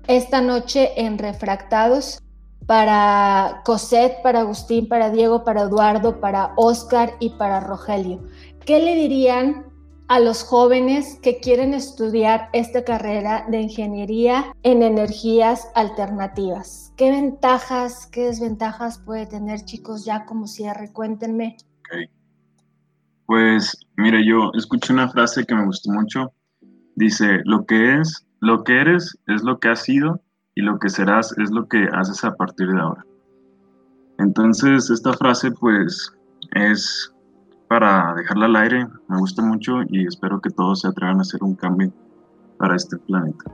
esta 0.06 0.40
noche 0.40 0.92
en 0.96 1.18
Refractados, 1.18 2.22
para 2.66 3.62
Cosette, 3.64 4.22
para 4.22 4.40
Agustín, 4.40 4.88
para 4.88 5.10
Diego, 5.10 5.42
para 5.42 5.62
Eduardo, 5.62 6.20
para 6.20 6.52
Oscar 6.56 7.14
y 7.18 7.30
para 7.30 7.60
Rogelio. 7.60 8.22
¿Qué 8.66 8.78
le 8.78 8.94
dirían 8.94 9.64
a 10.08 10.20
los 10.20 10.42
jóvenes 10.42 11.18
que 11.22 11.38
quieren 11.38 11.74
estudiar 11.74 12.48
esta 12.54 12.82
carrera 12.82 13.46
de 13.48 13.60
ingeniería 13.60 14.54
en 14.62 14.82
energías 14.82 15.68
alternativas. 15.74 16.92
¿Qué 16.96 17.10
ventajas, 17.10 18.06
qué 18.06 18.24
desventajas 18.24 18.98
puede 18.98 19.26
tener 19.26 19.64
chicos 19.64 20.06
ya 20.06 20.24
como 20.24 20.46
cierre? 20.46 20.92
Cuéntenme. 20.92 21.58
Pues 23.28 23.78
mire, 23.98 24.24
yo 24.26 24.50
escuché 24.54 24.90
una 24.90 25.10
frase 25.10 25.44
que 25.44 25.54
me 25.54 25.66
gustó 25.66 25.92
mucho. 25.92 26.32
Dice, 26.96 27.42
lo 27.44 27.66
que 27.66 28.00
es, 28.00 28.26
lo 28.40 28.64
que 28.64 28.80
eres 28.80 29.18
es 29.26 29.42
lo 29.42 29.58
que 29.58 29.68
has 29.68 29.82
sido 29.82 30.22
y 30.54 30.62
lo 30.62 30.78
que 30.78 30.88
serás 30.88 31.36
es 31.36 31.50
lo 31.50 31.68
que 31.68 31.88
haces 31.92 32.24
a 32.24 32.34
partir 32.34 32.68
de 32.68 32.80
ahora. 32.80 33.04
Entonces, 34.18 34.88
esta 34.88 35.12
frase 35.12 35.50
pues 35.50 36.10
es 36.54 37.12
para 37.68 38.14
dejarla 38.14 38.46
al 38.46 38.56
aire. 38.56 38.86
Me 39.08 39.18
gusta 39.18 39.42
mucho 39.42 39.82
y 39.90 40.06
espero 40.06 40.40
que 40.40 40.48
todos 40.48 40.80
se 40.80 40.88
atrevan 40.88 41.18
a 41.18 41.20
hacer 41.20 41.44
un 41.44 41.54
cambio 41.54 41.92
para 42.56 42.76
este 42.76 42.96
planeta. 42.96 43.44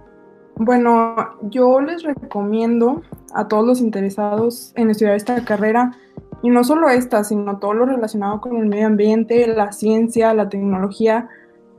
Bueno, 0.56 1.16
yo 1.50 1.80
les 1.80 2.04
recomiendo 2.04 3.02
a 3.34 3.48
todos 3.48 3.66
los 3.66 3.80
interesados 3.80 4.72
en 4.76 4.90
estudiar 4.90 5.16
esta 5.16 5.44
carrera, 5.44 5.96
y 6.44 6.50
no 6.50 6.62
solo 6.62 6.90
esta, 6.90 7.24
sino 7.24 7.56
todo 7.56 7.72
lo 7.72 7.86
relacionado 7.86 8.42
con 8.42 8.58
el 8.58 8.66
medio 8.66 8.86
ambiente, 8.86 9.46
la 9.46 9.72
ciencia, 9.72 10.34
la 10.34 10.50
tecnología. 10.50 11.30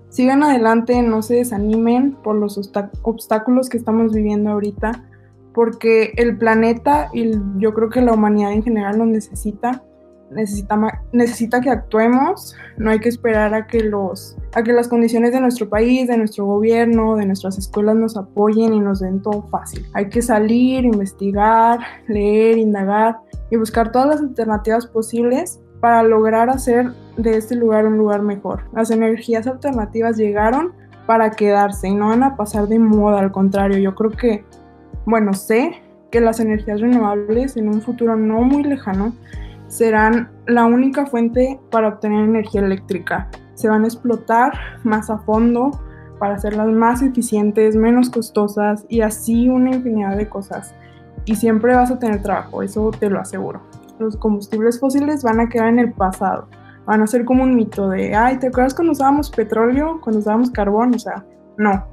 Sigan 0.10 0.42
adelante, 0.42 1.04
no 1.04 1.22
se 1.22 1.36
desanimen 1.36 2.16
por 2.24 2.36
los 2.36 2.60
obstáculos 3.04 3.70
que 3.70 3.78
estamos 3.78 4.12
viviendo 4.12 4.50
ahorita, 4.50 5.04
porque 5.54 6.14
el 6.18 6.40
planeta 6.40 7.12
y 7.14 7.34
yo 7.58 7.76
creo 7.76 7.92
que 7.92 8.02
la 8.02 8.14
humanidad 8.14 8.54
en 8.54 8.64
general 8.64 8.98
lo 8.98 9.06
necesita 9.06 9.84
necesita, 10.32 10.80
necesita 11.12 11.62
que 11.62 11.70
actuemos, 11.70 12.56
no 12.78 12.92
hay 12.92 13.00
que 13.00 13.10
esperar 13.10 13.54
a 13.54 13.68
que, 13.68 13.82
los, 13.82 14.38
a 14.54 14.64
que 14.64 14.74
las 14.74 14.88
condiciones 14.88 15.32
de 15.32 15.42
nuestro 15.42 15.70
país, 15.70 16.08
de 16.08 16.18
nuestro 16.18 16.46
gobierno, 16.46 17.16
de 17.16 17.26
nuestras 17.26 17.58
escuelas 17.58 17.96
nos 17.96 18.18
apoyen 18.18 18.74
y 18.74 18.80
nos 18.80 19.00
den 19.00 19.22
todo 19.22 19.44
fácil. 19.44 19.86
Hay 19.94 20.10
que 20.10 20.22
salir, 20.22 20.86
investigar, 20.86 21.80
leer, 22.08 22.58
indagar 22.58 23.18
y 23.50 23.58
buscar 23.58 23.92
todas 23.92 24.08
las 24.08 24.20
alternativas 24.22 24.88
posibles 24.88 25.60
para 25.80 26.04
lograr 26.04 26.50
hacer 26.50 26.92
de 27.18 27.38
este 27.38 27.56
lugar 27.56 27.86
un 27.86 27.98
lugar 27.98 28.22
mejor. 28.22 28.64
Las 28.74 28.92
energías 28.92 29.48
alternativas 29.48 30.18
llegaron 30.18 30.74
para 31.06 31.32
quedarse 31.32 31.88
y 31.88 31.94
no 31.94 32.10
van 32.10 32.24
a 32.24 32.36
pasar 32.36 32.68
de 32.68 32.80
moda, 32.80 33.20
al 33.20 33.32
contrario, 33.32 33.78
yo 33.78 33.94
creo 33.94 34.12
que, 34.12 34.44
bueno, 35.06 35.34
sé 35.34 35.82
que 36.10 36.20
las 36.20 36.40
energías 36.40 36.82
renovables 36.82 37.58
en 37.58 37.68
un 37.68 37.82
futuro 37.82 38.16
no 38.16 38.42
muy 38.42 38.64
lejano 38.64 39.14
serán 39.76 40.30
la 40.48 40.64
única 40.64 41.06
fuente 41.06 41.60
para 41.70 41.90
obtener 41.90 42.24
energía 42.24 42.62
eléctrica. 42.62 43.30
Se 43.56 43.68
van 43.68 43.84
a 43.84 43.88
explotar 43.88 44.54
más 44.86 45.10
a 45.10 45.18
fondo 45.18 45.72
para 46.18 46.36
hacerlas 46.36 46.70
más 46.70 47.02
eficientes, 47.02 47.76
menos 47.76 48.10
costosas 48.10 48.86
y 48.88 49.02
así 49.02 49.50
una 49.50 49.76
infinidad 49.76 50.16
de 50.16 50.30
cosas. 50.30 50.74
Y 51.26 51.36
siempre 51.36 51.76
vas 51.76 51.92
a 51.92 52.00
tener 52.00 52.22
trabajo, 52.22 52.64
eso 52.64 52.90
te 52.98 53.10
lo 53.10 53.20
aseguro. 53.20 53.60
Los 54.00 54.16
combustibles 54.16 54.80
fósiles 54.80 55.24
van 55.24 55.42
a 55.42 55.50
quedar 55.50 55.68
en 55.68 55.80
el 55.80 55.92
pasado. 55.92 56.48
Van 56.86 57.02
a 57.02 57.08
ser 57.08 57.26
como 57.26 57.44
un 57.44 57.54
mito 57.54 57.90
de, 57.90 58.16
ay, 58.16 58.38
¿te 58.38 58.48
acuerdas 58.48 58.74
cuando 58.74 58.94
usábamos 58.94 59.30
petróleo, 59.30 60.00
cuando 60.02 60.20
usábamos 60.20 60.52
carbón? 60.52 60.96
O 60.96 61.00
sea, 61.00 61.26
no. 61.58 61.86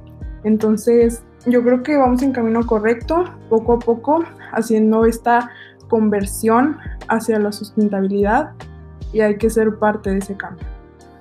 Entonces, 0.45 1.21
yo 1.45 1.61
creo 1.63 1.83
que 1.83 1.97
vamos 1.97 2.21
en 2.21 2.31
camino 2.31 2.65
correcto, 2.65 3.25
poco 3.49 3.73
a 3.73 3.79
poco, 3.79 4.23
haciendo 4.53 5.05
esta 5.05 5.49
conversión 5.93 6.79
hacia 7.07 7.37
la 7.37 7.51
sustentabilidad 7.51 8.53
y 9.13 9.21
hay 9.21 9.37
que 9.37 9.51
ser 9.51 9.77
parte 9.77 10.09
de 10.09 10.17
ese 10.17 10.35
cambio. 10.35 10.65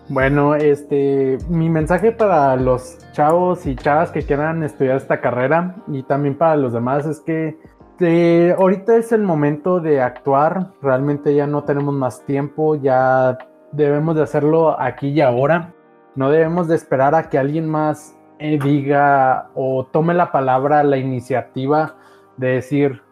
Bueno, 0.09 0.55
este, 0.55 1.37
mi 1.51 1.69
mensaje 1.69 2.11
para 2.11 2.57
los 2.57 2.97
chavos 3.13 3.67
y 3.67 3.77
chavas 3.77 4.11
que 4.13 4.23
quieran 4.23 4.63
estudiar 4.63 4.97
esta 4.97 5.21
carrera 5.21 5.77
y 5.89 6.03
también 6.05 6.39
para 6.39 6.57
los 6.57 6.73
demás 6.73 7.05
es 7.05 7.21
que 7.21 7.59
eh, 8.01 8.55
ahorita 8.59 8.97
es 8.97 9.13
el 9.13 9.25
momento 9.25 9.79
de 9.79 10.01
actuar, 10.01 10.71
realmente 10.81 11.35
ya 11.35 11.47
no 11.47 11.65
tenemos 11.65 11.93
más 11.93 12.25
tiempo, 12.25 12.77
ya 12.77 13.37
debemos 13.73 14.17
de 14.17 14.23
hacerlo 14.23 14.81
aquí 14.81 15.09
y 15.09 15.21
ahora, 15.21 15.75
no 16.17 16.31
debemos 16.31 16.67
de 16.67 16.77
esperar 16.77 17.15
a 17.15 17.29
que 17.29 17.37
alguien 17.37 17.69
más 17.69 18.17
eh, 18.39 18.59
diga 18.59 19.51
o 19.55 19.85
tome 19.85 20.15
la 20.15 20.33
palabra, 20.33 20.83
la 20.83 20.97
iniciativa 20.97 21.97
de 22.39 22.49
decir, 22.55 23.03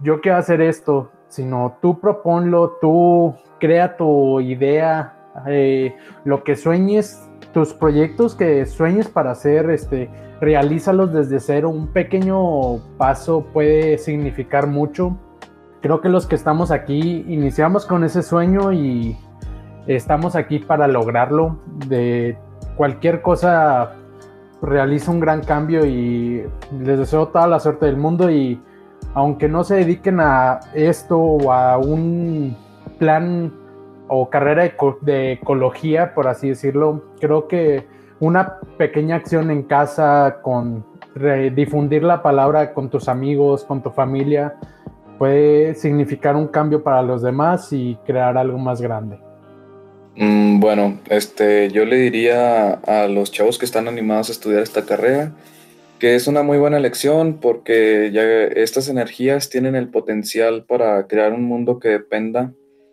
yo 0.00 0.20
quiero 0.20 0.38
hacer 0.38 0.60
esto, 0.60 1.10
sino 1.28 1.78
tú 1.80 2.00
proponlo, 2.00 2.78
tú 2.80 3.34
crea 3.58 3.96
tu 3.96 4.40
idea, 4.40 5.14
eh, 5.46 5.96
lo 6.24 6.44
que 6.44 6.56
sueñes, 6.56 7.28
tus 7.52 7.72
proyectos 7.72 8.34
que 8.34 8.66
sueñes 8.66 9.08
para 9.08 9.32
hacer, 9.32 9.70
este, 9.70 10.10
realízalos 10.40 11.12
desde 11.12 11.40
cero. 11.40 11.70
Un 11.70 11.88
pequeño 11.88 12.78
paso 12.98 13.46
puede 13.52 13.98
significar 13.98 14.66
mucho. 14.66 15.16
Creo 15.80 16.00
que 16.00 16.08
los 16.08 16.26
que 16.26 16.34
estamos 16.34 16.70
aquí 16.70 17.24
iniciamos 17.28 17.86
con 17.86 18.04
ese 18.04 18.22
sueño 18.22 18.72
y 18.72 19.16
estamos 19.86 20.36
aquí 20.36 20.58
para 20.58 20.88
lograrlo. 20.88 21.58
De 21.88 22.38
cualquier 22.76 23.22
cosa 23.22 23.92
realiza 24.62 25.10
un 25.10 25.20
gran 25.20 25.42
cambio 25.42 25.84
y 25.84 26.44
les 26.80 26.98
deseo 26.98 27.28
toda 27.28 27.46
la 27.46 27.60
suerte 27.60 27.86
del 27.86 27.96
mundo 27.96 28.30
y 28.30 28.60
aunque 29.14 29.48
no 29.48 29.64
se 29.64 29.76
dediquen 29.76 30.20
a 30.20 30.60
esto 30.74 31.18
o 31.18 31.52
a 31.52 31.78
un 31.78 32.56
plan 32.98 33.52
o 34.08 34.28
carrera 34.28 34.70
de, 35.00 35.32
ecología, 35.32 36.14
por 36.14 36.26
así 36.26 36.48
decirlo, 36.48 37.04
creo 37.20 37.48
que 37.48 37.86
una 38.20 38.58
pequeña 38.76 39.16
acción 39.16 39.50
en 39.50 39.62
casa 39.62 40.38
con 40.42 40.84
difundir 41.54 42.02
la 42.02 42.22
palabra 42.22 42.74
con 42.74 42.90
tus 42.90 43.08
amigos, 43.08 43.64
con 43.64 43.82
tu 43.82 43.90
familia, 43.90 44.56
puede 45.16 45.74
significar 45.74 46.34
un 46.34 46.48
cambio 46.48 46.82
para 46.82 47.02
los 47.02 47.22
demás 47.22 47.72
y 47.72 47.96
crear 48.04 48.36
algo 48.36 48.58
más 48.58 48.80
grande. 48.80 49.18
Mm, 50.16 50.60
bueno, 50.60 50.98
este, 51.08 51.70
yo 51.70 51.84
le 51.84 51.96
diría 51.96 52.72
a 52.72 53.06
los 53.06 53.30
chavos 53.30 53.58
que 53.58 53.64
están 53.64 53.86
animados 53.86 54.28
a 54.28 54.32
estudiar 54.32 54.62
esta 54.62 54.84
carrera 54.84 55.32
que 55.98 56.14
es 56.14 56.26
una 56.26 56.42
muy 56.42 56.58
buena 56.58 56.76
elección 56.76 57.38
porque 57.40 58.10
ya 58.12 58.22
estas 58.22 58.88
energías 58.88 59.48
tienen 59.48 59.74
el 59.74 59.88
potencial 59.88 60.64
para 60.64 61.06
crear 61.06 61.32
un 61.32 61.44
mundo 61.44 61.78
que 61.78 61.88
dependa 61.88 62.52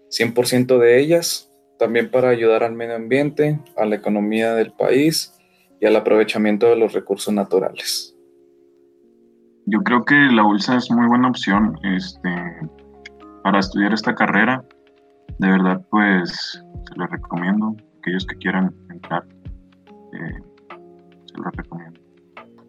100% 0.10 0.78
de 0.78 1.00
ellas, 1.00 1.52
también 1.80 2.12
para 2.12 2.30
ayudar 2.30 2.64
al 2.64 2.74
medio 2.74 2.96
ambiente, 2.96 3.60
a 3.78 3.86
la 3.86 3.96
economía 3.96 4.54
del 4.54 4.72
país 4.74 5.34
y 5.80 5.86
al 5.86 5.96
aprovechamiento 5.96 6.68
de 6.68 6.76
los 6.76 6.94
recursos 6.94 7.34
naturales. 7.34 8.16
Yo 9.66 9.82
creo 9.84 10.04
que 10.04 10.16
la 10.16 10.44
bolsa 10.44 10.76
es 10.76 10.92
muy 10.92 11.08
buena 11.08 11.30
opción 11.30 11.78
este, 11.84 12.30
para 13.44 13.60
estudiar 13.60 13.94
esta 13.94 14.14
carrera. 14.14 14.64
De 15.38 15.50
verdad, 15.50 15.82
pues 15.90 16.62
se 16.88 16.96
lo 16.96 17.08
recomiendo. 17.08 17.76
Aquellos 18.00 18.26
que 18.26 18.36
quieran 18.38 18.76
entrar, 18.90 19.24
eh, 20.14 20.40
se 21.26 21.38
lo 21.38 21.50
recomiendo. 21.52 22.01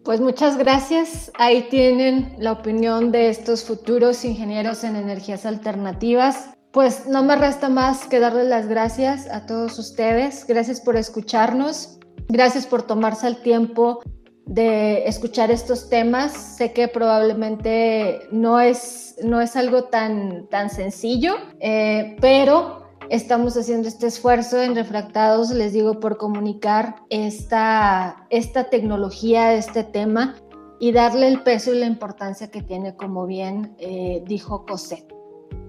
Pues 0.05 0.21
muchas 0.21 0.59
gracias. 0.59 1.31
Ahí 1.39 1.69
tienen 1.71 2.35
la 2.39 2.53
opinión 2.53 3.13
de 3.13 3.29
estos 3.29 3.65
futuros 3.65 4.25
ingenieros 4.25 4.83
en 4.83 4.97
energías 4.97 5.47
alternativas. 5.47 6.51
Pues 6.73 7.07
no 7.07 7.23
me 7.23 7.37
resta 7.37 7.69
más 7.69 8.07
que 8.09 8.19
darles 8.19 8.49
las 8.49 8.67
gracias 8.67 9.29
a 9.29 9.47
todos 9.47 9.79
ustedes. 9.79 10.45
Gracias 10.47 10.81
por 10.81 10.97
escucharnos. 10.97 12.01
Gracias 12.29 12.67
por 12.67 12.83
tomarse 12.83 13.29
el 13.29 13.43
tiempo 13.43 14.01
de 14.45 15.07
escuchar 15.07 15.53
estos 15.53 15.89
temas. 15.89 16.33
Sé 16.33 16.73
que 16.73 16.89
probablemente 16.89 18.23
no 18.33 18.59
es, 18.59 19.15
no 19.23 19.41
es 19.41 19.55
algo 19.55 19.85
tan, 19.85 20.49
tan 20.49 20.69
sencillo, 20.69 21.37
eh, 21.61 22.17
pero 22.21 22.82
estamos 23.11 23.57
haciendo 23.57 23.89
este 23.89 24.07
esfuerzo 24.07 24.61
en 24.63 24.75
Refractados, 24.75 25.51
les 25.51 25.73
digo, 25.73 26.01
por 26.01 26.17
comunicar 26.17 26.97
esta, 27.11 28.27
esta 28.31 28.65
tecnología, 28.65 29.55
este 29.55 29.85
tema 29.85 30.37
y 30.79 30.93
darle 30.93 31.29
el 31.29 31.43
peso 31.43 31.73
y 31.73 31.79
la 31.79 31.87
importancia 31.87 32.51
que 32.51 32.63
tiene, 32.63 32.97
como 32.97 33.27
bien 33.27 33.75
eh, 33.79 34.23
dijo 34.27 34.67
Cosette. 34.67 35.13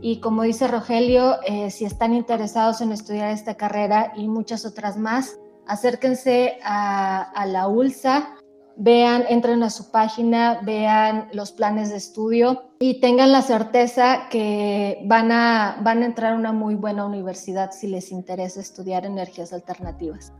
Y 0.01 0.19
como 0.19 0.43
dice 0.43 0.67
Rogelio, 0.67 1.38
eh, 1.45 1.69
si 1.69 1.86
están 1.86 2.13
interesados 2.13 2.81
en 2.81 2.91
estudiar 2.91 3.31
esta 3.31 3.55
carrera 3.55 4.11
y 4.15 4.27
muchas 4.27 4.65
otras 4.65 4.97
más, 4.97 5.39
acérquense 5.65 6.57
a, 6.63 7.21
a 7.21 7.45
la 7.45 7.67
ULSA 7.67 8.36
vean, 8.76 9.26
entren 9.30 9.63
a 9.63 9.69
su 9.69 9.91
página, 9.91 10.59
vean 10.63 11.28
los 11.34 11.51
planes 11.51 11.89
de 11.89 11.97
estudio 11.97 12.63
y 12.80 12.99
tengan 12.99 13.32
la 13.32 13.41
certeza 13.41 14.28
que 14.30 15.01
van 15.05 15.32
a, 15.32 15.78
van 15.82 16.03
a 16.03 16.05
entrar 16.05 16.34
a 16.34 16.38
una 16.38 16.51
muy 16.51 16.76
buena 16.76 17.05
universidad 17.05 17.71
si 17.71 17.88
les 17.88 18.11
interesa 18.11 18.59
estudiar 18.59 19.05
energías 19.05 19.53
alternativas. 19.53 20.34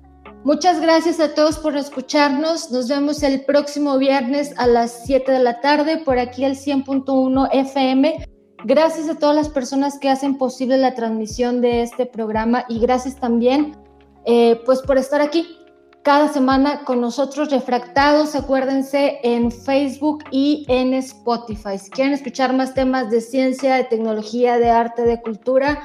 Muchas 0.44 0.82
gracias 0.82 1.20
a 1.20 1.34
todos 1.34 1.58
por 1.58 1.78
escucharnos. 1.78 2.70
Nos 2.70 2.90
vemos 2.90 3.24
el 3.24 3.46
próximo 3.46 3.98
viernes 3.98 4.54
a 4.58 4.68
las 4.68 5.06
7 5.06 5.32
de 5.32 5.40
la 5.40 5.62
tarde 5.62 5.98
por 5.98 6.20
aquí 6.20 6.44
al 6.44 6.56
100.1 6.56 7.50
FM. 7.52 8.26
Gracias 8.66 9.10
a 9.10 9.16
todas 9.16 9.36
las 9.36 9.50
personas 9.50 10.00
que 10.00 10.10
hacen 10.10 10.38
posible 10.38 10.78
la 10.78 10.96
transmisión 10.96 11.62
de 11.62 11.82
este 11.82 12.06
programa 12.06 12.66
y 12.68 12.80
gracias 12.80 13.16
también 13.16 13.78
eh, 14.26 14.62
pues 14.66 14.82
por 14.82 14.98
estar 14.98 15.22
aquí 15.22 15.58
cada 16.04 16.28
semana 16.28 16.84
con 16.84 17.00
nosotros 17.00 17.50
refractados, 17.50 18.36
acuérdense, 18.36 19.20
en 19.24 19.52
Facebook 19.52 20.26
y 20.32 20.66
en 20.68 20.94
Spotify. 20.96 21.78
Si 21.78 21.90
quieren 21.90 22.14
escuchar 22.14 22.54
más 22.54 22.74
temas 22.74 23.10
de 23.10 23.22
ciencia, 23.22 23.76
de 23.76 23.86
tecnología, 23.86 24.60
de 24.60 24.70
arte, 24.70 25.04
de 25.04 25.22
cultura, 25.22 25.84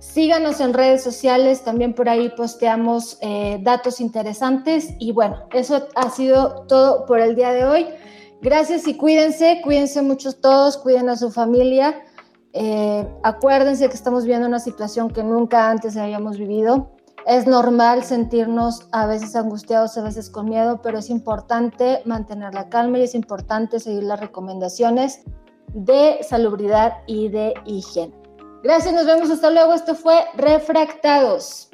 síganos 0.00 0.60
en 0.60 0.74
redes 0.74 1.04
sociales, 1.04 1.62
también 1.62 1.94
por 1.94 2.08
ahí 2.08 2.28
posteamos 2.36 3.18
eh, 3.20 3.60
datos 3.62 4.00
interesantes. 4.00 4.94
Y 4.98 5.12
bueno, 5.12 5.36
eso 5.52 5.86
ha 5.94 6.10
sido 6.10 6.66
todo 6.66 7.06
por 7.06 7.20
el 7.20 7.36
día 7.36 7.52
de 7.52 7.64
hoy. 7.64 7.86
Gracias 8.40 8.88
y 8.88 8.96
cuídense, 8.96 9.60
cuídense 9.62 10.02
mucho 10.02 10.32
todos, 10.32 10.76
cuiden 10.76 11.08
a 11.08 11.16
su 11.16 11.30
familia. 11.30 12.02
Eh, 12.52 13.06
acuérdense 13.22 13.88
que 13.88 13.94
estamos 13.94 14.24
viendo 14.24 14.48
una 14.48 14.58
situación 14.58 15.08
que 15.08 15.22
nunca 15.22 15.70
antes 15.70 15.96
habíamos 15.96 16.36
vivido 16.36 16.90
es 17.26 17.46
normal 17.46 18.04
sentirnos 18.04 18.88
a 18.92 19.06
veces 19.06 19.36
angustiados, 19.36 19.96
a 19.96 20.02
veces 20.02 20.30
con 20.30 20.48
miedo, 20.48 20.80
pero 20.82 20.98
es 20.98 21.10
importante 21.10 22.02
mantener 22.04 22.54
la 22.54 22.68
calma 22.68 22.98
y 22.98 23.02
es 23.02 23.14
importante 23.14 23.80
seguir 23.80 24.04
las 24.04 24.20
recomendaciones 24.20 25.22
de 25.74 26.18
salubridad 26.22 26.98
y 27.06 27.28
de 27.28 27.54
higiene. 27.64 28.14
Gracias, 28.62 28.94
nos 28.94 29.06
vemos 29.06 29.30
hasta 29.30 29.50
luego. 29.50 29.74
Esto 29.74 29.94
fue 29.94 30.24
Refractados. 30.34 31.70